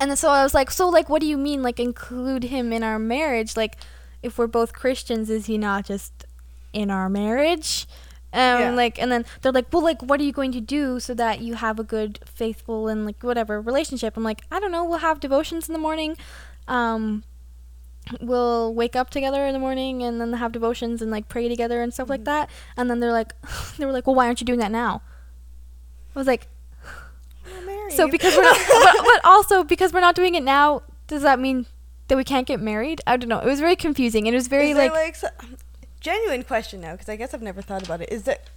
and 0.00 0.18
so 0.18 0.30
I 0.30 0.42
was 0.42 0.54
like, 0.54 0.70
so 0.70 0.88
like 0.88 1.08
what 1.08 1.20
do 1.20 1.26
you 1.26 1.36
mean 1.36 1.62
like 1.62 1.78
include 1.78 2.44
him 2.44 2.72
in 2.72 2.82
our 2.82 2.98
marriage? 2.98 3.56
Like 3.56 3.76
if 4.22 4.38
we're 4.38 4.46
both 4.46 4.72
Christians, 4.72 5.30
is 5.30 5.46
he 5.46 5.58
not 5.58 5.84
just 5.86 6.24
in 6.72 6.90
our 6.90 7.08
marriage? 7.08 7.86
Um 8.32 8.60
Yeah. 8.60 8.70
like 8.74 9.00
and 9.02 9.10
then 9.10 9.24
they're 9.42 9.52
like, 9.52 9.72
Well 9.72 9.82
like 9.82 10.02
what 10.02 10.20
are 10.20 10.24
you 10.24 10.32
going 10.32 10.52
to 10.52 10.60
do 10.60 11.00
so 11.00 11.14
that 11.14 11.40
you 11.40 11.54
have 11.54 11.78
a 11.78 11.84
good, 11.84 12.20
faithful 12.24 12.88
and 12.88 13.04
like 13.06 13.22
whatever 13.22 13.60
relationship? 13.60 14.16
I'm 14.16 14.22
like, 14.24 14.42
I 14.50 14.60
don't 14.60 14.70
know, 14.72 14.84
we'll 14.84 14.98
have 14.98 15.18
devotions 15.20 15.68
in 15.68 15.72
the 15.72 15.78
morning. 15.80 16.16
Um 16.68 17.24
we'll 18.20 18.74
wake 18.74 18.96
up 18.96 19.10
together 19.10 19.44
in 19.46 19.52
the 19.52 19.58
morning 19.58 20.02
and 20.02 20.20
then 20.20 20.32
have 20.32 20.52
devotions 20.52 21.00
and 21.02 21.10
like 21.10 21.28
pray 21.28 21.48
together 21.48 21.82
and 21.82 21.92
stuff 21.92 22.08
like 22.08 22.22
Mhm. 22.22 22.24
that. 22.24 22.50
And 22.76 22.88
then 22.90 23.00
they're 23.00 23.12
like 23.12 23.32
they 23.78 23.86
were 23.86 23.92
like, 23.92 24.06
Well 24.06 24.14
why 24.16 24.26
aren't 24.26 24.40
you 24.40 24.44
doing 24.46 24.58
that 24.60 24.72
now? 24.72 25.02
I 26.14 26.18
was 26.18 26.26
like, 26.26 26.48
We're 27.44 27.66
married. 27.66 27.92
so 27.96 28.08
because 28.08 28.34
we're 28.36 28.42
not, 28.42 28.56
but, 28.68 28.96
but 29.04 29.20
also 29.24 29.64
because 29.64 29.92
we're 29.92 30.00
not 30.00 30.14
doing 30.14 30.34
it 30.34 30.42
now, 30.42 30.82
does 31.08 31.22
that 31.22 31.38
mean 31.38 31.66
that 32.08 32.16
we 32.16 32.24
can't 32.24 32.46
get 32.46 32.60
married? 32.60 33.00
I 33.06 33.16
don't 33.16 33.28
know. 33.28 33.38
It 33.38 33.46
was 33.46 33.60
very 33.60 33.76
confusing 33.76 34.26
and 34.26 34.34
it 34.34 34.38
was 34.38 34.48
very 34.48 34.74
like, 34.74 34.92
like 34.92 35.16
genuine 36.00 36.42
question 36.42 36.80
now 36.80 36.92
because 36.92 37.08
I 37.08 37.16
guess 37.16 37.32
I've 37.34 37.42
never 37.42 37.62
thought 37.62 37.82
about 37.84 38.00
it. 38.00 38.10
Is 38.10 38.22
that 38.24 38.48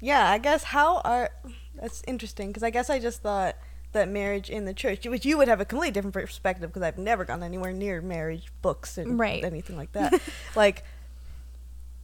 yeah? 0.00 0.30
I 0.30 0.38
guess 0.38 0.64
how 0.64 0.98
are 0.98 1.30
that's 1.74 2.02
interesting 2.06 2.48
because 2.48 2.62
I 2.62 2.70
guess 2.70 2.88
I 2.90 2.98
just 2.98 3.22
thought 3.22 3.56
that 3.92 4.08
marriage 4.08 4.50
in 4.50 4.64
the 4.66 4.74
church, 4.74 5.06
which 5.06 5.24
you 5.24 5.38
would 5.38 5.48
have 5.48 5.60
a 5.60 5.64
completely 5.64 5.92
different 5.92 6.14
perspective 6.14 6.70
because 6.70 6.82
I've 6.82 6.98
never 6.98 7.24
gone 7.24 7.42
anywhere 7.42 7.72
near 7.72 8.00
marriage 8.02 8.52
books 8.62 8.98
and 8.98 9.18
Right. 9.18 9.42
anything 9.44 9.76
like 9.76 9.92
that. 9.98 10.20
like, 10.54 10.84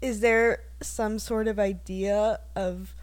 is 0.01 0.21
there 0.21 0.63
some 0.81 1.19
sort 1.19 1.49
of 1.49 1.59
idea 1.59 2.41
of? 2.57 2.95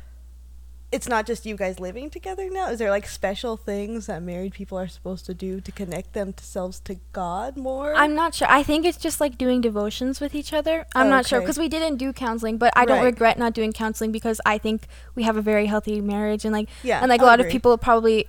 It's 0.92 1.08
not 1.08 1.28
just 1.28 1.46
you 1.46 1.56
guys 1.56 1.80
living 1.80 2.10
together 2.10 2.50
now. 2.50 2.70
Is 2.70 2.80
there 2.80 2.90
like 2.90 3.08
special 3.08 3.58
things 3.58 4.08
that 4.08 4.24
married 4.24 4.54
people 4.54 4.78
are 4.80 4.88
supposed 4.88 5.26
to 5.28 5.36
do 5.36 5.62
to 5.62 5.72
connect 5.72 6.14
themselves 6.14 6.80
to 6.82 6.98
God 7.14 7.58
more? 7.58 7.94
I'm 7.94 8.16
not 8.16 8.34
sure. 8.34 8.48
I 8.50 8.64
think 8.64 8.86
it's 8.86 8.98
just 8.98 9.22
like 9.22 9.38
doing 9.38 9.62
devotions 9.62 10.20
with 10.20 10.34
each 10.34 10.52
other. 10.52 10.88
I'm 10.96 11.10
not 11.10 11.28
sure 11.28 11.42
because 11.42 11.60
we 11.60 11.70
didn't 11.70 11.98
do 11.98 12.12
counseling, 12.12 12.58
but 12.58 12.74
I 12.76 12.86
don't 12.86 13.04
regret 13.06 13.38
not 13.38 13.54
doing 13.54 13.72
counseling 13.72 14.12
because 14.12 14.42
I 14.48 14.58
think 14.58 14.88
we 15.14 15.24
have 15.24 15.38
a 15.38 15.42
very 15.44 15.68
healthy 15.68 16.02
marriage 16.02 16.44
and 16.44 16.54
like 16.54 16.70
Yeah, 16.82 17.02
and 17.02 17.10
like 17.10 17.22
a 17.22 17.24
I'll 17.24 17.30
lot 17.30 17.40
of 17.40 17.50
people 17.50 17.78
probably 17.78 18.26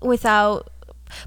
without 0.00 0.70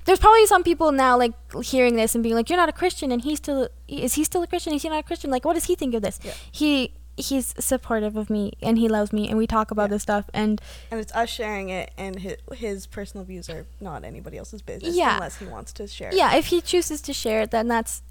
there's 0.05 0.19
probably 0.19 0.45
some 0.45 0.63
people 0.63 0.91
now 0.91 1.17
like 1.17 1.34
hearing 1.63 1.95
this 1.97 2.15
and 2.15 2.24
being 2.24 2.36
like 2.36 2.49
you're 2.49 2.57
not 2.57 2.69
a 2.69 2.74
Christian 2.74 3.11
and 3.11 3.21
he's 3.21 3.38
still 3.38 3.67
is 3.88 4.13
he 4.15 4.24
still 4.24 4.41
a 4.41 4.47
Christian 4.47 4.74
is 4.74 4.82
he 4.82 4.89
not 4.89 4.99
a 4.99 5.03
Christian 5.03 5.30
like 5.30 5.45
what 5.45 5.53
does 5.53 5.65
he 5.65 5.76
think 5.76 5.93
of 5.93 6.01
this 6.01 6.19
Yeah. 6.24 6.32
he 6.51 6.93
he's 7.18 7.53
supportive 7.59 8.16
of 8.18 8.30
me 8.30 8.53
and 8.61 8.78
he 8.80 8.88
loves 8.88 9.14
me 9.14 9.30
and 9.30 9.38
we 9.38 9.45
talk 9.45 9.70
about 9.72 9.84
Yeah. 9.84 9.88
this 9.95 10.01
stuff 10.03 10.30
and 10.34 10.59
and 10.89 10.99
it's 10.99 11.14
us 11.14 11.30
sharing 11.30 11.70
it, 11.70 11.91
and 11.97 12.20
his, 12.20 12.38
his 12.55 12.88
personal 12.88 13.24
views 13.26 13.49
are 13.49 13.66
not 13.80 14.03
anybody 14.03 14.38
else's 14.38 14.61
business 14.64 14.95
Yeah. 14.95 15.16
unless 15.16 15.38
he 15.38 15.45
wants 15.45 15.72
to 15.74 15.88
share. 15.88 16.11
yeah 16.14 16.36
if 16.36 16.47
he 16.47 16.59
chooses 16.61 17.01
to 17.01 17.14
share 17.14 17.41
it 17.41 17.51
then 17.51 17.68
that's 17.68 18.01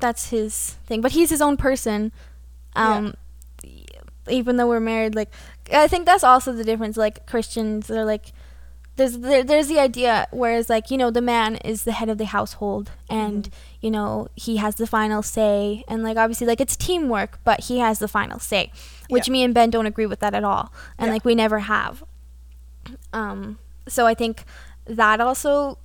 that's 0.00 0.30
his 0.30 0.70
thing 0.86 1.00
but 1.00 1.12
he's 1.12 1.30
his 1.30 1.40
own 1.40 1.56
person 1.56 2.10
um 2.74 3.14
even 4.28 4.56
though 4.56 4.66
we're 4.68 4.80
married 4.80 5.14
like 5.14 5.30
i 5.72 5.86
think 5.88 6.06
that's 6.06 6.24
also 6.24 6.52
the 6.52 6.64
difference 6.64 6.96
like 6.96 7.26
christians 7.26 7.90
are 7.90 8.04
like 8.04 8.32
there's 8.96 9.18
there, 9.18 9.42
there's 9.42 9.68
the 9.68 9.78
idea 9.78 10.26
whereas 10.32 10.68
like 10.68 10.90
you 10.90 10.98
know 10.98 11.10
the 11.10 11.22
man 11.22 11.56
is 11.56 11.84
the 11.84 11.92
head 11.92 12.08
of 12.08 12.18
the 12.18 12.26
household 12.26 12.90
and 13.08 13.44
Mhm. 13.44 13.52
You 13.82 13.90
know 13.90 14.28
he 14.34 14.56
has 14.56 14.76
the 14.76 14.86
final 14.86 15.22
say 15.22 15.84
and 15.88 16.02
like 16.02 16.16
obviously 16.16 16.46
like 16.46 16.60
it's 16.60 16.76
teamwork 16.76 17.38
but 17.44 17.60
he 17.64 17.78
has 17.78 17.98
the 17.98 18.08
final 18.08 18.38
say 18.38 18.70
which 19.10 19.26
Yeah. 19.28 19.32
me 19.32 19.42
and 19.42 19.52
ben 19.54 19.70
don't 19.70 19.86
agree 19.86 20.06
with 20.06 20.20
that 20.20 20.34
at 20.34 20.44
all 20.44 20.72
and 20.98 21.06
Yeah. 21.08 21.12
like 21.14 21.24
we 21.24 21.34
never 21.34 21.58
have 21.60 22.02
um 23.12 23.58
so 23.88 24.06
i 24.06 24.14
think 24.14 24.44
that 24.86 25.20
also 25.20 25.78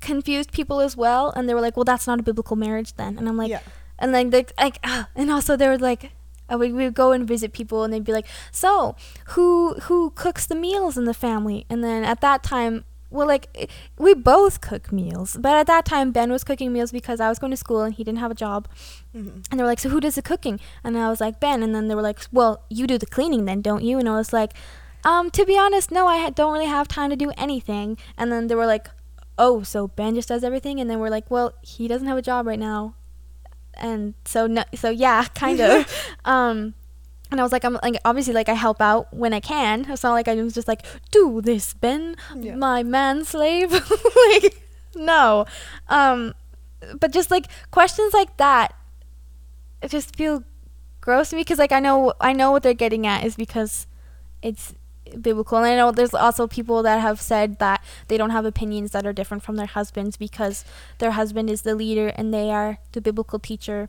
confused 0.00 0.52
people 0.52 0.80
as 0.80 0.96
well 0.96 1.30
and 1.36 1.48
they 1.48 1.54
were 1.54 1.60
like 1.60 1.76
well 1.76 1.84
that's 1.84 2.06
not 2.06 2.18
a 2.20 2.22
biblical 2.22 2.56
marriage 2.56 2.94
then 2.94 3.18
and 3.18 3.28
i'm 3.28 3.36
like 3.36 3.50
yeah. 3.50 3.60
and 3.98 4.14
then 4.14 4.30
they 4.30 4.46
like 4.58 4.78
ah, 4.84 5.08
and 5.14 5.30
also 5.30 5.56
they 5.56 5.68
were 5.68 5.78
like 5.78 6.12
uh, 6.52 6.56
we 6.58 6.72
we 6.72 6.84
would 6.84 6.94
go 6.94 7.12
and 7.12 7.28
visit 7.28 7.52
people 7.52 7.84
and 7.84 7.92
they'd 7.92 8.04
be 8.04 8.12
like 8.12 8.26
so 8.50 8.96
who 9.34 9.74
who 9.82 10.10
cooks 10.10 10.46
the 10.46 10.54
meals 10.54 10.96
in 10.96 11.04
the 11.04 11.14
family 11.14 11.66
and 11.70 11.84
then 11.84 12.02
at 12.02 12.20
that 12.20 12.42
time 12.42 12.84
well 13.10 13.26
like 13.26 13.70
we 13.98 14.14
both 14.14 14.60
cook 14.60 14.92
meals 14.92 15.36
but 15.40 15.52
at 15.54 15.66
that 15.66 15.84
time 15.84 16.12
ben 16.12 16.30
was 16.30 16.44
cooking 16.44 16.72
meals 16.72 16.92
because 16.92 17.20
i 17.20 17.28
was 17.28 17.38
going 17.38 17.50
to 17.50 17.56
school 17.56 17.82
and 17.82 17.94
he 17.94 18.04
didn't 18.04 18.18
have 18.20 18.30
a 18.30 18.34
job. 18.34 18.68
Mhm. 19.14 19.44
and 19.50 19.58
they 19.58 19.62
were 19.62 19.68
like 19.68 19.80
so 19.80 19.88
who 19.88 20.00
does 20.00 20.14
the 20.14 20.22
cooking? 20.22 20.60
And 20.84 20.96
i 20.96 21.08
was 21.08 21.20
like 21.20 21.40
ben. 21.40 21.62
And 21.62 21.74
then 21.74 21.88
they 21.88 21.94
were 21.94 22.02
like 22.02 22.20
well 22.32 22.62
you 22.68 22.86
do 22.86 22.96
the 22.98 23.06
cleaning 23.06 23.44
then 23.44 23.60
don't 23.60 23.82
you? 23.82 23.98
And 23.98 24.08
i 24.08 24.12
was 24.12 24.32
like 24.32 24.52
um 25.04 25.30
to 25.30 25.44
be 25.44 25.58
honest 25.58 25.90
no 25.90 26.06
i 26.06 26.30
don't 26.30 26.52
really 26.52 26.66
have 26.66 26.86
time 26.88 27.10
to 27.10 27.16
do 27.16 27.32
anything. 27.36 27.98
And 28.16 28.30
then 28.30 28.46
they 28.46 28.54
were 28.54 28.66
like 28.66 28.88
oh 29.38 29.62
so 29.62 29.88
ben 29.88 30.14
just 30.14 30.28
does 30.28 30.44
everything? 30.44 30.80
And 30.80 30.88
then 30.88 30.98
we're 31.00 31.10
like 31.10 31.30
well 31.30 31.54
he 31.62 31.88
doesn't 31.88 32.06
have 32.06 32.18
a 32.18 32.22
job 32.22 32.46
right 32.46 32.58
now. 32.58 32.94
And 33.74 34.14
so 34.24 34.46
no 34.46 34.62
so 34.74 34.90
yeah 34.90 35.24
kind 35.34 35.60
of. 35.60 35.86
Um 36.24 36.74
and 37.30 37.40
I 37.40 37.42
was 37.42 37.52
like, 37.52 37.64
I'm 37.64 37.78
like, 37.82 38.00
obviously, 38.04 38.34
like, 38.34 38.48
I 38.48 38.54
help 38.54 38.80
out 38.80 39.12
when 39.14 39.32
I 39.32 39.40
can. 39.40 39.86
It's 39.90 40.02
not 40.02 40.12
like 40.12 40.28
I 40.28 40.34
was 40.34 40.54
just 40.54 40.68
like, 40.68 40.84
do 41.10 41.40
this, 41.40 41.74
Ben, 41.74 42.16
Yeah. 42.36 42.56
my 42.56 42.82
manslave. 42.82 43.70
like, 44.42 44.62
no. 44.94 45.46
Um, 45.88 46.34
but 46.98 47.12
just 47.12 47.30
like 47.30 47.46
questions 47.70 48.12
like 48.14 48.36
that, 48.38 48.74
it 49.82 49.90
just 49.90 50.16
feel 50.16 50.42
gross 51.00 51.30
to 51.30 51.36
me 51.36 51.42
because, 51.42 51.58
like, 51.58 51.72
I 51.72 51.80
know, 51.80 52.12
I 52.20 52.32
know 52.32 52.50
what 52.50 52.62
they're 52.62 52.74
getting 52.74 53.06
at 53.06 53.24
is 53.24 53.36
because 53.36 53.86
it's 54.42 54.74
biblical, 55.20 55.58
and 55.58 55.66
I 55.66 55.76
know 55.76 55.90
there's 55.90 56.14
also 56.14 56.46
people 56.46 56.82
that 56.82 57.00
have 57.00 57.20
said 57.20 57.58
that 57.58 57.82
they 58.08 58.16
don't 58.16 58.30
have 58.30 58.44
opinions 58.44 58.92
that 58.92 59.06
are 59.06 59.12
different 59.12 59.42
from 59.42 59.56
their 59.56 59.66
husbands 59.66 60.16
because 60.16 60.64
their 60.98 61.12
husband 61.12 61.50
is 61.50 61.62
the 61.62 61.74
leader 61.74 62.08
and 62.08 62.32
they 62.32 62.50
are 62.50 62.78
the 62.92 63.00
biblical 63.00 63.38
teacher 63.38 63.88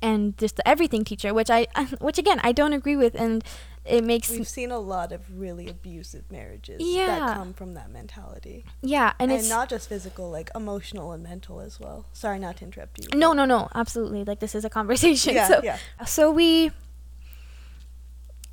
and 0.00 0.36
just 0.38 0.56
the 0.56 0.66
everything 0.68 1.04
teacher, 1.04 1.32
which 1.34 1.50
I, 1.50 1.66
which 2.00 2.18
again 2.18 2.40
I 2.42 2.52
don't 2.52 2.72
agree 2.72 2.96
with, 2.96 3.14
and 3.14 3.44
it 3.84 4.04
makes 4.04 4.30
We've 4.30 4.46
seen 4.46 4.70
a 4.70 4.78
lot 4.78 5.10
of 5.10 5.20
really 5.40 5.68
abusive 5.68 6.30
marriages 6.30 6.80
Yeah. 6.80 7.06
that 7.18 7.36
come 7.36 7.52
from 7.52 7.74
that 7.74 7.90
mentality. 7.90 8.64
yeah, 8.80 9.12
and, 9.18 9.32
And, 9.32 9.40
it's 9.40 9.48
not 9.48 9.68
just 9.68 9.88
physical, 9.88 10.30
like 10.30 10.50
emotional 10.54 11.10
and 11.12 11.22
mental 11.22 11.60
as 11.60 11.80
well. 11.80 12.06
Sorry 12.12 12.38
not 12.38 12.58
to 12.58 12.64
interrupt 12.64 12.98
you. 12.98 13.18
no, 13.18 13.32
no, 13.32 13.44
no, 13.44 13.68
absolutely. 13.74 14.22
Like 14.24 14.38
this 14.38 14.54
is 14.54 14.64
a 14.64 14.70
conversation. 14.70 15.34
Yeah, 15.34 15.48
so, 15.52 15.60
yeah. 15.64 15.78
so 16.06 16.30
we 16.30 16.70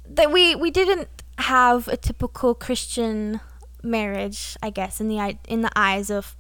that 0.06 0.32
we 0.32 0.56
we 0.56 0.72
didn't 0.72 1.08
have 1.38 1.88
a 1.88 1.98
typical 1.98 2.54
Christian 2.56 3.40
marriage, 3.84 4.58
I 4.62 4.70
guess, 4.72 5.00
in 5.00 5.08
the 5.08 5.20
eye 5.20 5.38
in 5.48 5.62
the 5.62 5.72
eyes 5.76 6.10
of 6.10 6.36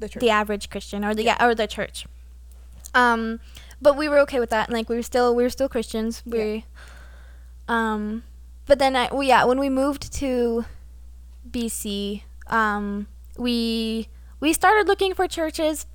The 0.00 0.08
church. 0.08 0.20
the 0.20 0.30
average 0.30 0.70
Christian 0.70 1.04
or 1.04 1.14
the 1.14 1.24
yeah. 1.24 1.44
or 1.44 1.54
the 1.54 1.66
church. 1.66 2.06
Um, 2.94 3.40
but 3.82 3.96
we 3.96 4.08
were 4.08 4.18
okay 4.20 4.40
with 4.40 4.50
that, 4.50 4.68
and 4.68 4.76
like 4.76 4.88
we 4.88 4.96
were 4.96 5.02
still 5.02 5.34
we 5.34 5.42
were 5.42 5.50
still 5.50 5.68
Christians. 5.68 6.22
We, 6.24 6.64
um, 7.68 8.22
but 8.66 8.78
then 8.78 8.94
I 8.96 9.08
well, 9.12 9.22
yeah 9.22 9.44
when 9.44 9.58
we 9.58 9.68
moved 9.68 10.12
to 10.14 10.64
BC, 11.50 12.22
um, 12.46 13.08
we 13.36 14.08
we 14.40 14.52
started 14.52 14.86
looking 14.86 15.14
for 15.14 15.26
churches. 15.26 15.86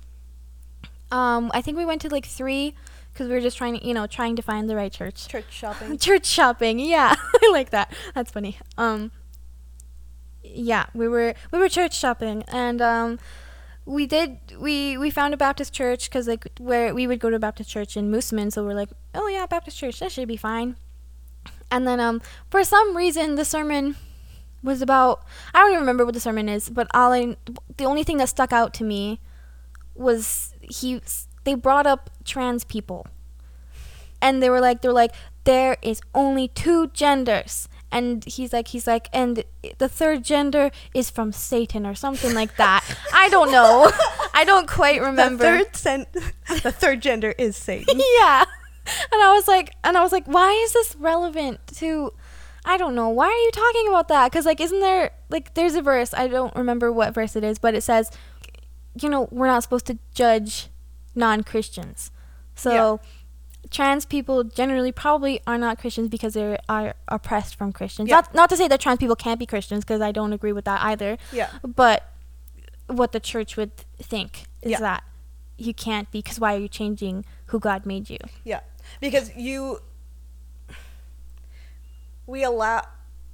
Um, 1.10 1.50
I 1.54 1.62
think 1.62 1.78
we 1.78 1.86
went 1.86 2.02
to 2.02 2.08
like 2.08 2.26
three 2.26 2.74
because 3.12 3.28
we 3.28 3.34
were 3.34 3.40
just 3.40 3.56
trying 3.56 3.78
to 3.78 3.86
you 3.86 3.94
know 3.94 4.06
trying 4.06 4.36
to 4.36 4.42
find 4.42 4.68
the 4.68 4.76
right 4.76 4.92
church. 4.92 5.26
Church 5.26 5.46
shopping. 5.50 5.96
Church 6.08 6.26
shopping, 6.26 6.78
yeah, 6.78 7.14
I 7.42 7.50
like 7.50 7.70
that. 7.70 7.92
That's 8.14 8.30
funny. 8.30 8.58
Um, 8.76 9.10
yeah, 10.42 10.86
we 10.94 11.08
were 11.08 11.34
we 11.50 11.58
were 11.58 11.68
church 11.68 11.98
shopping, 11.98 12.44
and 12.48 12.82
um, 12.82 13.18
we 13.88 14.06
did 14.06 14.38
we 14.58 14.98
we 14.98 15.08
found 15.08 15.32
a 15.32 15.36
Baptist 15.36 15.72
church 15.72 16.10
because 16.10 16.28
like 16.28 16.46
where 16.60 16.94
we 16.94 17.06
would 17.06 17.18
go 17.18 17.30
to 17.30 17.36
a 17.36 17.38
Baptist 17.40 17.70
church 17.70 17.96
in 17.96 18.12
Moosomin, 18.12 18.52
so 18.52 18.62
we're 18.62 18.74
like, 18.74 18.90
oh 19.14 19.28
yeah, 19.28 19.46
Baptist 19.46 19.78
church, 19.78 19.98
that 20.00 20.12
should 20.12 20.28
be 20.28 20.36
fine. 20.36 20.76
And 21.70 21.86
then 21.86 21.98
um 21.98 22.20
for 22.50 22.62
some 22.64 22.94
reason 22.94 23.36
the 23.36 23.46
sermon 23.46 23.96
was 24.62 24.82
about 24.82 25.24
I 25.54 25.60
don't 25.60 25.70
even 25.70 25.80
remember 25.80 26.04
what 26.04 26.12
the 26.12 26.20
sermon 26.20 26.50
is, 26.50 26.68
but 26.68 26.86
all 26.92 27.12
I 27.12 27.36
the 27.78 27.86
only 27.86 28.04
thing 28.04 28.18
that 28.18 28.28
stuck 28.28 28.52
out 28.52 28.74
to 28.74 28.84
me 28.84 29.20
was 29.94 30.54
he 30.60 31.00
they 31.44 31.54
brought 31.54 31.86
up 31.86 32.10
trans 32.24 32.64
people. 32.64 33.06
And 34.20 34.42
they 34.42 34.50
were 34.50 34.60
like 34.60 34.82
they 34.82 34.88
were 34.88 34.94
like 34.94 35.14
there 35.44 35.78
is 35.80 36.02
only 36.14 36.48
two 36.48 36.88
genders. 36.88 37.68
And 37.90 38.24
he's 38.24 38.52
like 38.52 38.68
he's 38.68 38.86
like 38.86 39.08
and 39.12 39.44
the 39.78 39.88
third 39.88 40.22
gender 40.22 40.70
is 40.92 41.10
from 41.10 41.32
Satan 41.32 41.86
or 41.86 41.94
something 41.94 42.34
like 42.34 42.56
that. 42.56 42.84
I 43.14 43.28
don't 43.30 43.50
know. 43.50 43.90
I 44.34 44.44
don't 44.44 44.68
quite 44.68 45.00
remember. 45.00 45.58
The 45.58 45.64
third, 45.64 45.76
sen- 45.76 46.06
the 46.62 46.72
third 46.72 47.00
gender 47.00 47.34
is 47.38 47.56
Satan. 47.56 47.98
yeah. 48.18 48.44
And 49.12 49.22
I 49.22 49.32
was 49.32 49.48
like 49.48 49.74
and 49.82 49.96
I 49.96 50.02
was 50.02 50.12
like 50.12 50.26
why 50.26 50.52
is 50.52 50.72
this 50.72 50.96
relevant 50.96 51.60
to 51.76 52.12
I 52.64 52.76
don't 52.76 52.94
know. 52.94 53.08
Why 53.08 53.26
are 53.26 53.30
you 53.30 53.50
talking 53.50 53.88
about 53.88 54.08
that? 54.08 54.30
Because, 54.30 54.44
like, 54.44 54.60
isn't 54.60 54.80
there, 54.80 55.12
like, 55.30 55.54
there's 55.54 55.74
a 55.74 55.80
verse, 55.80 56.12
I 56.12 56.28
don't 56.28 56.54
remember 56.54 56.92
what 56.92 57.14
verse 57.14 57.34
it 57.34 57.42
is, 57.42 57.58
but 57.58 57.74
it 57.74 57.82
says, 57.82 58.10
you 59.00 59.08
know, 59.08 59.26
we're 59.30 59.46
not 59.46 59.62
supposed 59.62 59.86
to 59.86 59.98
judge 60.12 60.68
non 61.14 61.44
Christians. 61.44 62.10
So, 62.54 63.00
yeah. 63.02 63.10
Trans 63.70 64.04
people 64.04 64.44
generally 64.44 64.92
probably 64.92 65.40
are 65.46 65.58
not 65.58 65.78
Christians 65.78 66.08
because 66.08 66.34
they 66.34 66.58
are 66.68 66.94
oppressed 67.08 67.56
from 67.56 67.72
Christians. 67.72 68.08
Yeah. 68.08 68.16
Not, 68.16 68.34
not 68.34 68.50
to 68.50 68.56
say 68.56 68.68
that 68.68 68.80
trans 68.80 68.98
people 68.98 69.16
can't 69.16 69.38
be 69.38 69.46
Christians, 69.46 69.84
because 69.84 70.00
I 70.00 70.12
don't 70.12 70.32
agree 70.32 70.52
with 70.52 70.64
that 70.64 70.82
either. 70.82 71.18
Yeah. 71.32 71.50
But 71.62 72.10
what 72.86 73.12
the 73.12 73.20
church 73.20 73.56
would 73.56 73.76
think 73.98 74.44
is 74.62 74.72
yeah. 74.72 74.80
that 74.80 75.04
you 75.56 75.74
can't 75.74 76.10
be, 76.10 76.20
because 76.20 76.40
why 76.40 76.54
are 76.54 76.58
you 76.58 76.68
changing 76.68 77.24
who 77.46 77.58
God 77.58 77.84
made 77.84 78.08
you? 78.08 78.18
Yeah. 78.44 78.60
Because 79.00 79.34
you 79.36 79.80
we 82.26 82.44
allow 82.44 82.82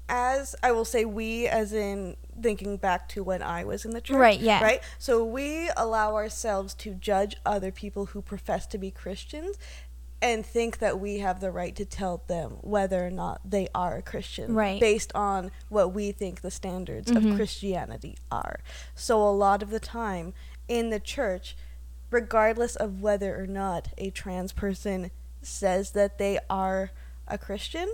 as 0.09 0.55
I 0.63 0.73
will 0.73 0.85
say 0.85 1.05
we 1.05 1.47
as 1.47 1.73
in 1.73 2.17
thinking 2.41 2.77
back 2.77 3.09
to 3.11 3.23
when 3.23 3.43
I 3.43 3.65
was 3.65 3.85
in 3.85 3.93
the 3.93 4.01
church. 4.01 4.17
Right, 4.17 4.41
yeah. 4.41 4.63
Right? 4.63 4.81
So 4.99 5.25
we 5.25 5.71
allow 5.77 6.15
ourselves 6.15 6.75
to 6.75 6.95
judge 6.95 7.37
other 7.47 7.71
people 7.71 8.07
who 8.07 8.21
profess 8.21 8.67
to 8.69 8.79
be 8.79 8.91
Christians 8.91 9.57
and 10.25 10.45
think 10.45 10.79
that 10.79 10.99
we 10.99 11.19
have 11.19 11.41
the 11.41 11.51
right 11.51 11.77
to 11.77 11.85
tell 11.85 12.23
them 12.29 12.53
whether 12.63 13.07
or 13.07 13.11
not 13.11 13.43
they 13.45 13.69
are 13.75 13.99
a 13.99 14.03
Christian 14.03 14.55
right. 14.55 14.81
based 14.81 15.13
on 15.15 15.51
what 15.69 15.93
we 15.93 16.13
think 16.13 16.41
the 16.41 16.51
standards 16.51 17.13
mm-hmm. 17.13 17.33
of 17.33 17.37
Christianity 17.37 18.17
are. 18.33 18.61
So 18.95 19.23
a 19.23 19.29
lot 19.29 19.63
of 19.63 19.69
the 19.69 19.79
time 19.79 20.33
in 20.67 20.89
the 20.89 20.99
church, 20.99 21.55
regardless 22.11 22.75
of 22.75 23.03
whether 23.03 23.39
or 23.39 23.47
not 23.47 23.89
a 23.99 24.09
trans 24.09 24.53
person 24.53 25.11
says 25.43 25.91
that 25.91 26.17
they 26.17 26.39
are 26.49 26.91
a 27.29 27.37
Christian, 27.37 27.93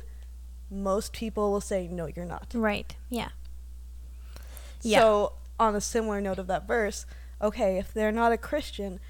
most 0.70 1.12
people 1.12 1.51
will 1.51 1.61
say, 1.61 1.89
no, 1.89 2.07
you're 2.07 2.24
not. 2.24 2.53
Right. 2.55 2.95
Yeah. 3.09 3.31
Yeah. 4.83 5.01
So, 5.01 5.33
on 5.59 5.74
a 5.74 5.81
similar 5.81 6.20
note 6.20 6.39
of 6.39 6.47
that 6.47 6.68
verse, 6.68 7.07
okay, 7.43 7.76
if 7.76 7.93
they're 7.93 8.12
not 8.12 8.31
a 8.31 8.39
Christian, 8.39 9.01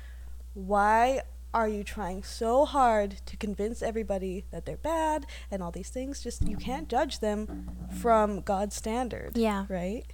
why 0.54 1.20
are 1.52 1.68
you 1.68 1.82
trying 1.82 2.22
so 2.22 2.64
hard 2.64 3.16
to 3.26 3.36
convince 3.36 3.82
everybody 3.82 4.44
that 4.50 4.66
they're 4.66 4.76
bad 4.76 5.26
and 5.50 5.62
all 5.62 5.70
these 5.70 5.90
things? 5.90 6.22
Just 6.22 6.46
you 6.46 6.56
can't 6.56 6.88
judge 6.88 7.20
them 7.20 7.70
from 8.00 8.40
God's 8.40 8.76
standard. 8.76 9.36
Yeah. 9.36 9.66
Right? 9.68 10.04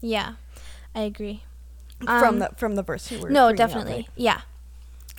Yeah. 0.00 0.34
I 0.94 1.00
agree. 1.00 1.44
From 2.00 2.24
um, 2.24 2.38
the 2.40 2.50
from 2.56 2.74
the 2.74 2.82
verse 2.82 3.10
you 3.10 3.20
were 3.20 3.30
No, 3.30 3.52
definitely. 3.52 3.92
Out, 3.92 3.98
right? 3.98 4.08
Yeah. 4.16 4.40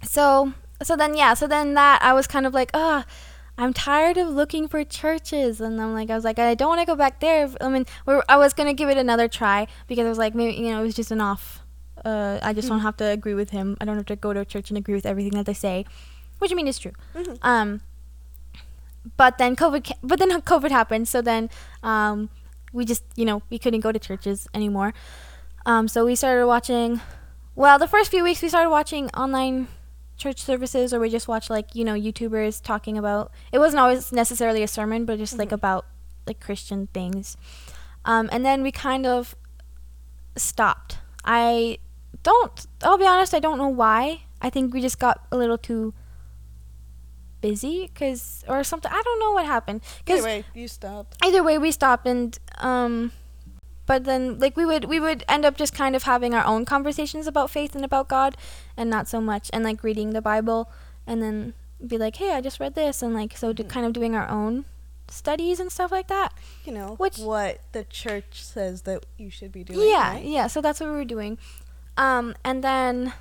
So 0.03 0.53
so 0.83 0.95
then 0.95 1.15
yeah, 1.15 1.33
so 1.33 1.47
then 1.47 1.73
that 1.73 2.01
I 2.01 2.13
was 2.13 2.27
kind 2.27 2.45
of 2.45 2.53
like, 2.53 2.69
ah, 2.73 3.05
oh, 3.05 3.11
I'm 3.57 3.73
tired 3.73 4.17
of 4.17 4.29
looking 4.29 4.67
for 4.67 4.83
churches. 4.83 5.59
And 5.59 5.81
I'm 5.81 5.93
like, 5.93 6.09
I 6.09 6.15
was 6.15 6.23
like, 6.23 6.37
I 6.37 6.53
don't 6.53 6.69
want 6.69 6.81
to 6.81 6.85
go 6.85 6.95
back 6.95 7.19
there. 7.19 7.49
I 7.59 7.69
mean, 7.69 7.85
I 8.07 8.37
was 8.37 8.53
going 8.53 8.67
to 8.67 8.73
give 8.73 8.89
it 8.89 8.97
another 8.97 9.27
try 9.27 9.67
because 9.87 10.05
I 10.05 10.09
was 10.09 10.19
like, 10.19 10.35
maybe, 10.35 10.55
you 10.55 10.69
know, 10.69 10.81
it 10.81 10.83
was 10.83 10.95
just 10.95 11.11
an 11.11 11.21
off. 11.21 11.63
Uh, 12.07 12.39
I 12.41 12.53
just 12.53 12.67
mm-hmm. 12.67 12.75
don't 12.75 12.83
have 12.83 12.95
to 12.97 13.05
agree 13.05 13.33
with 13.33 13.49
him. 13.49 13.75
I 13.81 13.85
don't 13.85 13.97
have 13.97 14.05
to 14.05 14.15
go 14.15 14.31
to 14.31 14.39
a 14.39 14.45
church 14.45 14.71
and 14.71 14.77
agree 14.77 14.95
with 14.95 15.05
everything 15.05 15.33
that 15.33 15.45
they 15.45 15.53
say, 15.53 15.85
which 16.39 16.51
I 16.51 16.55
mean 16.55 16.67
is 16.67 16.79
true. 16.79 16.93
Mm-hmm. 17.13 17.35
Um, 17.41 17.81
but 19.17 19.37
then 19.37 19.57
COVID, 19.57 19.91
but 20.01 20.17
then 20.19 20.29
COVID 20.53 20.71
happened. 20.71 21.07
So 21.07 21.21
then, 21.21 21.49
um, 21.83 22.29
we 22.71 22.85
just, 22.85 23.03
you 23.15 23.25
know, 23.25 23.41
we 23.49 23.59
couldn't 23.59 23.81
go 23.81 23.91
to 23.91 23.99
churches 23.99 24.47
anymore. 24.53 24.93
Um, 25.65 25.89
so 25.89 26.05
we 26.05 26.15
started 26.15 26.47
watching, 26.47 27.01
well, 27.55 27.77
the 27.77 27.87
first 27.87 28.09
few 28.09 28.23
weeks 28.23 28.41
we 28.41 28.47
started 28.47 28.69
watching 28.69 29.09
online 29.09 29.67
church 30.15 30.41
services 30.41 30.93
or 30.93 30.99
we 30.99 31.09
just 31.09 31.27
watched 31.27 31.49
like 31.49 31.75
you 31.75 31.85
know 31.85 31.93
youtubers 31.93 32.59
talking 32.61 32.97
about 32.97 33.31
it 33.51 33.59
wasn't 33.59 33.79
always 33.79 34.11
necessarily 34.11 34.63
a 34.63 34.67
sermon 34.67 35.05
but 35.05 35.19
just 35.19 35.33
mm-hmm. 35.33 35.41
like 35.41 35.51
about 35.51 35.85
like 36.25 36.39
christian 36.39 36.87
things 36.87 37.37
um, 38.03 38.27
and 38.31 38.43
then 38.43 38.63
we 38.63 38.71
kind 38.71 39.05
of 39.05 39.35
stopped 40.35 40.97
i 41.23 41.77
don't 42.27 42.67
i'll 42.83 42.97
be 42.97 43.07
honest 43.07 43.33
i 43.33 43.39
don't 43.39 43.57
know 43.57 43.73
why. 43.83 44.21
I 44.39 44.51
think 44.51 44.73
we 44.73 44.81
just 44.81 44.99
got 44.99 45.25
a 45.31 45.37
little 45.37 45.57
too 45.57 45.93
busy 47.41 47.87
because 47.87 48.43
or 48.47 48.63
something 48.63 48.91
i 48.93 49.01
don't 49.03 49.19
know 49.19 49.31
what 49.31 49.45
happened. 49.45 49.81
Either 50.07 50.23
way 50.23 50.45
you 50.53 50.67
stopped. 50.67 51.17
either 51.23 51.41
way 51.41 51.57
we 51.57 51.71
stopped 51.71 52.05
and 52.05 52.37
um 52.59 53.11
but 53.85 54.03
then 54.03 54.37
like 54.39 54.55
we 54.57 54.65
would 54.65 54.85
we 54.85 54.99
would 54.99 55.23
end 55.27 55.43
up 55.45 55.57
just 55.57 55.73
kind 55.73 55.95
of 55.95 56.03
having 56.03 56.33
our 56.33 56.45
own 56.45 56.65
conversations 56.65 57.25
about 57.25 57.49
faith 57.49 57.73
and 57.73 57.85
about 57.85 58.07
god 58.07 58.35
and 58.75 58.89
not 58.89 59.07
so 59.07 59.19
much 59.21 59.49
and 59.53 59.63
like 59.63 59.83
reading 59.83 60.11
the 60.11 60.21
bible 60.21 60.69
and 61.07 61.21
then 61.21 61.53
be 61.85 61.97
like 61.97 62.17
hey 62.17 62.33
i 62.33 62.41
just 62.41 62.59
read 62.59 62.75
this 62.75 63.01
and 63.01 63.13
like 63.13 63.37
so 63.37 63.53
mm-hmm. 63.53 63.67
kind 63.67 63.85
of 63.85 63.93
doing 63.93 64.15
our 64.15 64.29
own 64.29 64.65
studies 65.09 65.59
and 65.59 65.71
stuff 65.71 65.91
like 65.91 66.07
that. 66.07 66.33
You 66.65 66.73
know 66.73 66.95
which 66.97 67.17
what 67.17 67.59
the 67.71 67.83
church 67.85 68.43
says 68.43 68.83
that 68.83 69.05
you 69.17 69.29
should 69.29 69.51
be 69.51 69.63
doing 69.63 69.89
yeah 69.89 70.13
right? 70.13 70.25
yeah 70.25 70.47
so 70.47 70.61
that's 70.61 70.79
what 70.79 70.89
we 70.89 70.95
were 70.95 71.05
doing 71.05 71.37
um 71.97 72.35
and 72.43 72.63
then 72.63 73.13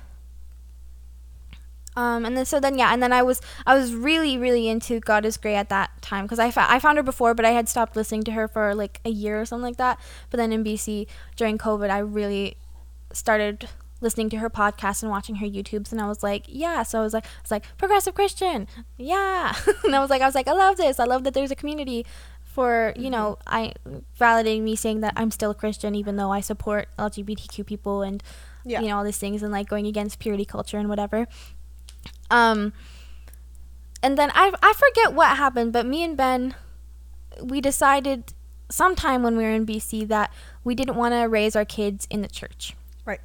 um, 1.97 2.25
and 2.25 2.37
then 2.37 2.45
so 2.45 2.59
then 2.59 2.77
yeah, 2.77 2.93
and 2.93 3.01
then 3.01 3.11
I 3.11 3.23
was 3.23 3.41
I 3.65 3.75
was 3.75 3.95
really 3.95 4.37
really 4.37 4.67
into 4.67 4.99
God 4.99 5.25
is 5.25 5.35
Grey 5.35 5.55
at 5.55 5.69
that 5.69 5.99
time 5.99 6.25
because 6.25 6.37
I, 6.37 6.51
fa- 6.51 6.67
I 6.69 6.77
found 6.77 6.97
her 6.97 7.03
before, 7.03 7.33
but 7.33 7.43
I 7.43 7.49
had 7.49 7.67
stopped 7.67 7.95
listening 7.95 8.23
to 8.25 8.31
her 8.33 8.47
for 8.47 8.75
like 8.75 9.01
a 9.03 9.09
year 9.09 9.41
or 9.41 9.45
something 9.45 9.65
like 9.65 9.77
that. 9.77 9.99
But 10.29 10.37
then 10.37 10.53
in 10.53 10.63
BC 10.63 11.07
during 11.35 11.57
COVID, 11.57 11.89
I 11.89 11.97
really 11.97 12.57
started 13.11 13.67
listening 13.99 14.29
to 14.29 14.37
her 14.37 14.49
podcast 14.49 15.01
and 15.01 15.09
watching 15.09 15.37
her 15.37 15.47
YouTubes, 15.47 15.91
and 15.91 15.99
I 15.99 16.07
was 16.07 16.21
like, 16.21 16.45
yeah. 16.47 16.83
So 16.83 16.99
I 16.99 17.01
was 17.01 17.15
like, 17.15 17.25
I 17.25 17.41
was 17.41 17.49
like 17.49 17.77
progressive 17.79 18.13
Christian, 18.13 18.67
yeah. 18.99 19.55
and 19.83 19.95
I 19.95 19.99
was 19.99 20.11
like, 20.11 20.21
I 20.21 20.27
was 20.27 20.35
like, 20.35 20.47
I 20.47 20.53
love 20.53 20.77
this. 20.77 20.99
I 20.99 21.05
love 21.05 21.23
that 21.23 21.33
there's 21.33 21.51
a 21.51 21.55
community 21.55 22.05
for 22.43 22.93
you 22.95 23.09
know 23.09 23.37
I 23.45 23.73
validating 24.19 24.61
me 24.61 24.75
saying 24.75 25.01
that 25.01 25.13
I'm 25.15 25.29
still 25.31 25.51
a 25.51 25.55
Christian 25.55 25.93
even 25.93 26.15
though 26.15 26.31
I 26.31 26.41
support 26.41 26.89
LGBTQ 26.97 27.65
people 27.65 28.01
and 28.01 28.23
yeah. 28.67 28.81
you 28.81 28.87
know 28.87 28.97
all 28.97 29.03
these 29.03 29.17
things 29.17 29.43
and 29.43 29.51
like 29.51 29.67
going 29.67 29.87
against 29.87 30.19
purity 30.19 30.45
culture 30.45 30.77
and 30.77 30.89
whatever. 30.89 31.27
Um, 32.29 32.73
and 34.03 34.17
then 34.17 34.31
I 34.33 34.53
I 34.61 34.73
forget 34.73 35.13
what 35.13 35.37
happened, 35.37 35.73
but 35.73 35.85
me 35.85 36.03
and 36.03 36.15
Ben, 36.15 36.55
we 37.41 37.61
decided 37.61 38.33
sometime 38.69 39.23
when 39.23 39.37
we 39.37 39.43
were 39.43 39.51
in 39.51 39.65
BC 39.65 40.07
that 40.09 40.31
we 40.63 40.75
didn't 40.75 40.95
want 40.95 41.13
to 41.13 41.21
raise 41.21 41.55
our 41.55 41.65
kids 41.65 42.07
in 42.09 42.21
the 42.21 42.27
church. 42.27 42.75
Right. 43.05 43.21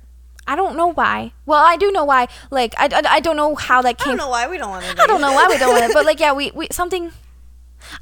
I 0.47 0.57
don't 0.57 0.76
know 0.76 0.93
why. 0.93 1.32
Well, 1.47 1.62
I 1.64 1.76
do 1.76 1.90
know 1.90 2.05
why. 2.05 2.28
Like 2.51 2.74
I, 2.78 2.86
I, 2.86 3.16
I 3.16 3.20
don't 3.20 3.36
know 3.36 3.55
how 3.55 3.82
that 3.82 3.99
came. 3.99 4.14
I 4.14 4.16
don't 4.16 4.26
know 4.26 4.30
why 4.30 4.49
we 4.49 4.59
don't 4.59 4.70
want 4.70 4.84
it. 4.84 4.99
I 5.01 5.07
don't 5.07 5.20
know 5.20 5.32
why 5.32 5.47
we 5.49 5.59
don't 5.59 5.70
want 5.70 5.84
it, 5.84 5.95
but 5.95 6.07
like 6.07 6.20
yeah, 6.20 6.32
we 6.32 6.51
we 6.53 6.68
something. 6.70 7.12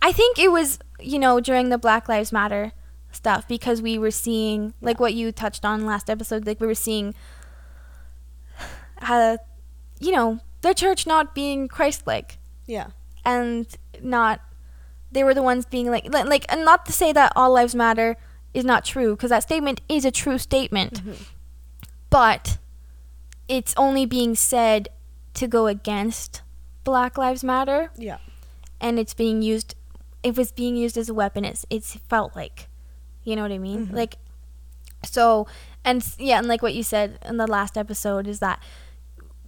I 0.02 0.12
think 0.12 0.38
it 0.38 0.52
was 0.52 0.78
you 1.00 1.18
know 1.18 1.40
during 1.40 1.70
the 1.70 1.78
Black 1.78 2.08
Lives 2.08 2.32
Matter 2.32 2.72
stuff 3.12 3.46
because 3.48 3.82
we 3.82 3.98
were 3.98 4.10
seeing 4.10 4.72
like 4.80 5.00
what 5.00 5.14
you 5.14 5.32
touched 5.32 5.64
on 5.64 5.84
last 5.84 6.08
episode 6.08 6.46
like 6.46 6.60
we 6.60 6.66
were 6.66 6.74
seeing 6.74 7.14
how 8.98 9.38
you 9.98 10.12
know 10.12 10.40
the 10.62 10.74
church 10.74 11.06
not 11.06 11.34
being 11.34 11.68
Christ-like. 11.68 12.38
Yeah. 12.66 12.88
And 13.24 13.66
not 14.02 14.40
they 15.12 15.24
were 15.24 15.34
the 15.34 15.42
ones 15.42 15.66
being 15.66 15.90
like 15.90 16.12
like 16.12 16.44
and 16.48 16.64
not 16.64 16.86
to 16.86 16.92
say 16.92 17.12
that 17.12 17.32
all 17.34 17.52
lives 17.52 17.74
matter 17.74 18.16
is 18.54 18.64
not 18.64 18.84
true 18.84 19.16
because 19.16 19.30
that 19.30 19.42
statement 19.42 19.80
is 19.88 20.04
a 20.04 20.10
true 20.10 20.38
statement. 20.38 21.00
Mm-hmm. 21.00 21.22
But 22.08 22.58
it's 23.48 23.74
only 23.76 24.06
being 24.06 24.34
said 24.34 24.88
to 25.34 25.46
go 25.46 25.66
against 25.66 26.42
Black 26.82 27.16
Lives 27.16 27.44
Matter. 27.44 27.90
Yeah. 27.96 28.18
And 28.80 28.98
it's 28.98 29.14
being 29.14 29.42
used 29.42 29.74
it 30.22 30.36
was 30.36 30.52
being 30.52 30.76
used 30.76 30.96
as 30.98 31.08
a 31.08 31.14
weapon 31.14 31.44
it's 31.44 31.64
it's 31.70 31.96
felt 32.08 32.34
like 32.36 32.68
you 33.24 33.36
know 33.36 33.42
what 33.42 33.52
i 33.52 33.58
mean? 33.58 33.86
Mm-hmm. 33.86 33.96
like 33.96 34.16
so 35.04 35.46
and 35.84 36.04
yeah 36.18 36.38
and 36.38 36.46
like 36.46 36.62
what 36.62 36.74
you 36.74 36.82
said 36.82 37.18
in 37.24 37.36
the 37.36 37.46
last 37.46 37.78
episode 37.78 38.26
is 38.26 38.38
that 38.40 38.62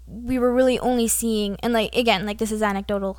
we 0.06 0.38
were 0.38 0.52
really 0.52 0.78
only 0.78 1.08
seeing 1.08 1.56
and 1.62 1.72
like 1.72 1.94
again 1.94 2.26
like 2.26 2.38
this 2.38 2.52
is 2.52 2.62
anecdotal 2.62 3.18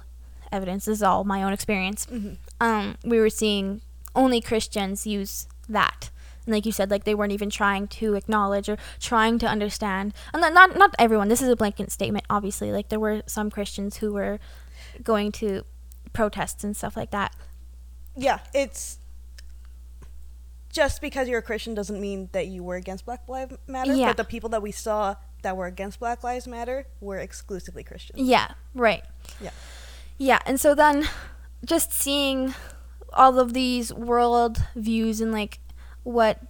evidence. 0.52 0.86
This 0.86 0.98
is 1.00 1.04
all 1.04 1.24
my 1.24 1.44
own 1.44 1.52
experience. 1.52 2.06
Mm-hmm. 2.06 2.34
um, 2.62 2.96
we 3.04 3.20
were 3.20 3.30
seeing 3.30 3.82
only 4.16 4.40
christians 4.40 5.08
use 5.08 5.48
that. 5.68 6.12
And 6.46 6.54
like 6.54 6.66
you 6.66 6.72
said 6.72 6.92
like 6.92 7.04
they 7.04 7.16
weren't 7.16 7.32
even 7.32 7.50
trying 7.50 7.88
to 7.88 8.14
acknowledge 8.14 8.70
or 8.70 8.78
trying 9.00 9.40
to 9.40 9.48
understand. 9.48 10.14
And 10.34 10.42
not 10.42 10.54
not, 10.54 10.78
not 10.78 10.96
everyone. 11.00 11.30
This 11.30 11.42
is 11.42 11.50
a 11.50 11.56
blanket 11.56 11.92
statement 11.92 12.26
obviously. 12.30 12.72
Like 12.72 12.90
there 12.90 13.00
were 13.00 13.24
some 13.26 13.50
christians 13.50 13.98
who 13.98 14.14
were 14.14 14.40
going 15.02 15.32
to 15.34 15.64
protests 16.14 16.64
and 16.64 16.78
stuff 16.78 16.96
like 16.96 17.12
that. 17.12 17.36
Yeah, 18.16 18.40
it's 18.54 19.00
just 20.74 21.02
because 21.02 21.30
you're 21.30 21.40
a 21.40 21.44
Christian 21.44 21.76
doesn't 21.76 22.02
mean 22.02 22.30
that 22.34 22.48
you 22.48 22.64
were 22.64 22.76
against 22.76 23.06
Black 23.06 23.30
Lives 23.30 23.56
Matter. 23.68 23.94
Yeah. 23.94 24.08
But 24.08 24.18
the 24.18 24.24
people 24.26 24.50
that 24.50 24.62
we 24.62 24.72
saw 24.72 25.16
that 25.44 25.56
were 25.56 25.68
against 25.68 26.00
Black 26.00 26.24
Lives 26.24 26.48
Matter 26.48 26.88
were 27.00 27.18
exclusively 27.18 27.84
Christian. 27.84 28.16
yeah 28.18 28.54
right 28.74 29.04
Yeah. 29.40 29.52
yeah 30.18 30.40
and 30.46 30.60
so 30.60 30.74
then 30.74 31.08
just 31.64 31.94
seeing 31.94 32.56
all 33.14 33.40
of 33.40 33.54
these 33.54 33.94
world 33.94 34.64
views 34.76 35.22
and 35.22 35.32
like 35.32 35.60
what 36.04 36.42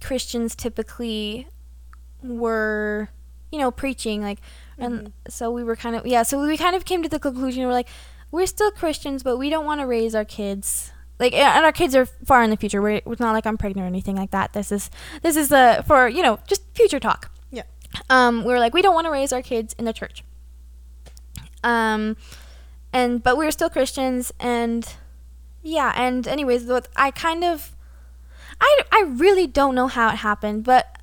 christians 0.00 0.54
typically 0.54 1.48
were 2.22 3.08
you 3.50 3.58
know 3.58 3.70
preaching 3.70 4.22
like 4.22 4.38
and 4.78 4.94
mm-hmm. 4.94 5.06
so 5.28 5.50
we 5.50 5.64
were 5.64 5.76
kind 5.76 5.96
of 5.96 6.06
yeah 6.06 6.22
so 6.22 6.46
we 6.46 6.56
kind 6.56 6.76
of 6.76 6.84
came 6.84 7.02
to 7.02 7.08
the 7.08 7.18
conclusion 7.18 7.64
we're 7.66 7.72
like 7.72 7.88
we're 8.30 8.46
still 8.46 8.70
christians 8.70 9.22
but 9.22 9.36
we 9.38 9.50
don't 9.50 9.64
want 9.64 9.80
to 9.80 9.86
raise 9.86 10.14
our 10.14 10.24
kids 10.24 10.92
like 11.20 11.32
and 11.32 11.64
our 11.64 11.72
kids 11.72 11.94
are 11.94 12.06
far 12.06 12.42
in 12.42 12.50
the 12.50 12.56
future. 12.56 12.80
We're, 12.82 13.00
it's 13.06 13.20
not 13.20 13.32
like 13.32 13.46
i'm 13.46 13.56
pregnant 13.58 13.84
or 13.84 13.88
anything 13.88 14.16
like 14.16 14.30
that. 14.32 14.52
This 14.52 14.70
is 14.72 14.90
this 15.22 15.36
is 15.36 15.52
uh, 15.52 15.82
for 15.82 16.08
you 16.08 16.22
know 16.22 16.38
just 16.46 16.62
future 16.74 17.00
talk. 17.00 17.30
Yeah. 17.50 17.62
um 18.10 18.44
we 18.44 18.52
were 18.52 18.58
like 18.58 18.74
we 18.74 18.82
don't 18.82 18.94
want 18.94 19.06
to 19.06 19.10
raise 19.10 19.32
our 19.32 19.42
kids 19.42 19.74
in 19.78 19.84
the 19.84 19.92
church. 19.92 20.24
Um 21.62 22.16
and 22.92 23.22
but 23.22 23.36
we 23.36 23.44
were 23.44 23.50
still 23.50 23.70
christians 23.70 24.32
and 24.38 24.94
yeah 25.62 25.92
and 25.96 26.28
anyways 26.28 26.64
what 26.66 26.86
i 26.94 27.10
kind 27.10 27.42
of 27.42 27.74
i 28.60 28.80
i 28.92 29.02
really 29.08 29.46
don't 29.48 29.74
know 29.74 29.88
how 29.88 30.10
it 30.10 30.16
happened 30.16 30.62
but 30.62 30.98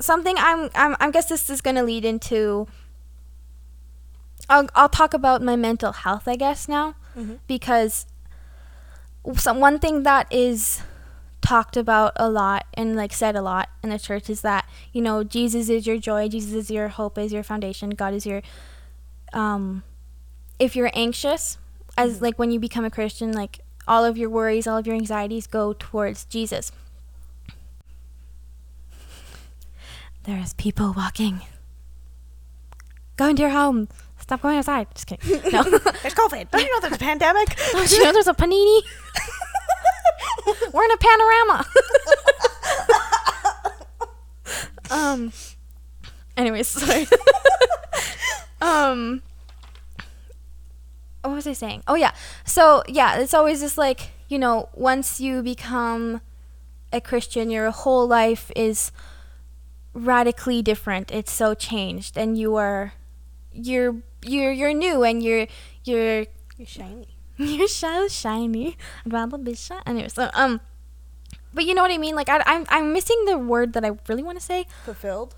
something 0.00 0.36
i'm 0.38 0.70
i'm 0.74 0.96
i 1.00 1.10
guess 1.10 1.28
this 1.28 1.50
is 1.50 1.60
going 1.60 1.76
to 1.76 1.82
lead 1.82 2.04
into 2.04 2.66
I'll, 4.48 4.68
I'll 4.74 4.88
talk 4.88 5.14
about 5.14 5.42
my 5.42 5.56
mental 5.56 5.92
health 5.92 6.26
i 6.26 6.36
guess 6.36 6.68
now. 6.68 6.94
Mhm. 7.16 7.40
because 7.46 8.06
some 9.36 9.60
one 9.60 9.78
thing 9.78 10.02
that 10.02 10.32
is 10.32 10.82
talked 11.40 11.76
about 11.76 12.12
a 12.16 12.30
lot 12.30 12.66
and 12.74 12.94
like 12.94 13.12
said 13.12 13.34
a 13.34 13.42
lot 13.42 13.68
in 13.82 13.90
the 13.90 13.98
church 13.98 14.30
is 14.30 14.42
that 14.42 14.68
you 14.92 15.02
know 15.02 15.24
jesus 15.24 15.68
is 15.68 15.86
your 15.86 15.98
joy 15.98 16.28
jesus 16.28 16.52
is 16.52 16.70
your 16.70 16.88
hope 16.88 17.18
is 17.18 17.32
your 17.32 17.42
foundation 17.42 17.90
god 17.90 18.14
is 18.14 18.24
your 18.24 18.40
um 19.32 19.82
if 20.60 20.76
you're 20.76 20.90
anxious 20.94 21.58
as 21.96 22.22
like 22.22 22.38
when 22.38 22.52
you 22.52 22.60
become 22.60 22.84
a 22.84 22.90
christian 22.90 23.32
like 23.32 23.58
all 23.88 24.04
of 24.04 24.16
your 24.16 24.30
worries 24.30 24.68
all 24.68 24.78
of 24.78 24.86
your 24.86 24.94
anxieties 24.94 25.48
go 25.48 25.72
towards 25.72 26.24
jesus. 26.26 26.70
There's 30.24 30.54
people 30.54 30.94
walking. 30.96 31.40
Go 33.16 33.28
into 33.28 33.42
your 33.42 33.50
home 33.50 33.88
stop 34.32 34.40
going 34.40 34.56
outside 34.56 34.86
just 34.94 35.06
kidding 35.06 35.28
no 35.52 35.62
There's 35.62 36.14
COVID. 36.14 36.50
Don't 36.50 36.62
you 36.62 36.72
know 36.72 36.80
there's 36.80 36.94
a 36.94 36.98
pandemic? 36.98 37.54
Oh, 37.74 37.86
do 37.86 37.94
you 37.94 38.02
know 38.02 38.12
there's 38.12 38.28
a 38.28 38.32
panini? 38.32 38.80
We're 40.72 40.84
in 40.84 40.90
a 40.90 40.96
panorama. 40.96 41.66
um. 44.90 45.32
Anyways, 46.36 46.68
sorry. 46.68 47.06
um. 48.62 49.22
What 51.22 51.34
was 51.34 51.46
I 51.46 51.52
saying? 51.52 51.82
Oh 51.86 51.94
yeah. 51.94 52.12
So 52.46 52.82
yeah, 52.88 53.18
it's 53.18 53.34
always 53.34 53.60
just 53.60 53.76
like 53.76 54.12
you 54.28 54.38
know, 54.38 54.70
once 54.72 55.20
you 55.20 55.42
become 55.42 56.22
a 56.90 57.02
Christian, 57.02 57.50
your 57.50 57.70
whole 57.70 58.06
life 58.06 58.50
is 58.56 58.92
radically 59.92 60.62
different. 60.62 61.10
It's 61.10 61.32
so 61.32 61.52
changed, 61.54 62.16
and 62.16 62.38
you 62.38 62.56
are, 62.56 62.94
you're 63.52 64.02
you're 64.22 64.52
you're 64.52 64.72
new, 64.72 65.02
and 65.02 65.22
you're 65.22 65.46
you're 65.84 66.26
You're 66.56 66.66
shiny. 66.66 67.08
you're 67.36 67.68
so 67.68 68.08
shiny. 68.08 68.76
Rather 69.06 69.38
be 69.38 69.54
shy. 69.54 69.80
Anyway, 69.86 70.08
so 70.08 70.30
um, 70.34 70.60
but 71.54 71.64
you 71.64 71.74
know 71.74 71.82
what 71.82 71.90
I 71.90 71.98
mean. 71.98 72.14
Like 72.14 72.28
I, 72.28 72.42
I'm 72.46 72.66
I'm 72.68 72.92
missing 72.92 73.24
the 73.26 73.38
word 73.38 73.72
that 73.74 73.84
I 73.84 73.92
really 74.08 74.22
want 74.22 74.38
to 74.38 74.44
say. 74.44 74.66
Fulfilled. 74.84 75.34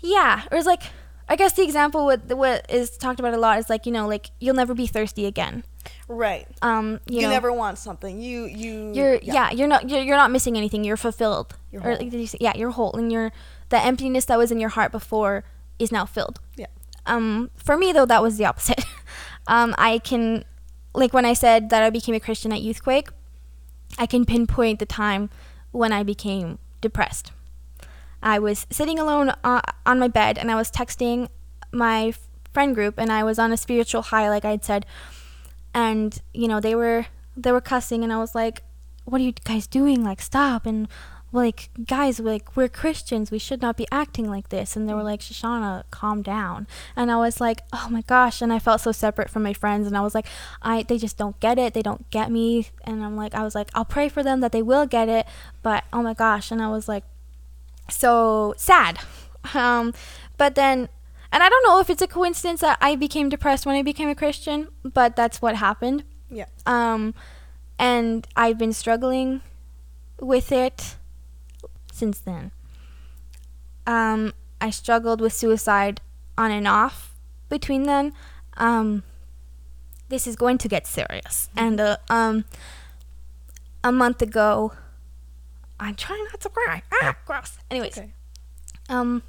Yeah, 0.00 0.44
or 0.50 0.56
it's 0.56 0.66
like 0.66 0.84
I 1.28 1.36
guess 1.36 1.52
the 1.52 1.62
example 1.62 2.06
what 2.06 2.24
what 2.36 2.66
is 2.70 2.96
talked 2.96 3.20
about 3.20 3.34
a 3.34 3.38
lot 3.38 3.58
is 3.58 3.70
like 3.70 3.86
you 3.86 3.92
know 3.92 4.08
like 4.08 4.30
you'll 4.40 4.54
never 4.54 4.74
be 4.74 4.86
thirsty 4.86 5.26
again. 5.26 5.64
Right. 6.08 6.46
Um, 6.60 7.00
you, 7.06 7.16
You, 7.16 7.22
know, 7.22 7.30
never 7.30 7.52
want 7.52 7.78
something. 7.78 8.20
You 8.20 8.44
you 8.44 8.92
you're 8.92 9.18
yeah. 9.22 9.50
you're 9.50 9.68
not 9.68 9.88
you're, 9.88 10.02
you're 10.02 10.16
not 10.16 10.30
missing 10.30 10.56
anything. 10.56 10.82
You're 10.84 10.96
fulfilled. 10.96 11.54
You're 11.70 11.82
or 11.82 11.90
whole. 11.90 11.98
like 11.98 12.10
did 12.10 12.20
you 12.20 12.26
say, 12.26 12.38
yeah, 12.40 12.52
you're 12.56 12.70
whole, 12.70 12.92
and 12.94 13.12
you're 13.12 13.32
the 13.68 13.78
emptiness 13.82 14.24
that 14.26 14.38
was 14.38 14.50
in 14.50 14.58
your 14.60 14.70
heart 14.70 14.92
before 14.92 15.44
is 15.78 15.92
now 15.92 16.04
filled. 16.04 16.40
Yeah. 16.56 16.66
Um, 17.06 17.50
for 17.56 17.76
me 17.76 17.92
though, 17.92 18.06
that 18.06 18.22
was 18.22 18.38
the 18.38 18.46
opposite. 18.46 18.84
um, 19.46 19.74
I 19.78 19.98
can, 19.98 20.44
like 20.94 21.12
when 21.12 21.24
I 21.24 21.32
said 21.32 21.70
that 21.70 21.82
I 21.82 21.90
became 21.90 22.14
a 22.14 22.20
Christian 22.20 22.52
at 22.52 22.60
Youthquake, 22.60 23.08
I 23.98 24.06
can 24.06 24.24
pinpoint 24.24 24.78
the 24.78 24.86
time 24.86 25.30
when 25.72 25.92
I 25.92 26.02
became 26.02 26.58
depressed. 26.80 27.32
I 28.22 28.38
was 28.38 28.66
sitting 28.70 28.98
alone 28.98 29.32
uh, 29.42 29.62
on 29.86 29.98
my 29.98 30.08
bed 30.08 30.38
and 30.38 30.50
I 30.50 30.54
was 30.54 30.70
texting 30.70 31.28
my 31.72 32.12
friend 32.52 32.74
group 32.74 32.98
and 32.98 33.10
I 33.10 33.24
was 33.24 33.38
on 33.38 33.52
a 33.52 33.56
spiritual 33.56 34.02
high, 34.02 34.28
like 34.28 34.44
I'd 34.44 34.64
said, 34.64 34.84
and 35.72 36.20
you 36.34 36.48
know 36.48 36.60
they 36.60 36.74
were 36.74 37.06
they 37.36 37.52
were 37.52 37.60
cussing 37.60 38.02
and 38.02 38.12
I 38.12 38.18
was 38.18 38.34
like, 38.34 38.62
"What 39.04 39.20
are 39.20 39.24
you 39.24 39.32
guys 39.32 39.66
doing? 39.66 40.04
Like 40.04 40.20
stop!" 40.20 40.66
And 40.66 40.88
like 41.32 41.70
guys 41.86 42.18
like 42.18 42.56
we're 42.56 42.68
christians 42.68 43.30
we 43.30 43.38
should 43.38 43.62
not 43.62 43.76
be 43.76 43.86
acting 43.92 44.28
like 44.28 44.48
this. 44.48 44.76
And 44.76 44.88
they 44.88 44.94
were 44.94 45.02
like 45.02 45.20
shoshana 45.20 45.84
calm 45.90 46.22
down. 46.22 46.66
And 46.96 47.10
i 47.10 47.16
was 47.16 47.40
like 47.40 47.62
oh 47.72 47.88
my 47.90 48.02
gosh. 48.02 48.42
And 48.42 48.52
i 48.52 48.58
felt 48.58 48.80
so 48.80 48.92
separate 48.92 49.30
from 49.30 49.42
my 49.42 49.52
friends 49.52 49.86
and 49.86 49.96
i 49.96 50.00
was 50.00 50.14
like 50.14 50.26
i 50.62 50.82
they 50.82 50.98
just 50.98 51.16
don't 51.16 51.38
get 51.40 51.58
it 51.58 51.74
they 51.74 51.82
don't 51.82 52.08
get 52.10 52.30
me. 52.30 52.68
And 52.84 53.04
i'm 53.04 53.16
like 53.16 53.34
i 53.34 53.42
was 53.42 53.54
like 53.54 53.70
i'll 53.74 53.84
pray 53.84 54.08
for 54.08 54.22
them 54.22 54.40
that 54.40 54.52
they 54.52 54.62
will 54.62 54.86
get 54.86 55.08
it 55.08 55.26
but 55.62 55.84
oh 55.92 56.02
my 56.02 56.14
gosh. 56.14 56.50
And 56.50 56.60
i 56.60 56.68
was 56.68 56.88
like 56.88 57.04
so 57.88 58.54
sad. 58.56 58.98
Um 59.54 59.94
but 60.36 60.54
then 60.54 60.90
and 61.32 61.42
i 61.42 61.48
don't 61.48 61.64
know 61.64 61.80
if 61.80 61.88
it's 61.88 62.02
a 62.02 62.06
coincidence 62.06 62.60
that 62.60 62.76
i 62.82 62.94
became 62.94 63.30
depressed 63.30 63.64
when 63.64 63.74
i 63.74 63.80
became 63.80 64.10
a 64.10 64.14
christian 64.14 64.68
but 64.84 65.16
that's 65.16 65.40
what 65.40 65.56
happened. 65.56 66.04
Yeah. 66.30 66.44
um, 66.66 67.14
and 67.78 68.26
I've 68.36 68.58
been 68.58 68.74
struggling 68.74 69.40
with 70.20 70.52
it 70.52 70.96
since 72.00 72.18
then. 72.18 72.50
Um, 73.86 74.32
I 74.60 74.70
struggled 74.70 75.20
with 75.20 75.32
suicide 75.32 76.00
on 76.36 76.50
and 76.50 76.66
off 76.66 77.14
between 77.48 77.84
then. 77.84 78.12
Um, 78.56 79.02
this 80.08 80.26
is 80.26 80.34
going 80.36 80.58
to 80.58 80.68
get 80.68 80.86
serious. 80.86 81.48
And 81.56 81.78
uh, 81.80 81.96
um, 82.08 82.44
a 83.84 83.92
month 83.92 84.22
ago, 84.22 84.72
I'm 85.78 85.94
trying 85.94 86.24
not 86.24 86.40
to 86.40 86.48
cry. 86.48 86.82
Ah, 87.02 87.16
gross. 87.26 87.58
Anyways, 87.70 87.96
Okay. 87.98 88.12
um, 88.88 89.22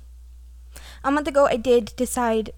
a 1.03 1.11
month 1.11 1.27
ago, 1.27 1.45
I 1.45 1.57
did 1.57 1.93
decide, 1.95 2.51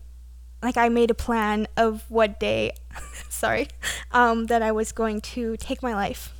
like, 0.61 0.77
I 0.77 0.89
made 0.89 1.09
a 1.11 1.15
plan 1.15 1.67
of 1.77 2.03
what 2.09 2.39
day, 2.39 2.73
sorry, 3.29 3.67
um, 4.11 4.45
that 4.47 4.61
I 4.61 4.71
was 4.71 4.91
going 4.91 5.21
to 5.35 5.57
take 5.57 5.81
my 5.83 5.93
life. 5.93 6.33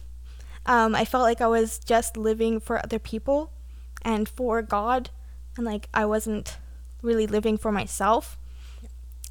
Um, 0.66 0.96
I 0.96 1.06
felt 1.06 1.24
like 1.24 1.42
I 1.42 1.48
was 1.48 1.80
just 1.80 2.18
living 2.18 2.60
for 2.60 2.78
other 2.80 3.00
people 3.00 3.52
and 4.04 4.28
for 4.28 4.62
God, 4.62 5.10
and 5.58 5.66
like 5.66 5.90
I 5.94 6.06
wasn't 6.06 6.58
really 7.02 7.28
living 7.28 7.58
for 7.58 7.72
myself. 7.72 8.38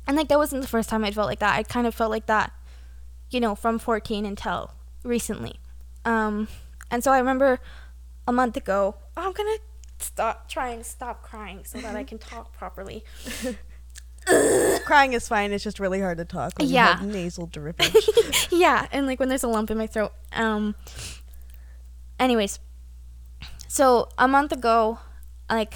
And 0.07 0.17
like 0.17 0.29
that 0.29 0.39
wasn't 0.39 0.63
the 0.63 0.69
first 0.69 0.89
time 0.89 1.05
I 1.05 1.11
felt 1.11 1.29
like 1.29 1.39
that. 1.41 1.57
I 1.57 1.63
kind 1.63 1.87
of 1.87 1.95
felt 1.95 2.11
like 2.11 2.27
that, 2.27 2.53
you 3.31 3.41
know, 3.41 3.55
from 3.55 3.79
14 3.79 4.27
until 4.27 4.73
recently. 5.05 5.61
Um, 6.05 6.49
and 6.91 7.05
so 7.05 7.13
I 7.13 7.19
remember 7.19 7.61
a 8.27 8.33
month 8.33 8.57
ago, 8.57 8.97
oh, 9.17 9.23
I'm 9.27 9.33
gonna 9.33 9.59
stop 9.99 10.49
trying 10.49 10.77
and 10.77 10.87
stop 10.87 11.23
crying 11.23 11.61
so 11.65 11.79
that 11.79 11.95
I 11.97 12.05
can 12.05 12.19
talk 12.19 12.53
properly. 12.59 13.05
Crying 14.85 15.15
is 15.15 15.27
fine. 15.27 15.51
It's 15.51 15.65
just 15.65 15.81
really 15.81 16.01
hard 16.01 16.19
to 16.19 16.25
talk. 16.25 16.53
When 16.57 16.69
Yeah. 16.69 16.93
You 16.93 16.97
have 16.99 17.07
nasal 17.09 17.47
dripping. 17.47 17.91
yeah, 18.53 18.87
and 18.93 19.07
like 19.07 19.19
when 19.19 19.29
there's 19.29 19.43
a 19.43 19.49
lump 19.49 19.71
in 19.71 19.79
my 19.79 19.87
throat. 19.89 20.13
Um. 20.33 20.77
Anyways, 22.21 22.61
so 23.73 24.09
a 24.19 24.29
month 24.29 24.53
ago, 24.53 24.99
like, 25.49 25.75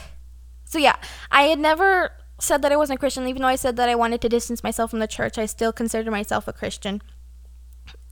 so 0.64 0.78
yeah, 0.78 0.96
I 1.30 1.44
had 1.44 1.58
never 1.58 2.12
said 2.38 2.60
that 2.62 2.72
I 2.72 2.76
wasn't 2.76 2.98
a 2.98 3.00
Christian, 3.00 3.26
even 3.26 3.40
though 3.40 3.48
I 3.48 3.56
said 3.56 3.76
that 3.76 3.88
I 3.88 3.94
wanted 3.94 4.20
to 4.20 4.28
distance 4.28 4.62
myself 4.62 4.90
from 4.90 4.98
the 4.98 5.06
church. 5.06 5.38
I 5.38 5.46
still 5.46 5.72
considered 5.72 6.10
myself 6.10 6.46
a 6.46 6.52
Christian. 6.52 7.00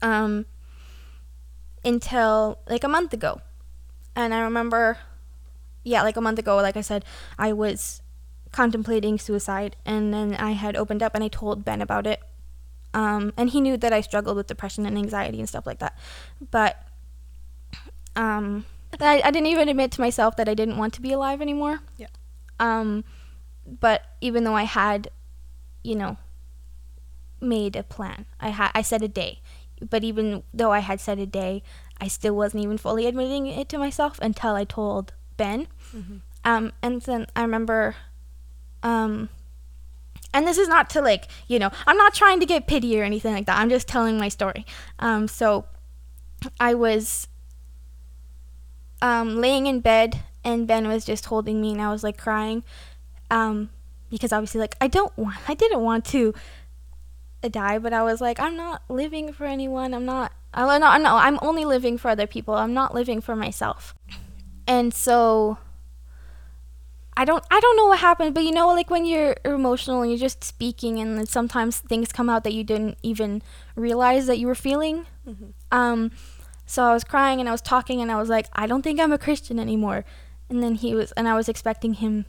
Um. 0.01 0.45
Until 1.83 2.57
like 2.67 2.83
a 2.83 2.87
month 2.87 3.13
ago, 3.13 3.41
and 4.15 4.33
I 4.33 4.39
remember, 4.39 4.97
yeah, 5.83 6.01
like 6.01 6.17
a 6.17 6.21
month 6.21 6.39
ago, 6.39 6.55
like 6.55 6.75
I 6.75 6.81
said, 6.81 7.05
I 7.37 7.53
was 7.53 8.01
contemplating 8.51 9.19
suicide, 9.19 9.75
and 9.85 10.11
then 10.11 10.33
I 10.33 10.53
had 10.53 10.75
opened 10.75 11.03
up 11.03 11.13
and 11.13 11.23
I 11.23 11.27
told 11.27 11.63
Ben 11.63 11.83
about 11.83 12.07
it 12.07 12.21
um, 12.95 13.33
and 13.35 13.49
he 13.49 13.59
knew 13.59 13.75
that 13.75 13.91
I 13.91 13.99
struggled 13.99 14.37
with 14.37 14.47
depression 14.47 14.85
and 14.85 14.97
anxiety 14.97 15.39
and 15.39 15.49
stuff 15.49 15.67
like 15.67 15.79
that. 15.79 15.97
But 16.49 16.81
um, 18.15 18.65
I, 18.99 19.21
I 19.23 19.31
didn't 19.31 19.47
even 19.47 19.69
admit 19.69 19.91
to 19.93 20.01
myself 20.01 20.35
that 20.37 20.49
I 20.49 20.53
didn't 20.53 20.77
want 20.77 20.93
to 20.95 21.01
be 21.01 21.11
alive 21.11 21.41
anymore. 21.41 21.79
Yeah. 21.97 22.07
Um, 22.59 23.03
but 23.65 24.03
even 24.21 24.43
though 24.43 24.55
I 24.55 24.63
had, 24.63 25.09
you 25.83 25.95
know, 25.95 26.17
made 27.41 27.75
a 27.75 27.83
plan, 27.83 28.25
I 28.39 28.49
had 28.49 28.71
I 28.73 28.81
set 28.81 29.01
a 29.01 29.07
day. 29.07 29.41
But 29.89 30.03
even 30.03 30.43
though 30.53 30.71
I 30.71 30.79
had 30.79 31.01
set 31.01 31.19
a 31.19 31.25
day, 31.25 31.63
I 31.99 32.07
still 32.07 32.35
wasn't 32.35 32.63
even 32.63 32.77
fully 32.77 33.05
admitting 33.05 33.47
it 33.47 33.69
to 33.69 33.77
myself 33.77 34.19
until 34.21 34.55
I 34.55 34.63
told 34.63 35.13
Ben. 35.37 35.67
Mm-hmm. 35.95 36.17
Um, 36.45 36.71
and 36.81 37.01
then 37.01 37.27
I 37.35 37.41
remember, 37.41 37.95
um, 38.83 39.29
and 40.33 40.47
this 40.47 40.57
is 40.57 40.67
not 40.67 40.89
to 40.91 41.01
like, 41.01 41.27
you 41.47 41.59
know, 41.59 41.71
I'm 41.87 41.97
not 41.97 42.13
trying 42.13 42.39
to 42.39 42.45
get 42.45 42.67
pity 42.67 42.99
or 42.99 43.03
anything 43.03 43.33
like 43.33 43.47
that. 43.47 43.57
I'm 43.57 43.69
just 43.69 43.87
telling 43.87 44.17
my 44.17 44.29
story. 44.29 44.65
Um, 44.99 45.27
so 45.27 45.65
I 46.59 46.73
was 46.73 47.27
um, 49.05 49.37
laying 49.37 49.67
in 49.67 49.81
bed 49.81 50.23
and 50.43 50.67
Ben 50.67 50.87
was 50.87 51.05
just 51.05 51.25
holding 51.27 51.61
me 51.61 51.73
and 51.73 51.81
I 51.81 51.91
was 51.91 52.03
like 52.03 52.17
crying. 52.17 52.63
Um, 53.29 53.69
because 54.09 54.33
obviously 54.33 54.59
like 54.61 54.75
I 54.81 54.87
don't 54.87 55.15
want 55.15 55.37
I 55.47 55.53
didn't 55.53 55.81
want 55.81 56.05
to 56.05 56.33
die, 57.51 57.77
but 57.77 57.93
I 57.93 58.01
was 58.01 58.19
like, 58.19 58.39
I'm 58.39 58.57
not 58.57 58.81
living 58.89 59.31
for 59.31 59.45
anyone. 59.45 59.93
I'm 59.93 60.05
not 60.05 60.31
I'm 60.55 60.79
not 60.79 61.01
no, 61.01 61.17
I'm 61.17 61.37
only 61.43 61.65
living 61.65 61.99
for 61.99 62.09
other 62.09 62.25
people. 62.25 62.55
I'm 62.55 62.73
not 62.73 62.95
living 62.95 63.21
for 63.21 63.35
myself. 63.35 63.93
And 64.67 64.91
so 64.91 65.59
I 67.15 67.25
don't 67.25 67.43
I 67.51 67.59
don't 67.59 67.77
know 67.77 67.85
what 67.85 67.99
happened, 67.99 68.33
but 68.33 68.43
you 68.43 68.51
know 68.51 68.69
like 68.69 68.89
when 68.89 69.05
you're 69.05 69.35
emotional 69.45 70.01
and 70.01 70.09
you're 70.09 70.17
just 70.17 70.43
speaking 70.43 70.99
and 70.99 71.29
sometimes 71.29 71.77
things 71.77 72.11
come 72.11 72.27
out 72.27 72.43
that 72.43 72.53
you 72.53 72.63
didn't 72.63 72.97
even 73.03 73.43
realize 73.75 74.25
that 74.25 74.39
you 74.39 74.47
were 74.47 74.55
feeling. 74.55 75.05
Mm-hmm. 75.27 75.45
Um 75.71 76.11
so 76.65 76.83
I 76.83 76.93
was 76.93 77.03
crying 77.03 77.39
and 77.39 77.47
I 77.47 77.51
was 77.51 77.61
talking 77.61 78.01
and 78.01 78.11
I 78.11 78.15
was 78.15 78.29
like, 78.29 78.47
I 78.53 78.67
don't 78.67 78.81
think 78.81 78.99
I'm 78.99 79.11
a 79.11 79.17
Christian 79.17 79.59
anymore. 79.59 80.05
And 80.49 80.61
then 80.61 80.75
he 80.75 80.93
was, 80.93 81.11
and 81.13 81.27
I 81.27 81.35
was 81.35 81.49
expecting 81.49 81.95
him 81.95 82.25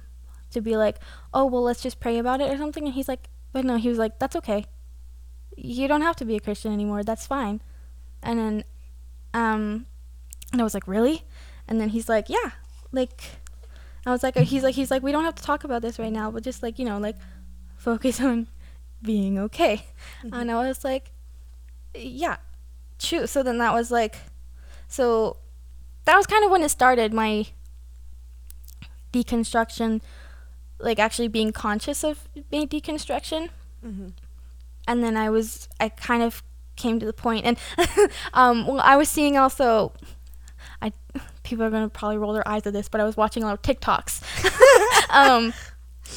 to 0.50 0.60
be 0.60 0.76
like, 0.76 0.98
oh, 1.34 1.44
well, 1.44 1.62
let's 1.62 1.82
just 1.82 2.00
pray 2.00 2.18
about 2.18 2.40
it 2.40 2.50
or 2.50 2.56
something. 2.56 2.84
And 2.84 2.94
he's 2.94 3.08
like, 3.08 3.28
but 3.52 3.64
no, 3.64 3.76
he 3.76 3.88
was 3.88 3.98
like, 3.98 4.18
that's 4.18 4.36
okay. 4.36 4.66
You 5.56 5.88
don't 5.88 6.02
have 6.02 6.16
to 6.16 6.24
be 6.24 6.36
a 6.36 6.40
Christian 6.40 6.72
anymore. 6.72 7.02
That's 7.02 7.26
fine. 7.26 7.60
And 8.22 8.38
then, 8.38 8.64
um, 9.34 9.86
and 10.52 10.60
I 10.60 10.64
was 10.64 10.74
like, 10.74 10.86
really? 10.86 11.24
And 11.68 11.80
then 11.80 11.90
he's 11.90 12.08
like, 12.08 12.28
yeah. 12.28 12.52
Like, 12.92 13.22
I 14.04 14.10
was 14.10 14.22
like, 14.22 14.36
he's 14.36 14.62
like, 14.62 14.74
he's 14.74 14.90
like, 14.90 15.02
we 15.02 15.12
don't 15.12 15.24
have 15.24 15.34
to 15.34 15.42
talk 15.42 15.64
about 15.64 15.82
this 15.82 15.98
right 15.98 16.12
now, 16.12 16.30
but 16.30 16.42
just 16.42 16.62
like, 16.62 16.78
you 16.78 16.84
know, 16.84 16.98
like, 16.98 17.16
focus 17.76 18.20
on 18.20 18.48
being 19.02 19.38
okay. 19.38 19.84
Mm-hmm. 20.24 20.34
And 20.34 20.50
I 20.50 20.66
was 20.66 20.84
like, 20.84 21.10
yeah, 21.94 22.36
true. 22.98 23.26
So 23.26 23.42
then 23.42 23.58
that 23.58 23.72
was 23.72 23.90
like, 23.90 24.16
so 24.88 25.36
that 26.04 26.16
was 26.16 26.26
kind 26.26 26.44
of 26.44 26.50
when 26.50 26.62
it 26.62 26.70
started 26.70 27.12
my 27.12 27.46
deconstruction, 29.12 30.00
like 30.78 30.98
actually 30.98 31.28
being 31.28 31.52
conscious 31.52 32.04
of 32.04 32.28
my 32.52 32.66
deconstruction. 32.66 33.50
Mm-hmm. 33.84 34.08
And 34.88 35.02
then 35.02 35.16
I 35.16 35.30
was, 35.30 35.68
I 35.80 35.88
kind 35.88 36.22
of 36.22 36.42
came 36.76 37.00
to 37.00 37.06
the 37.06 37.12
point, 37.12 37.44
and 37.44 37.58
um, 38.34 38.66
well, 38.66 38.80
I 38.80 38.96
was 38.96 39.08
seeing 39.08 39.36
also, 39.36 39.92
I 40.80 40.92
people 41.42 41.64
are 41.64 41.70
gonna 41.70 41.88
probably 41.88 42.18
roll 42.18 42.32
their 42.32 42.46
eyes 42.46 42.66
at 42.66 42.72
this, 42.72 42.88
but 42.88 43.00
I 43.00 43.04
was 43.04 43.16
watching 43.16 43.42
a 43.42 43.46
lot 43.46 43.54
of 43.54 43.62
TikToks. 43.62 45.10
um, 45.10 45.52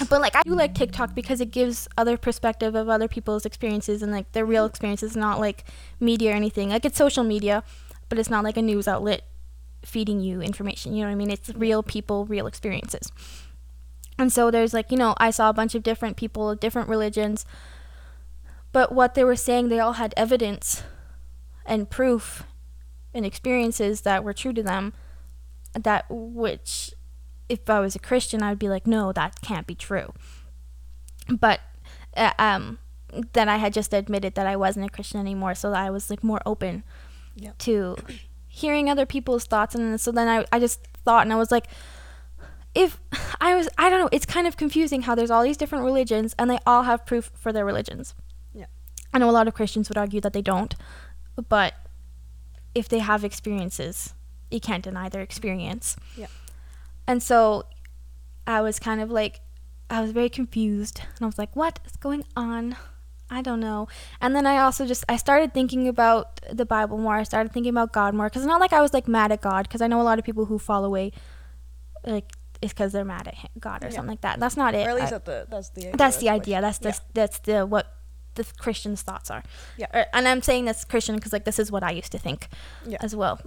but 0.10 0.22
like 0.22 0.36
I 0.36 0.42
do 0.44 0.56
like 0.56 0.74
TikTok 0.76 1.16
because 1.16 1.42
it 1.42 1.52
gives 1.52 1.88
other 1.98 2.18
perspective 2.18 2.76
of 2.76 2.90
other 2.90 3.08
people's 3.08 3.46
experiences 3.46 4.02
and 4.02 4.12
like 4.12 4.32
their 4.32 4.46
real 4.46 4.66
experiences, 4.66 5.16
not 5.16 5.40
like 5.40 5.66
media 6.00 6.32
or 6.32 6.36
anything. 6.36 6.70
Like 6.70 6.86
it's 6.86 6.98
social 6.98 7.24
media, 7.24 7.64
but 8.08 8.20
it's 8.20 8.30
not 8.30 8.44
like 8.44 8.58
a 8.58 8.62
news 8.62 8.88
outlet 8.88 9.24
feeding 9.84 10.20
you 10.20 10.42
information. 10.42 10.94
You 10.94 11.02
know 11.02 11.08
what 11.08 11.14
I 11.14 11.16
mean? 11.16 11.32
It's 11.32 11.50
real 11.50 11.84
people, 11.84 12.26
real 12.26 12.48
experiences. 12.48 13.12
And 14.18 14.32
so 14.34 14.52
there's 14.52 14.74
like, 14.74 14.92
you 14.92 14.98
know, 14.98 15.16
I 15.18 15.32
saw 15.32 15.50
a 15.50 15.54
bunch 15.54 15.76
of 15.76 15.84
different 15.84 16.18
people, 16.18 16.50
of 16.50 16.60
different 16.60 16.90
religions, 16.90 17.46
but 18.72 18.92
what 18.92 19.16
they 19.16 19.24
were 19.24 19.36
saying, 19.36 19.70
they 19.70 19.80
all 19.80 19.94
had 19.94 20.14
evidence 20.18 20.84
and 21.66 21.90
proof 21.90 22.44
and 23.14 23.26
experiences 23.26 24.02
that 24.02 24.24
were 24.24 24.34
true 24.34 24.54
to 24.54 24.62
them 24.62 24.94
that 25.74 26.06
which 26.10 26.94
if 27.50 27.70
I 27.70 27.80
was 27.80 27.96
a 27.96 28.00
Christian, 28.00 28.42
I 28.44 28.50
would 28.50 28.60
be 28.60 28.70
like, 28.70 28.86
no, 28.88 29.12
that 29.12 29.42
can't 29.42 29.68
be 29.68 29.76
true. 29.76 30.14
But 31.28 31.60
uh, 32.16 32.32
um, 32.40 32.80
then 33.34 33.50
I 33.50 33.58
had 33.58 33.74
just 33.74 33.94
admitted 33.94 34.36
that 34.36 34.48
I 34.48 34.56
wasn't 34.56 34.86
a 34.86 34.90
Christian 34.90 35.20
anymore, 35.20 35.56
so 35.56 35.74
I 35.74 35.90
was 35.90 36.10
like 36.10 36.24
more 36.24 36.42
open 36.46 36.84
Yep. 37.36 37.58
to 37.60 37.96
hearing 38.48 38.90
other 38.90 39.06
people's 39.06 39.46
thoughts, 39.46 39.74
and 39.76 40.00
so 40.02 40.12
then 40.12 40.28
I 40.28 40.46
I 40.52 40.60
just 40.60 40.86
thought, 41.06 41.24
and 41.26 41.32
I 41.32 41.38
was 41.38 41.52
like, 41.52 41.68
if 42.76 43.00
I 43.42 43.56
was 43.56 43.70
I 43.78 43.90
don't 43.90 44.00
know, 44.00 44.10
it's 44.12 44.26
kind 44.26 44.46
of 44.48 44.58
confusing 44.58 45.04
how 45.04 45.16
there's 45.16 45.32
all 45.32 45.44
these 45.44 45.58
different 45.58 45.86
religions, 45.86 46.36
and 46.38 46.50
they 46.50 46.60
all 46.66 46.84
have 46.84 47.06
proof 47.06 47.32
for 47.36 47.54
their 47.54 47.66
religions. 47.66 48.14
Yeah. 48.54 48.66
I 49.14 49.20
know 49.20 49.30
a 49.30 49.32
lot 49.32 49.48
of 49.48 49.54
Christians 49.54 49.90
would 49.90 49.98
argue 49.98 50.22
that 50.22 50.34
they 50.34 50.42
don't, 50.42 50.76
but 51.48 51.74
if 52.76 52.90
they 52.90 53.00
have 53.00 53.24
experiences, 53.24 54.14
you 54.52 54.60
can't 54.60 54.84
deny 54.84 55.10
their 55.10 55.22
experience. 55.22 55.96
Yeah. 56.18 56.28
And 57.10 57.22
so 57.24 57.66
I 58.46 58.62
was 58.62 58.78
kind 58.80 59.02
of 59.02 59.10
like, 59.10 59.42
I 59.90 60.00
was 60.02 60.12
very 60.12 60.30
confused. 60.30 61.02
And 61.16 61.22
I 61.24 61.26
was 61.26 61.38
like, 61.40 61.56
what 61.56 61.80
is 61.86 61.94
going 61.98 62.24
on? 62.36 62.76
I 63.32 63.42
don't 63.42 63.60
know. 63.60 63.88
And 64.22 64.36
then 64.36 64.46
I 64.46 64.58
also 64.58 64.86
just, 64.86 65.04
I 65.10 65.18
started 65.18 65.54
thinking 65.54 65.88
about 65.88 66.40
the 66.54 66.66
Bible 66.66 66.98
more. 67.00 67.16
I 67.16 67.24
started 67.24 67.52
thinking 67.52 67.72
about 67.72 67.92
God 67.94 68.14
more. 68.14 68.28
Because 68.28 68.44
it's 68.44 68.48
not 68.48 68.60
like 68.60 68.74
I 68.74 68.82
was 68.82 68.94
like 68.94 69.08
mad 69.08 69.32
at 69.32 69.42
God. 69.42 69.68
Because 69.68 69.82
I 69.82 69.88
know 69.88 70.02
a 70.02 70.04
lot 70.04 70.20
of 70.20 70.26
people 70.26 70.46
who 70.46 70.60
fall 70.60 70.86
away, 70.86 71.12
like, 72.06 72.32
it's 72.62 72.74
because 72.74 72.92
they're 72.92 73.06
mad 73.06 73.28
at 73.28 73.36
him, 73.36 73.50
God 73.60 73.84
or 73.84 73.88
Yeah. 73.88 73.94
something 73.96 74.10
like 74.12 74.22
that. 74.22 74.40
That's 74.40 74.58
not 74.58 74.76
it. 74.76 74.86
Or 74.86 74.92
at 74.92 74.96
least 74.98 75.14
I- 75.14 75.18
the, 75.20 75.48
that's 75.50 75.70
the 75.70 75.82
idea. 75.82 75.98
that's 75.98 76.18
the 76.18 76.30
idea. 76.30 76.62
That's 76.62 76.78
the 76.80 76.90
yeah. 76.90 77.00
that's 77.14 77.40
the 77.40 77.66
what 77.66 77.96
the 78.36 78.46
Christian's 78.58 79.02
thoughts 79.02 79.32
are. 79.32 79.44
Yeah. 79.78 79.88
Or- 79.94 80.06
and 80.14 80.28
I'm 80.28 80.42
saying 80.42 80.66
that's 80.66 80.84
Christian 80.86 81.16
because 81.16 81.34
like 81.34 81.46
this 81.46 81.58
is 81.58 81.72
what 81.72 81.84
I 81.84 81.92
used 81.92 82.12
to 82.12 82.20
think 82.20 82.50
Yeah. 82.86 82.98
as 83.02 83.16
well. 83.16 83.40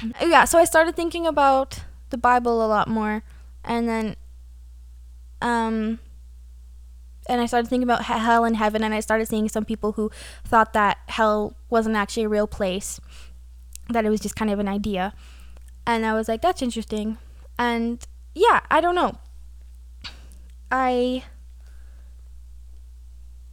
Yeah. 0.20 0.44
So 0.46 0.58
I 0.58 0.64
started 0.64 0.96
thinking 0.96 1.26
about 1.26 1.80
the 2.10 2.18
Bible 2.18 2.64
a 2.64 2.68
lot 2.68 2.88
more, 2.88 3.22
and 3.64 3.88
then, 3.88 4.16
um, 5.40 5.98
and 7.28 7.40
I 7.40 7.46
started 7.46 7.68
thinking 7.68 7.84
about 7.84 8.02
hell 8.02 8.44
and 8.44 8.56
heaven, 8.56 8.82
and 8.84 8.94
I 8.94 9.00
started 9.00 9.26
seeing 9.26 9.48
some 9.48 9.64
people 9.64 9.92
who 9.92 10.10
thought 10.44 10.72
that 10.72 10.98
hell 11.08 11.54
wasn't 11.68 11.96
actually 11.96 12.24
a 12.24 12.28
real 12.28 12.46
place, 12.46 13.00
that 13.88 14.04
it 14.04 14.10
was 14.10 14.20
just 14.20 14.36
kind 14.36 14.50
of 14.50 14.58
an 14.58 14.68
idea, 14.68 15.14
and 15.86 16.04
I 16.04 16.14
was 16.14 16.28
like, 16.28 16.42
that's 16.42 16.62
interesting, 16.62 17.18
and 17.58 18.04
yeah, 18.34 18.60
I 18.70 18.80
don't 18.80 18.94
know. 18.94 19.18
I 20.70 21.24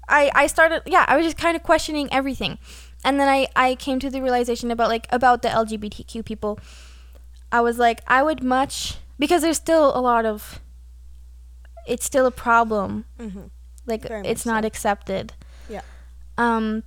I 0.08 0.32
I 0.34 0.48
started 0.48 0.84
yeah, 0.86 1.06
I 1.08 1.18
was 1.18 1.26
just 1.26 1.38
kind 1.38 1.56
of 1.56 1.64
questioning 1.64 2.08
everything. 2.12 2.58
And 3.04 3.20
then 3.20 3.28
I 3.28 3.48
I 3.56 3.76
came 3.76 4.00
to 4.00 4.10
the 4.10 4.22
realization 4.22 4.72
about 4.72 4.90
like 4.90 5.08
about 5.12 5.42
the 5.42 5.50
LGBTQ 5.50 6.26
people. 6.26 6.60
I 7.52 7.62
was 7.62 7.78
like 7.80 8.02
I 8.08 8.24
would 8.24 8.44
much 8.44 8.98
because 9.20 9.42
there's 9.42 9.58
still 9.58 9.96
a 9.98 10.02
lot 10.02 10.26
of 10.26 10.60
it's 11.88 12.06
still 12.06 12.26
a 12.26 12.32
problem. 12.32 13.06
Mhm. 13.20 13.50
Like 13.86 14.08
Very 14.08 14.28
it's 14.28 14.46
not 14.46 14.64
so. 14.64 14.68
accepted. 14.68 15.34
Yeah. 15.70 15.82
Um 16.38 16.84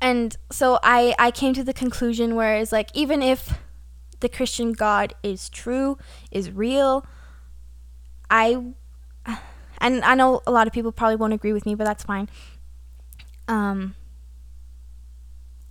and 0.00 0.36
so 0.50 0.78
I 0.82 1.14
I 1.18 1.30
came 1.30 1.54
to 1.54 1.64
the 1.64 1.72
conclusion 1.74 2.34
where 2.34 2.56
it's 2.56 2.72
like 2.72 2.90
even 2.94 3.22
if 3.22 3.58
the 4.20 4.28
Christian 4.28 4.72
God 4.72 5.14
is 5.22 5.48
true, 5.48 5.96
is 6.30 6.50
real, 6.50 7.06
I 8.30 8.62
and 9.80 10.04
I 10.04 10.14
know 10.16 10.40
a 10.46 10.50
lot 10.50 10.66
of 10.66 10.72
people 10.72 10.90
probably 10.92 11.16
won't 11.16 11.32
agree 11.32 11.52
with 11.52 11.64
me, 11.66 11.74
but 11.76 11.84
that's 11.84 12.02
fine. 12.04 12.28
Um 13.46 13.94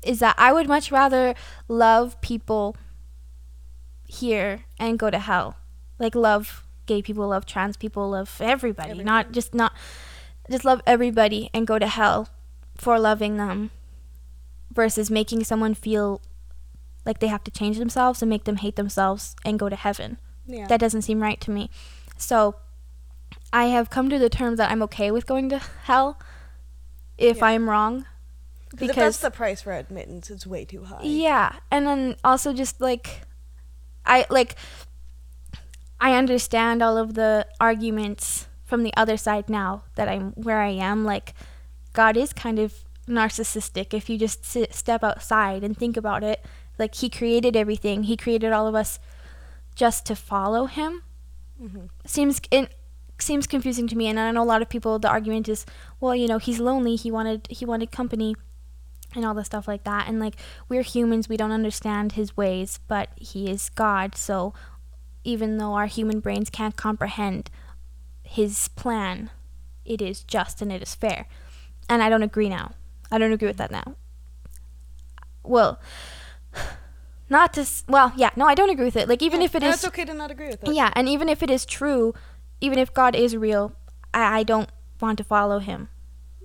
is 0.03 0.19
that 0.19 0.35
I 0.37 0.53
would 0.53 0.67
much 0.67 0.91
rather 0.91 1.33
love 1.67 2.19
people 2.21 2.75
here 4.05 4.65
and 4.79 4.97
go 4.97 5.09
to 5.09 5.19
hell. 5.19 5.57
Like 5.99 6.15
love 6.15 6.63
gay 6.85 7.01
people, 7.01 7.27
love 7.27 7.45
trans 7.45 7.75
people, 7.77 8.09
love 8.11 8.37
everybody, 8.41 9.03
not 9.03 9.31
just 9.31 9.53
not 9.53 9.73
just 10.49 10.63
love 10.63 10.81
everybody 10.85 11.49
and 11.53 11.67
go 11.67 11.77
to 11.77 11.87
hell 11.87 12.29
for 12.75 12.99
loving 12.99 13.37
them 13.37 13.71
versus 14.71 15.09
making 15.11 15.43
someone 15.43 15.73
feel 15.73 16.21
like 17.05 17.19
they 17.19 17.27
have 17.27 17.43
to 17.43 17.51
change 17.51 17.77
themselves 17.79 18.21
and 18.21 18.29
make 18.29 18.43
them 18.45 18.57
hate 18.57 18.75
themselves 18.75 19.35
and 19.43 19.59
go 19.59 19.67
to 19.69 19.75
heaven. 19.75 20.17
Yeah. 20.45 20.67
That 20.67 20.79
doesn't 20.79 21.01
seem 21.01 21.21
right 21.21 21.41
to 21.41 21.51
me. 21.51 21.69
So 22.17 22.55
I 23.51 23.65
have 23.65 23.89
come 23.89 24.09
to 24.09 24.19
the 24.19 24.29
terms 24.29 24.57
that 24.57 24.71
I'm 24.71 24.81
okay 24.83 25.11
with 25.11 25.25
going 25.25 25.49
to 25.49 25.59
hell 25.83 26.19
if 27.17 27.37
Yeah. 27.37 27.45
I'm 27.47 27.69
wrong. 27.69 28.05
'Cause 28.75 28.89
if 28.89 28.95
that's 28.95 29.17
the 29.19 29.31
price 29.31 29.61
for 29.61 29.71
admittance, 29.73 30.29
it's 30.29 30.45
way 30.45 30.65
too 30.65 30.83
high. 30.85 31.01
yeah, 31.03 31.53
and 31.71 31.87
then 31.87 32.15
also 32.23 32.53
just 32.53 32.81
like 32.81 33.21
I 34.05 34.25
like 34.29 34.55
I 35.99 36.13
understand 36.15 36.81
all 36.83 36.97
of 36.97 37.13
the 37.15 37.47
arguments 37.59 38.47
from 38.65 38.83
the 38.83 38.93
other 38.97 39.17
side 39.17 39.49
now 39.49 39.83
that 39.95 40.07
I'm 40.07 40.31
where 40.33 40.59
I 40.61 40.69
am 40.69 41.05
like 41.05 41.33
God 41.93 42.17
is 42.17 42.33
kind 42.33 42.59
of 42.59 42.83
narcissistic 43.07 43.93
if 43.93 44.09
you 44.09 44.17
just 44.17 44.43
sit, 44.45 44.73
step 44.75 45.03
outside 45.03 45.63
and 45.63 45.77
think 45.77 45.95
about 45.97 46.23
it 46.23 46.45
like 46.77 46.95
he 46.95 47.09
created 47.09 47.55
everything. 47.55 48.03
He 48.03 48.17
created 48.17 48.51
all 48.51 48.67
of 48.67 48.75
us 48.75 48.99
just 49.75 50.05
to 50.07 50.15
follow 50.15 50.65
him. 50.65 51.03
Mm-hmm. 51.61 51.85
Seems 52.05 52.41
it 52.51 52.73
seems 53.19 53.47
confusing 53.47 53.87
to 53.87 53.95
me 53.95 54.07
and 54.07 54.19
I 54.19 54.29
know 54.31 54.43
a 54.43 54.45
lot 54.45 54.61
of 54.61 54.69
people 54.69 54.99
the 54.99 55.09
argument 55.09 55.49
is, 55.49 55.65
well, 55.99 56.15
you 56.15 56.27
know, 56.27 56.37
he's 56.37 56.59
lonely, 56.59 56.95
he 56.95 57.09
wanted 57.09 57.47
he 57.49 57.65
wanted 57.65 57.91
company 57.91 58.35
and 59.15 59.25
all 59.25 59.33
the 59.33 59.43
stuff 59.45 59.67
like 59.67 59.83
that. 59.83 60.07
And 60.07 60.19
like 60.19 60.35
we're 60.69 60.81
humans, 60.83 61.27
we 61.29 61.37
don't 61.37 61.51
understand 61.51 62.13
his 62.13 62.35
ways, 62.37 62.79
but 62.87 63.09
he 63.15 63.49
is 63.49 63.69
God. 63.69 64.15
So 64.15 64.53
even 65.23 65.57
though 65.57 65.73
our 65.73 65.87
human 65.87 66.19
brains 66.19 66.49
can't 66.49 66.75
comprehend 66.75 67.49
his 68.23 68.67
plan, 68.69 69.29
it 69.85 70.01
is 70.01 70.23
just 70.23 70.61
and 70.61 70.71
it 70.71 70.81
is 70.81 70.95
fair. 70.95 71.27
And 71.89 72.03
I 72.03 72.09
don't 72.09 72.23
agree 72.23 72.49
now. 72.49 72.73
I 73.11 73.17
don't 73.17 73.31
agree 73.31 73.47
with 73.47 73.57
that 73.57 73.71
now. 73.71 73.95
Well, 75.43 75.79
not 77.29 77.53
to 77.53 77.61
s- 77.61 77.83
well, 77.87 78.11
yeah, 78.15 78.31
no, 78.35 78.45
I 78.45 78.55
don't 78.55 78.69
agree 78.69 78.85
with 78.85 78.95
it. 78.97 79.07
Like 79.07 79.21
even 79.21 79.41
if 79.41 79.55
it 79.55 79.63
is 79.63 79.75
It's 79.75 79.85
okay 79.87 80.05
to 80.05 80.13
not 80.13 80.31
agree 80.31 80.47
with 80.49 80.63
it. 80.63 80.73
yeah, 80.73 80.91
and 80.95 81.07
even 81.07 81.29
if 81.29 81.41
it 81.41 81.49
is 81.49 81.65
true, 81.65 82.13
even 82.61 82.77
if 82.79 82.93
God 82.93 83.15
is 83.15 83.35
real, 83.35 83.73
I, 84.13 84.39
I 84.39 84.43
don't 84.43 84.69
want 84.99 85.17
to 85.19 85.23
follow 85.23 85.59
him. 85.59 85.89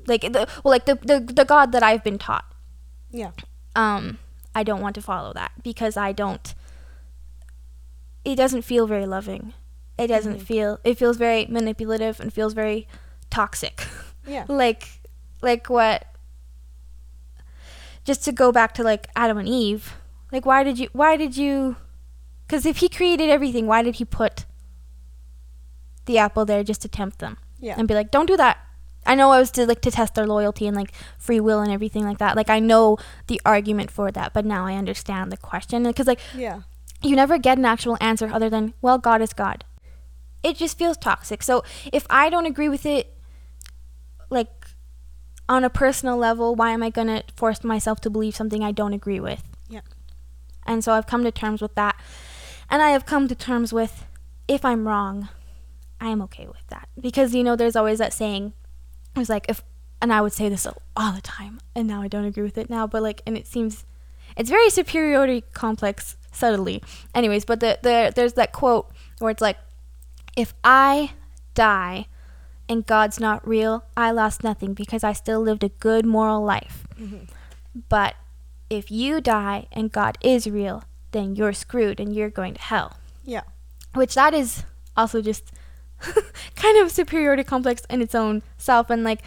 Like 0.06 0.22
the 0.22 0.48
well, 0.64 0.70
like 0.72 0.86
the, 0.86 0.96
the 0.96 1.20
the 1.20 1.44
God 1.44 1.72
that 1.72 1.82
I've 1.82 2.02
been 2.04 2.18
taught. 2.18 2.44
Yeah. 3.12 3.30
Um, 3.76 4.18
I 4.54 4.62
don't 4.64 4.80
want 4.80 4.94
to 4.96 5.02
follow 5.02 5.32
that 5.34 5.52
because 5.62 5.96
I 5.96 6.12
don't. 6.12 6.54
It 8.24 8.36
doesn't 8.36 8.62
feel 8.62 8.86
very 8.86 9.06
loving. 9.06 9.52
It 9.98 10.06
doesn't 10.08 10.38
Mhm. 10.40 10.42
feel. 10.42 10.78
It 10.84 10.98
feels 10.98 11.16
very 11.16 11.46
manipulative 11.46 12.18
and 12.20 12.32
feels 12.32 12.52
very 12.54 12.88
toxic. 13.30 13.86
Yeah. 14.26 14.44
like, 14.48 14.88
like 15.42 15.68
what? 15.68 16.06
Just 18.04 18.24
to 18.24 18.32
go 18.32 18.50
back 18.52 18.74
to 18.74 18.82
like 18.82 19.08
Adam 19.14 19.38
and 19.38 19.48
Eve, 19.48 19.94
like 20.32 20.44
why 20.44 20.64
did 20.64 20.78
you? 20.78 20.88
Why 20.92 21.16
did 21.16 21.36
you? 21.36 21.76
Because 22.46 22.66
if 22.66 22.78
he 22.78 22.88
created 22.88 23.30
everything, 23.30 23.66
why 23.66 23.82
did 23.82 23.96
he 23.96 24.04
put 24.04 24.44
the 26.06 26.18
apple 26.18 26.44
there 26.44 26.64
just 26.64 26.82
to 26.82 26.88
tempt 26.88 27.20
them 27.20 27.38
Yeah. 27.60 27.76
and 27.78 27.86
be 27.86 27.94
like, 27.94 28.10
"Don't 28.10 28.26
do 28.26 28.36
that." 28.36 28.58
I 29.12 29.14
know 29.14 29.30
I 29.30 29.38
was 29.38 29.50
to 29.52 29.66
like 29.66 29.82
to 29.82 29.90
test 29.90 30.14
their 30.14 30.26
loyalty 30.26 30.66
and 30.66 30.74
like 30.76 30.92
free 31.18 31.38
will 31.38 31.60
and 31.60 31.70
everything 31.70 32.04
like 32.04 32.18
that. 32.18 32.34
Like 32.34 32.48
I 32.48 32.60
know 32.60 32.96
the 33.26 33.40
argument 33.44 33.90
for 33.90 34.10
that, 34.10 34.32
but 34.32 34.44
now 34.46 34.64
I 34.66 34.74
understand 34.74 35.30
the 35.30 35.36
question 35.36 35.82
because 35.84 36.06
like 36.06 36.20
Yeah. 36.34 36.60
you 37.02 37.14
never 37.14 37.36
get 37.38 37.58
an 37.58 37.66
actual 37.66 37.98
answer 38.00 38.28
other 38.32 38.48
than, 38.48 38.72
"Well, 38.80 38.98
God 38.98 39.20
is 39.20 39.32
God." 39.34 39.64
It 40.42 40.56
just 40.56 40.78
feels 40.78 40.96
toxic. 40.96 41.42
So 41.42 41.62
if 41.92 42.06
I 42.08 42.30
don't 42.30 42.46
agree 42.46 42.70
with 42.70 42.86
it, 42.86 43.14
like 44.30 44.50
on 45.48 45.62
a 45.62 45.70
personal 45.70 46.16
level, 46.16 46.54
why 46.54 46.70
am 46.70 46.82
I 46.82 46.88
gonna 46.90 47.22
force 47.36 47.62
myself 47.62 48.00
to 48.00 48.10
believe 48.10 48.34
something 48.34 48.64
I 48.64 48.72
don't 48.72 48.94
agree 48.94 49.20
with? 49.20 49.42
Yeah. 49.68 49.82
And 50.66 50.82
so 50.82 50.92
I've 50.94 51.06
come 51.06 51.22
to 51.24 51.30
terms 51.32 51.60
with 51.60 51.74
that. 51.74 51.96
And 52.70 52.80
I 52.80 52.90
have 52.90 53.04
come 53.04 53.28
to 53.28 53.34
terms 53.34 53.72
with 53.72 54.06
if 54.48 54.64
I'm 54.64 54.88
wrong, 54.88 55.28
I 56.00 56.08
am 56.08 56.22
okay 56.22 56.46
with 56.46 56.66
that. 56.68 56.88
Because, 56.98 57.34
you 57.34 57.44
know, 57.44 57.56
there's 57.56 57.76
always 57.76 57.98
that 57.98 58.12
saying, 58.12 58.54
it 59.14 59.18
was 59.18 59.28
like, 59.28 59.46
if, 59.48 59.62
and 60.00 60.12
I 60.12 60.20
would 60.20 60.32
say 60.32 60.48
this 60.48 60.66
all 60.96 61.12
the 61.12 61.20
time, 61.20 61.60
and 61.74 61.86
now 61.86 62.02
I 62.02 62.08
don't 62.08 62.24
agree 62.24 62.42
with 62.42 62.58
it 62.58 62.70
now, 62.70 62.86
but 62.86 63.02
like, 63.02 63.22
and 63.26 63.36
it 63.36 63.46
seems, 63.46 63.84
it's 64.36 64.50
very 64.50 64.70
superiority 64.70 65.44
complex 65.52 66.16
subtly. 66.32 66.82
Anyways, 67.14 67.44
but 67.44 67.60
the, 67.60 67.78
the, 67.82 68.12
there's 68.14 68.32
that 68.34 68.52
quote 68.52 68.90
where 69.18 69.30
it's 69.30 69.42
like, 69.42 69.58
if 70.36 70.54
I 70.64 71.12
die 71.54 72.06
and 72.68 72.86
God's 72.86 73.20
not 73.20 73.46
real, 73.46 73.84
I 73.96 74.10
lost 74.10 74.42
nothing 74.42 74.72
because 74.72 75.04
I 75.04 75.12
still 75.12 75.40
lived 75.40 75.62
a 75.62 75.68
good 75.68 76.06
moral 76.06 76.42
life. 76.42 76.86
Mhm. 76.98 77.28
But 77.88 78.14
if 78.70 78.90
you 78.90 79.20
die 79.20 79.66
and 79.72 79.92
God 79.92 80.16
is 80.22 80.46
real, 80.46 80.84
then 81.10 81.36
you're 81.36 81.52
screwed 81.52 82.00
and 82.00 82.14
you're 82.14 82.30
going 82.30 82.54
to 82.54 82.62
hell. 82.62 82.96
Yeah. 83.24 83.42
Which 83.94 84.14
that 84.14 84.32
is 84.32 84.64
also 84.96 85.20
just 85.20 85.52
kind 86.57 86.78
of 86.78 86.90
superiority 86.90 87.44
complex 87.44 87.82
in 87.90 88.03
its 88.03 88.14
own 88.14 88.42
self 88.59 88.90
and 88.90 89.05
like 89.05 89.22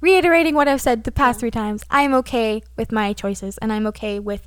reiterating 0.00 0.54
what 0.54 0.68
I've 0.68 0.80
said 0.80 1.04
the 1.04 1.12
past 1.12 1.40
three 1.40 1.50
times. 1.50 1.84
I'm 1.90 2.14
okay 2.14 2.62
with 2.76 2.92
my 2.92 3.12
choices 3.12 3.58
and 3.58 3.72
I'm 3.72 3.86
okay 3.88 4.18
with 4.20 4.46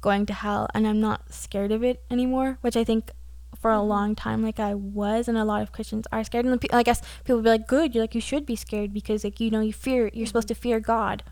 going 0.00 0.26
to 0.26 0.34
hell 0.34 0.68
and 0.74 0.86
I'm 0.86 1.00
not 1.00 1.32
scared 1.32 1.72
of 1.72 1.82
it 1.84 2.02
anymore, 2.10 2.58
which 2.60 2.76
I 2.76 2.84
think 2.84 3.10
for 3.58 3.70
a 3.70 3.76
Mhm. 3.78 3.88
long 3.88 4.14
time 4.16 4.42
like 4.42 4.58
I 4.58 4.74
was 4.74 5.28
and 5.28 5.38
a 5.38 5.44
lot 5.44 5.62
of 5.62 5.70
Christians 5.72 6.06
are 6.10 6.24
scared 6.24 6.44
and 6.44 6.58
I 6.72 6.82
guess 6.82 7.00
people 7.24 7.42
be 7.42 7.50
like 7.50 7.68
good, 7.68 7.94
you're 7.94 8.02
like 8.02 8.14
you 8.14 8.20
should 8.20 8.44
be 8.44 8.56
scared 8.56 8.92
because 8.92 9.22
like 9.24 9.38
you 9.40 9.50
know 9.50 9.60
you 9.60 9.72
fear 9.72 10.10
you're 10.12 10.26
supposed 10.26 10.48
to 10.48 10.54
fear 10.54 10.80
God. 10.80 11.22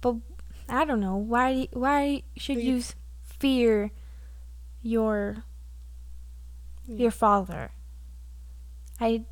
But 0.00 0.16
I 0.68 0.84
don't 0.84 1.00
know, 1.00 1.16
why 1.16 1.68
why 1.72 2.22
should 2.36 2.56
you 2.58 2.76
you- 2.76 2.82
fear 3.22 3.92
your 4.82 5.44
your 6.86 7.10
father? 7.10 7.70
I 9.00 9.22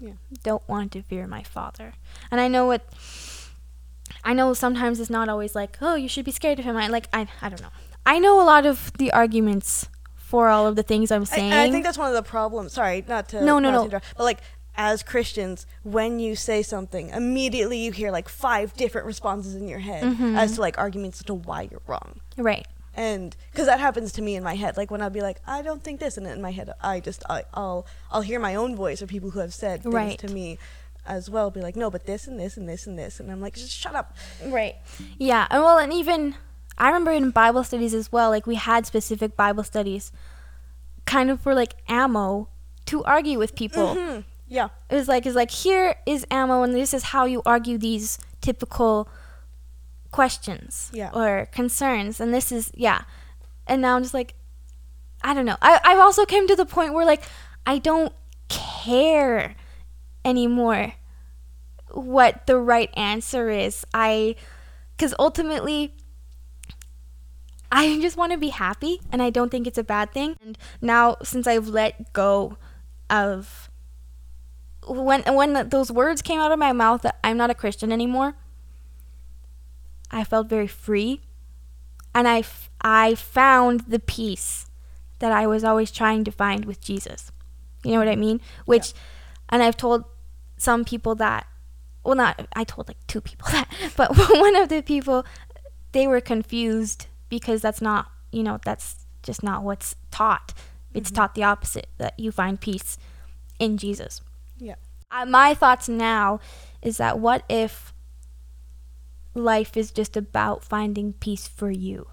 Yeah. 0.00 0.12
don't 0.42 0.66
want 0.68 0.92
to 0.92 1.02
fear 1.02 1.26
my 1.26 1.42
father. 1.42 1.94
And 2.30 2.40
I 2.40 2.48
know 2.48 2.66
what 2.66 2.82
I 4.24 4.32
know 4.32 4.54
sometimes 4.54 5.00
it's 5.00 5.10
not 5.10 5.28
always 5.28 5.54
like, 5.54 5.78
"Oh, 5.80 5.94
you 5.94 6.08
should 6.08 6.24
be 6.24 6.32
scared 6.32 6.58
of 6.58 6.64
him." 6.64 6.76
I 6.76 6.88
like 6.88 7.08
I 7.12 7.26
I 7.42 7.48
don't 7.48 7.62
know. 7.62 7.70
I 8.04 8.18
know 8.18 8.40
a 8.40 8.44
lot 8.44 8.66
of 8.66 8.92
the 8.98 9.12
arguments 9.12 9.88
for 10.14 10.48
all 10.48 10.66
of 10.66 10.76
the 10.76 10.82
things 10.82 11.10
I'm 11.10 11.22
I, 11.22 11.24
saying. 11.24 11.52
and 11.52 11.60
I 11.60 11.70
think 11.70 11.84
that's 11.84 11.98
one 11.98 12.08
of 12.08 12.14
the 12.14 12.22
problems. 12.22 12.72
Sorry, 12.72 13.04
not 13.06 13.28
to 13.30 13.44
No, 13.44 13.58
no, 13.58 13.70
no. 13.70 13.84
interrupt, 13.84 14.06
but 14.16 14.24
like 14.24 14.40
as 14.78 15.02
Christians, 15.02 15.66
when 15.84 16.18
you 16.18 16.36
say 16.36 16.62
something, 16.62 17.08
immediately 17.10 17.78
you 17.78 17.92
hear 17.92 18.10
like 18.10 18.28
five 18.28 18.74
different 18.74 19.06
responses 19.06 19.54
in 19.54 19.66
your 19.68 19.78
head 19.78 20.04
Mhm. 20.04 20.36
as 20.36 20.56
to 20.56 20.60
like 20.60 20.76
arguments 20.78 21.20
as 21.20 21.24
to 21.24 21.34
why 21.34 21.62
you're 21.70 21.80
wrong. 21.86 22.20
right. 22.36 22.66
And 22.96 23.36
because 23.52 23.66
that 23.66 23.78
happens 23.78 24.10
to 24.12 24.22
me 24.22 24.34
in 24.36 24.42
my 24.42 24.54
head, 24.54 24.76
like 24.78 24.90
when 24.90 25.02
I'll 25.02 25.10
be 25.10 25.20
like, 25.20 25.38
I 25.46 25.60
don't 25.62 25.84
think 25.84 26.00
this, 26.00 26.16
and 26.16 26.26
in 26.26 26.40
my 26.40 26.50
head, 26.50 26.70
I 26.82 26.98
just 27.00 27.22
I, 27.28 27.44
I'll 27.54 27.86
I'll 28.10 28.22
hear 28.22 28.40
my 28.40 28.54
own 28.54 28.74
voice 28.74 29.02
or 29.02 29.06
people 29.06 29.30
who 29.30 29.40
have 29.40 29.52
said 29.52 29.82
things 29.82 29.94
Right. 29.94 30.18
to 30.20 30.28
me 30.28 30.58
as 31.06 31.28
well, 31.30 31.50
be 31.50 31.60
like, 31.60 31.76
no, 31.76 31.90
but 31.90 32.06
this 32.06 32.26
and 32.26 32.40
this 32.40 32.56
and 32.56 32.66
this 32.68 32.86
and 32.86 32.98
this, 32.98 33.20
and 33.20 33.30
I'm 33.30 33.40
like, 33.40 33.54
just 33.54 33.70
shut 33.70 33.94
up. 33.94 34.16
Right. 34.46 34.74
Yeah, 35.18 35.46
and 35.50 35.62
well, 35.62 35.78
and 35.78 35.92
even 35.92 36.34
I 36.78 36.86
remember 36.88 37.12
in 37.12 37.30
Bible 37.30 37.64
studies 37.64 37.92
as 37.94 38.10
well, 38.10 38.30
like 38.30 38.46
we 38.46 38.54
had 38.56 38.86
specific 38.86 39.36
Bible 39.36 39.62
studies 39.62 40.10
kind 41.04 41.30
of 41.30 41.40
for 41.40 41.54
like 41.54 41.74
ammo 41.88 42.48
to 42.86 43.04
argue 43.04 43.38
with 43.38 43.54
people. 43.54 43.94
Mhm. 43.94 44.24
Yeah. 44.48 44.68
It 44.88 44.94
was 44.94 45.06
like 45.08 45.26
it's 45.26 45.36
like 45.36 45.50
here 45.50 45.96
is 46.06 46.26
ammo 46.30 46.62
and 46.62 46.74
this 46.74 46.94
is 46.94 47.02
how 47.04 47.24
you 47.26 47.42
argue 47.44 47.76
these 47.78 48.18
typical 48.40 49.08
questions 50.16 50.90
Yeah. 50.94 51.10
or 51.12 51.46
concerns 51.52 52.20
and 52.20 52.32
this 52.32 52.50
is 52.50 52.72
yeah. 52.74 53.02
And 53.66 53.82
now 53.82 53.96
I'm 53.96 54.02
just 54.02 54.14
like 54.14 54.34
I 55.22 55.34
don't 55.34 55.44
know. 55.44 55.58
I 55.60 55.78
I've 55.84 55.98
also 55.98 56.24
came 56.24 56.46
to 56.48 56.56
the 56.56 56.64
point 56.66 56.94
where 56.94 57.04
like 57.04 57.22
I 57.66 57.76
don't 57.78 58.12
care 58.48 59.54
anymore 60.24 60.94
what 61.92 62.46
the 62.46 62.56
right 62.58 62.90
answer 62.96 63.50
is. 63.50 63.84
I 63.92 64.36
cuz 64.98 65.12
ultimately 65.18 65.92
I 67.70 68.00
just 68.06 68.16
want 68.16 68.32
to 68.32 68.38
be 68.38 68.48
happy 68.50 69.00
and 69.12 69.20
I 69.20 69.28
don't 69.30 69.50
think 69.50 69.66
it's 69.66 69.78
a 69.78 69.84
bad 69.84 70.12
thing. 70.12 70.36
And 70.42 70.56
now 70.80 71.16
since 71.22 71.46
I've 71.46 71.68
let 71.68 72.12
go 72.12 72.56
of 73.10 73.68
when 74.88 75.22
when 75.34 75.68
those 75.68 75.90
words 75.90 76.22
came 76.22 76.40
out 76.40 76.52
of 76.52 76.58
my 76.58 76.72
mouth 76.72 77.02
that 77.02 77.18
I'm 77.24 77.36
not 77.36 77.50
a 77.50 77.54
Christian 77.54 77.90
anymore, 77.92 78.34
I 80.10 80.24
felt 80.24 80.48
very 80.48 80.66
free 80.66 81.20
and 82.14 82.26
I 82.28 82.38
f- 82.40 82.70
I 82.80 83.14
found 83.14 83.80
the 83.88 83.98
peace 83.98 84.66
that 85.18 85.32
I 85.32 85.46
was 85.46 85.64
always 85.64 85.90
trying 85.90 86.24
to 86.24 86.30
find 86.30 86.64
with 86.64 86.80
Jesus. 86.80 87.32
You 87.84 87.92
know 87.92 87.98
what 87.98 88.08
I 88.08 88.16
mean? 88.16 88.40
Which 88.64 88.92
and 89.48 89.62
I've 89.62 89.76
told 89.76 90.04
some 90.56 90.84
people 90.84 91.14
that 91.16 91.46
well 92.04 92.14
not 92.14 92.46
I 92.54 92.64
told 92.64 92.88
like 92.88 93.04
two 93.06 93.20
people 93.20 93.48
that, 93.52 93.68
but 93.96 94.16
one 94.40 94.56
of 94.56 94.68
the 94.68 94.82
people 94.82 95.24
they 95.92 96.06
were 96.06 96.20
confused 96.20 97.06
because 97.28 97.62
that's 97.62 97.80
not, 97.82 98.06
you 98.30 98.42
know, 98.42 98.58
that's 98.64 99.06
just 99.22 99.42
not 99.42 99.62
what's 99.62 99.96
taught. 100.10 100.52
It's 100.94 101.10
Mhm. 101.10 101.14
taught 101.16 101.34
the 101.34 101.42
opposite 101.44 101.88
that 101.98 102.18
you 102.18 102.30
find 102.30 102.60
peace 102.60 102.96
in 103.58 103.76
Jesus. 103.78 104.20
Yeah. 104.58 104.76
Uh, 105.10 105.24
my 105.26 105.54
thoughts 105.54 105.88
now 105.88 106.40
is 106.82 106.98
that 106.98 107.18
what 107.18 107.42
if 107.48 107.92
life 109.36 109.76
is 109.76 109.90
just 109.90 110.16
about 110.16 110.64
finding 110.64 111.12
peace 111.14 111.46
for 111.46 111.70
you? 111.70 112.08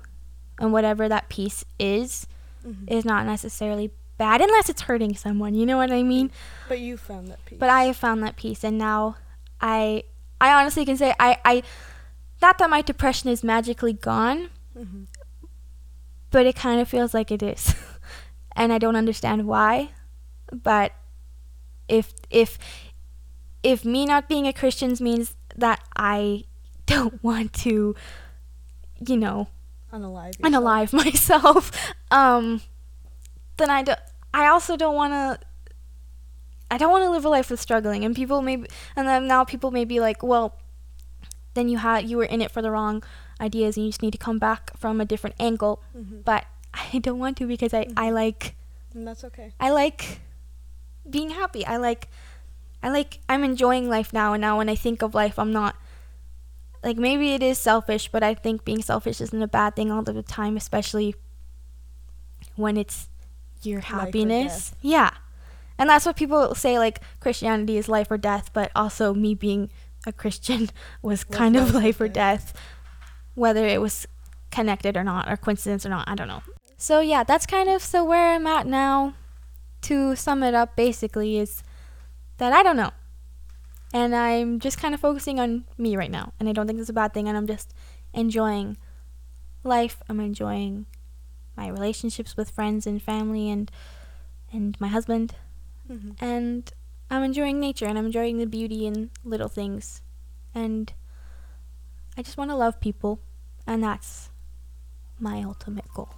And 0.59 0.71
whatever 0.71 1.09
that 1.09 1.29
peace 1.29 1.65
is, 1.79 2.27
Mhm. 2.65 2.83
is 2.87 3.03
not 3.05 3.25
necessarily 3.25 3.91
bad 4.17 4.39
unless 4.41 4.69
it's 4.69 4.83
hurting 4.83 5.15
someone. 5.15 5.55
You 5.55 5.65
know 5.65 5.77
what 5.77 5.91
I 5.91 6.03
mean? 6.03 6.31
But 6.69 6.79
you 6.79 6.97
found 6.97 7.27
that 7.29 7.43
peace. 7.45 7.59
But 7.59 7.69
I 7.69 7.83
have 7.85 7.97
found 7.97 8.21
that 8.23 8.35
peace, 8.35 8.63
and 8.63 8.77
now 8.77 9.15
I, 9.59 10.03
I 10.39 10.53
honestly 10.53 10.85
can 10.85 10.95
say 10.97 11.13
I, 11.19 11.37
I, 11.43 11.63
not 12.41 12.57
that 12.59 12.69
my 12.69 12.81
depression 12.81 13.29
is 13.29 13.43
magically 13.43 13.93
gone, 13.93 14.49
Mhm. 14.77 15.07
but 16.29 16.45
it 16.45 16.55
kind 16.55 16.79
of 16.79 16.87
feels 16.87 17.13
like 17.13 17.31
it 17.31 17.41
is, 17.43 17.73
and 18.55 18.71
I 18.71 18.77
don't 18.77 18.95
understand 18.95 19.47
why. 19.47 19.89
But 20.51 20.91
if 21.87 22.13
if 22.29 22.57
if 23.63 23.83
me 23.85 24.05
not 24.05 24.27
being 24.29 24.47
a 24.47 24.53
Christian 24.53 24.95
means 24.99 25.35
that 25.55 25.81
I 25.95 26.43
don't 26.95 27.23
want 27.23 27.53
to, 27.53 27.95
you 29.05 29.17
know, 29.17 29.47
unalive. 29.91 30.35
and 30.43 30.55
alive 30.55 30.93
myself, 31.05 31.71
um, 32.11 32.61
then 33.57 33.69
I 33.69 33.83
do, 33.83 33.93
I 34.33 34.47
also 34.47 34.75
don't 34.75 34.95
want 34.95 35.13
to. 35.13 35.47
I 36.71 36.77
don't 36.77 36.89
want 36.89 37.03
to 37.03 37.11
live 37.11 37.23
a 37.23 37.29
life 37.29 37.51
of 37.51 37.59
struggling, 37.59 38.03
and 38.03 38.15
people 38.15 38.41
maybe, 38.41 38.67
and 38.95 39.07
then 39.07 39.27
now 39.27 39.43
people 39.43 39.69
may 39.69 39.85
be 39.85 39.99
like, 39.99 40.23
well, 40.23 40.57
then 41.53 41.69
you 41.69 41.77
had 41.77 42.09
you 42.09 42.17
were 42.17 42.23
in 42.25 42.41
it 42.41 42.49
for 42.49 42.61
the 42.63 42.71
wrong 42.71 43.03
ideas, 43.39 43.77
and 43.77 43.85
you 43.85 43.91
just 43.91 44.01
need 44.01 44.11
to 44.11 44.17
come 44.17 44.39
back 44.39 44.75
from 44.77 44.99
a 44.99 45.05
different 45.05 45.35
angle. 45.39 45.83
Mm-hmm. 45.95 46.21
But 46.21 46.45
I 46.73 46.97
don't 46.99 47.19
want 47.19 47.37
to 47.37 47.47
because 47.47 47.73
I 47.73 47.87
I 47.95 48.09
like 48.09 48.55
And 48.93 49.07
that's 49.07 49.23
okay. 49.23 49.53
I 49.59 49.71
like 49.71 50.19
being 51.09 51.31
happy. 51.31 51.65
I 51.65 51.77
like 51.77 52.07
I 52.81 52.89
like 52.89 53.19
I'm 53.27 53.43
enjoying 53.43 53.89
life 53.89 54.13
now 54.13 54.33
and 54.33 54.41
now 54.41 54.57
when 54.57 54.69
I 54.69 54.75
think 54.75 55.01
of 55.01 55.13
life 55.13 55.39
I'm 55.39 55.51
not 55.51 55.75
like 56.83 56.97
maybe 56.97 57.31
it 57.31 57.43
is 57.43 57.57
selfish, 57.57 58.09
but 58.11 58.23
I 58.23 58.33
think 58.33 58.65
being 58.65 58.81
selfish 58.81 59.21
isn't 59.21 59.41
a 59.41 59.47
bad 59.47 59.75
thing 59.75 59.91
all 59.91 60.03
the 60.03 60.21
time, 60.21 60.57
especially 60.57 61.15
when 62.55 62.77
it's 62.77 63.09
your 63.61 63.81
happiness. 63.81 64.73
Yeah. 64.81 65.11
And 65.77 65.89
that's 65.89 66.05
what 66.05 66.15
people 66.15 66.53
say 66.55 66.77
like 66.77 67.01
Christianity 67.19 67.77
is 67.77 67.87
life 67.89 68.11
or 68.11 68.17
death, 68.17 68.51
but 68.53 68.71
also 68.75 69.13
me 69.13 69.33
being 69.33 69.69
a 70.05 70.13
Christian 70.13 70.69
was 71.01 71.23
kind 71.23 71.55
of 71.55 71.73
life 71.73 71.73
or 71.73 71.79
life 71.79 72.01
or 72.01 72.07
death. 72.07 72.53
death 72.53 72.63
whether 73.35 73.65
it 73.65 73.81
was 73.81 74.07
connected 74.51 74.95
or 74.95 75.03
not 75.03 75.29
or 75.29 75.37
coincidence 75.37 75.85
or 75.85 75.89
not, 75.89 76.07
I 76.07 76.15
don't 76.15 76.27
know. 76.27 76.43
So 76.77 76.99
yeah, 76.99 77.23
that's 77.23 77.45
kind 77.45 77.69
of 77.69 77.81
so 77.81 78.03
where 78.03 78.35
I'm 78.35 78.47
at 78.47 78.67
now 78.67 79.13
to 79.81 80.15
sum 80.15 80.43
it 80.43 80.53
up 80.53 80.75
basically 80.75 81.37
is 81.37 81.63
that 82.37 82.53
I 82.53 82.63
don't 82.63 82.77
know. 82.77 82.91
And 83.93 84.15
I'm 84.15 84.59
just 84.59 84.79
kind 84.79 84.93
of 84.95 84.99
focusing 84.99 85.39
on 85.39 85.65
me 85.77 85.95
right 85.95 86.09
now. 86.09 86.33
And 86.39 86.49
I 86.49 86.51
don't 86.51 86.65
think 86.65 86.79
that's 86.79 86.89
a 86.89 86.93
bad 86.93 87.13
thing 87.13 87.27
and 87.27 87.37
I'm 87.37 87.45
just 87.47 87.73
enjoying 88.13 88.77
life. 89.63 90.01
I'm 90.09 90.19
enjoying 90.19 90.87
my 91.55 91.67
relationships 91.67 92.35
with 92.35 92.49
friends 92.49 92.87
and 92.87 93.01
family 93.01 93.49
and 93.49 93.71
and 94.51 94.79
my 94.79 94.87
husband 94.87 95.35
Mm-hmm. 95.91 96.23
and 96.23 96.71
I'm 97.11 97.23
enjoying 97.23 97.59
nature 97.59 97.85
and 97.85 97.97
I'm 97.99 98.05
enjoying 98.05 98.37
the 98.37 98.45
beauty 98.47 98.87
in 98.87 99.09
little 99.25 99.49
things. 99.49 100.01
And 100.55 100.91
I 102.17 102.21
just 102.21 102.37
want 102.37 102.49
to 102.51 102.55
love 102.55 102.79
people 102.79 103.19
and 103.67 103.83
that's 103.83 104.29
my 105.19 105.43
ultimate 105.43 105.85
goal. 105.93 106.09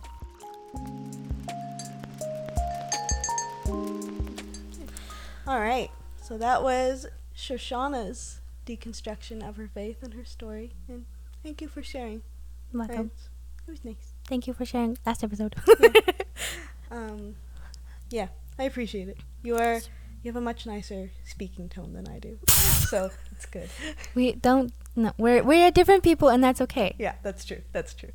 All 5.48 5.60
right. 5.60 5.90
So 6.22 6.38
that 6.38 6.64
was 6.64 7.08
Shoshana's 7.36 8.42
deconstruction 8.66 9.48
of 9.48 9.58
her 9.58 9.70
faith 9.74 10.02
and 10.02 10.14
her 10.14 10.26
story. 10.26 10.74
And 10.88 11.06
thank 11.44 11.62
you 11.62 11.68
for 11.68 11.84
sharing. 11.84 12.22
Welcome. 12.74 12.96
friends. 12.96 13.30
It 13.68 13.72
was 13.72 13.86
nice. 13.86 14.14
Thank 14.28 14.48
you 14.48 14.54
for 14.54 14.66
sharing 14.66 14.98
last 15.06 15.24
episode. 15.24 15.56
Um, 16.92 17.36
yeah, 18.10 18.28
I 18.60 18.64
appreciate 18.64 19.10
it. 19.10 19.18
You 19.44 19.58
are 19.58 19.82
you 20.24 20.32
have 20.32 20.36
a 20.36 20.42
much 20.42 20.66
nicer 20.66 21.12
speaking 21.26 21.68
tone 21.68 21.94
than 21.94 22.08
I 22.08 22.20
do, 22.20 22.40
so 22.48 23.10
it's 23.32 23.46
good. 23.46 23.70
we 24.14 24.34
don't 24.34 24.72
no, 24.96 25.12
we're 25.18 25.44
we're 25.44 25.72
different 25.72 26.04
people 26.04 26.30
and 26.30 26.44
that's 26.44 26.62
okay. 26.62 26.96
Yeah, 26.98 27.16
that's 27.24 27.44
true. 27.44 27.62
That's 27.72 27.94
true. 27.94 28.12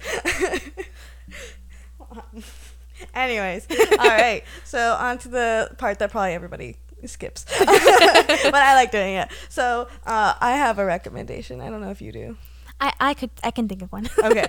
Anyways, 3.14 3.66
all 3.98 4.08
right. 4.08 4.44
So 4.64 4.94
on 4.94 5.18
to 5.18 5.28
the 5.28 5.74
part 5.78 5.98
that 5.98 6.10
probably 6.10 6.32
everybody 6.32 6.76
skips, 7.09 7.44
but 7.59 8.55
I 8.55 8.74
like 8.74 8.90
doing 8.90 9.14
it. 9.14 9.28
So 9.48 9.88
uh, 10.07 10.34
I 10.40 10.53
have 10.53 10.78
a 10.78 10.84
recommendation. 10.84 11.61
I 11.61 11.70
don't 11.70 11.80
know 11.80 11.90
if 11.90 12.03
you 12.03 12.12
do. 12.12 12.36
I 12.80 12.92
I 13.01 13.14
could 13.14 13.30
I 13.42 13.51
can 13.51 13.68
think 13.68 13.82
of 13.82 13.92
one. 13.92 14.09
Okay. 14.24 14.46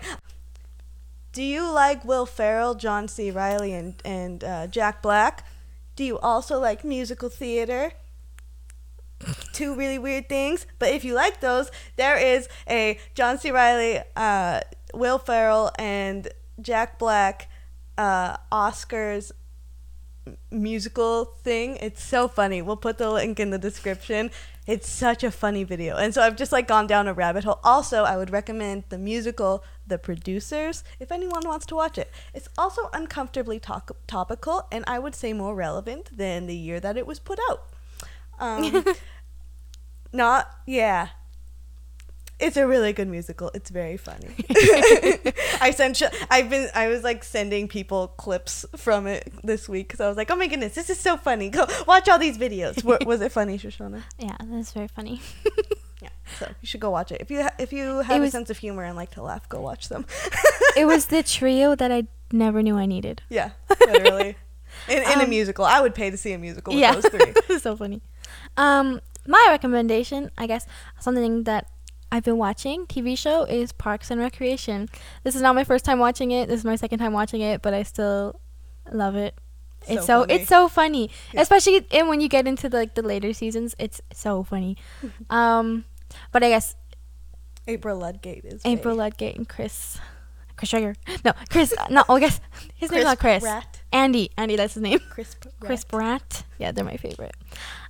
Do 1.34 1.42
you 1.42 1.72
like 1.72 2.04
Will 2.04 2.26
Ferrell, 2.26 2.76
John 2.76 3.08
C. 3.08 3.32
Reilly, 3.32 3.74
and 3.74 3.96
and 4.04 4.44
uh, 4.44 4.68
Jack 4.68 5.02
Black? 5.02 5.46
Do 5.96 6.04
you 6.04 6.20
also 6.20 6.60
like 6.60 6.84
musical 6.84 7.30
theater? 7.30 7.94
Two 9.54 9.76
really 9.76 10.00
weird 10.00 10.28
things. 10.28 10.66
But 10.80 10.90
if 10.90 11.06
you 11.06 11.14
like 11.14 11.40
those, 11.40 11.72
there 11.96 12.18
is 12.18 12.50
a 12.68 13.00
John 13.14 13.38
C. 13.38 13.52
Reilly, 13.52 14.02
uh, 14.16 14.62
Will 14.94 15.20
Ferrell, 15.20 15.72
and 15.78 16.28
Jack 16.60 17.00
Black 17.00 17.50
uh, 17.98 18.38
Oscars 18.52 19.32
musical 20.50 21.26
thing. 21.26 21.78
It's 21.78 22.04
so 22.04 22.28
funny. 22.28 22.62
We'll 22.62 22.78
put 22.78 22.98
the 22.98 23.10
link 23.10 23.40
in 23.40 23.50
the 23.50 23.58
description. 23.58 24.32
It's 24.68 24.90
such 24.90 25.24
a 25.24 25.32
funny 25.32 25.64
video. 25.64 25.98
And 25.98 26.14
so 26.14 26.22
I've 26.22 26.36
just 26.36 26.52
like 26.52 26.68
gone 26.68 26.88
down 26.88 27.08
a 27.08 27.14
rabbit 27.14 27.44
hole. 27.44 27.60
Also, 27.64 28.04
I 28.04 28.18
would 28.18 28.30
recommend 28.30 28.84
the 28.90 28.98
musical 28.98 29.64
The 29.88 29.98
Producers 29.98 30.84
if 31.00 31.12
anyone 31.12 31.42
wants 31.46 31.66
to 31.68 31.76
watch 31.76 31.98
it. 31.98 32.12
It's 32.34 32.48
also 32.58 32.90
uncomfortably 32.94 33.60
topical 33.60 34.68
and 34.72 34.84
I 34.88 35.00
would 35.00 35.16
say 35.16 35.34
more 35.34 35.56
relevant 35.56 36.16
than 36.16 36.46
the 36.46 36.56
year 36.56 36.80
that 36.80 36.98
it 36.98 37.08
was 37.08 37.20
put 37.20 37.40
out. 37.50 37.64
Um, 38.40 38.86
not, 40.14 40.50
yeah. 40.66 41.10
It's 42.42 42.58
a 42.58 42.66
really 42.68 42.92
good 42.94 43.08
musical. 43.08 43.52
It's 43.54 43.70
very 43.70 43.98
funny. 43.98 44.30
I 45.62 45.72
sent. 45.76 45.98
Sh- 45.98 46.04
I've 46.30 46.50
been. 46.50 46.70
I 46.76 46.88
was 46.88 47.04
like 47.04 47.24
sending 47.24 47.68
people 47.68 48.08
clips 48.10 48.66
from 48.76 49.08
it 49.08 49.32
this 49.44 49.70
week 49.70 49.88
because 49.88 50.02
I 50.02 50.08
was 50.08 50.18
like, 50.18 50.32
"Oh 50.32 50.36
my 50.36 50.48
goodness, 50.48 50.74
this 50.76 50.90
is 50.90 51.00
so 51.00 51.18
funny! 51.18 51.50
Go 51.50 51.66
watch 51.88 52.10
all 52.10 52.20
these 52.20 52.38
videos." 52.38 52.84
Wa- 52.84 52.98
was 53.06 53.22
it 53.22 53.32
funny, 53.32 53.58
Shoshana? 53.58 54.04
yeah, 54.20 54.36
that's 54.42 54.72
very 54.72 54.88
funny. 54.88 55.22
Yeah. 56.02 56.10
So 56.40 56.48
you 56.62 56.66
should 56.66 56.80
go 56.80 56.90
watch 56.90 57.12
it 57.12 57.22
if 57.22 57.30
you 57.30 57.44
ha- 57.44 57.54
if 57.60 57.72
you 57.72 58.00
have 58.00 58.20
was- 58.22 58.30
a 58.30 58.32
sense 58.32 58.50
of 58.50 58.58
humor 58.58 58.84
and 58.84 58.96
like 58.96 59.12
to 59.12 59.22
laugh. 59.22 59.48
Go 59.50 59.62
watch 59.62 59.88
them. 59.88 60.08
it 60.76 60.86
was 60.86 61.06
the 61.08 61.22
trio 61.22 61.76
that 61.76 61.92
I 61.92 62.08
never 62.32 62.64
knew 62.64 62.76
I 62.76 62.88
needed. 62.88 63.22
yeah, 63.30 63.52
literally. 63.80 64.36
In, 64.90 65.04
in 65.04 65.20
a 65.20 65.24
Um, 65.26 65.30
musical, 65.30 65.64
I 65.64 65.80
would 65.80 65.94
pay 65.94 66.10
to 66.10 66.18
see 66.18 66.32
a 66.34 66.40
musical 66.40 66.74
with 66.74 66.82
yeah, 66.82 66.96
those 66.96 67.06
three. 67.06 67.60
so 67.60 67.76
funny. 67.76 68.02
Um, 68.58 69.00
my 69.28 69.46
recommendation, 69.50 70.32
I 70.40 70.48
guess, 70.48 70.66
something 71.00 71.44
that 71.44 71.68
I've 72.12 72.24
been 72.24 72.38
watching 72.38 72.86
TV 72.88 73.18
show 73.18 73.44
is 73.46 73.72
Parks 73.72 74.12
and 74.12 74.20
Recreation. 74.20 74.90
This 75.24 75.36
is 75.36 75.42
not 75.42 75.56
my 75.56 75.64
first 75.64 75.86
time 75.86 76.00
watching 76.00 76.32
it. 76.32 76.50
This 76.50 76.60
is 76.60 76.66
my 76.66 76.76
second 76.76 77.00
time 77.00 77.14
watching 77.14 77.42
it, 77.42 77.62
but 77.62 77.74
I 77.74 77.84
still 77.84 78.40
love 78.92 79.16
it. 79.16 79.34
It's 79.88 80.06
so, 80.06 80.22
funny. 80.22 80.34
it's 80.34 80.48
so 80.50 80.68
funny, 80.68 81.10
Yeah. 81.34 81.42
especially 81.42 81.86
and 81.92 82.08
when 82.08 82.22
you 82.22 82.28
get 82.30 82.48
into 82.48 82.70
the, 82.70 82.78
like 82.78 82.94
the 82.96 83.02
later 83.02 83.34
seasons, 83.34 83.74
it's 83.80 84.00
so 84.14 84.44
funny. 84.44 84.78
um, 85.30 85.86
but 86.32 86.44
I 86.44 86.50
guess 86.50 86.76
April 87.68 87.98
Ludgate 87.98 88.46
is 88.46 88.62
April 88.66 88.96
very- 88.96 89.06
Ludgate 89.10 89.38
and 89.38 89.48
Chris, 89.50 89.98
Chris 90.56 90.70
Sugar, 90.70 90.96
no 91.26 91.32
Chris, 91.50 91.74
no, 91.90 92.04
I 92.10 92.20
guess 92.20 92.40
his 92.76 92.92
name's 92.92 93.06
not 93.06 93.20
Chris. 93.20 93.42
Pratt. 93.42 93.82
Andy, 93.92 94.30
Andy, 94.38 94.56
that's 94.56 94.76
his 94.76 94.84
name. 94.84 95.00
Chris. 95.10 95.34
Pratt. 95.36 95.54
Chris 95.60 95.84
Pratt. 95.84 96.44
Yeah, 96.60 96.72
they're 96.72 96.86
my 96.86 96.98
favorite. 96.98 97.36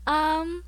Um, 0.07 0.63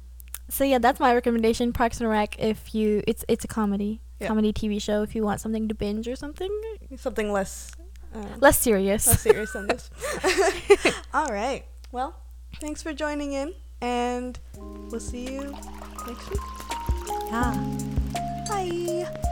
so 0.53 0.63
yeah, 0.63 0.77
that's 0.77 0.99
my 0.99 1.13
recommendation. 1.13 1.73
Parks 1.73 1.99
and 1.99 2.09
Rec. 2.09 2.35
If 2.39 2.73
you, 2.75 3.03
it's 3.07 3.25
it's 3.27 3.43
a 3.43 3.47
comedy, 3.47 3.99
Yeah. 4.19 4.27
comedy 4.27 4.53
TV 4.53 4.79
show. 4.81 5.01
If 5.03 5.15
you 5.15 5.23
want 5.23 5.41
something 5.41 5.67
to 5.67 5.75
binge 5.75 6.07
or 6.07 6.15
something 6.15 6.49
Something 6.97 7.31
less. 7.31 7.71
Uh, 8.13 8.23
less 8.39 8.59
serious. 8.59 9.07
less 9.07 9.21
serious 9.21 9.51
than 9.53 9.65
this. 9.67 9.89
All 11.13 11.27
right. 11.33 11.65
Well, 11.91 12.15
thanks 12.61 12.83
for 12.83 12.93
joining 12.93 13.33
in, 13.33 13.53
and 13.81 14.37
we'll 14.91 14.99
see 14.99 15.25
you 15.33 15.55
next 16.07 16.29
week. 16.29 16.39
yeah. 17.31 17.53
Bye. 18.47 19.29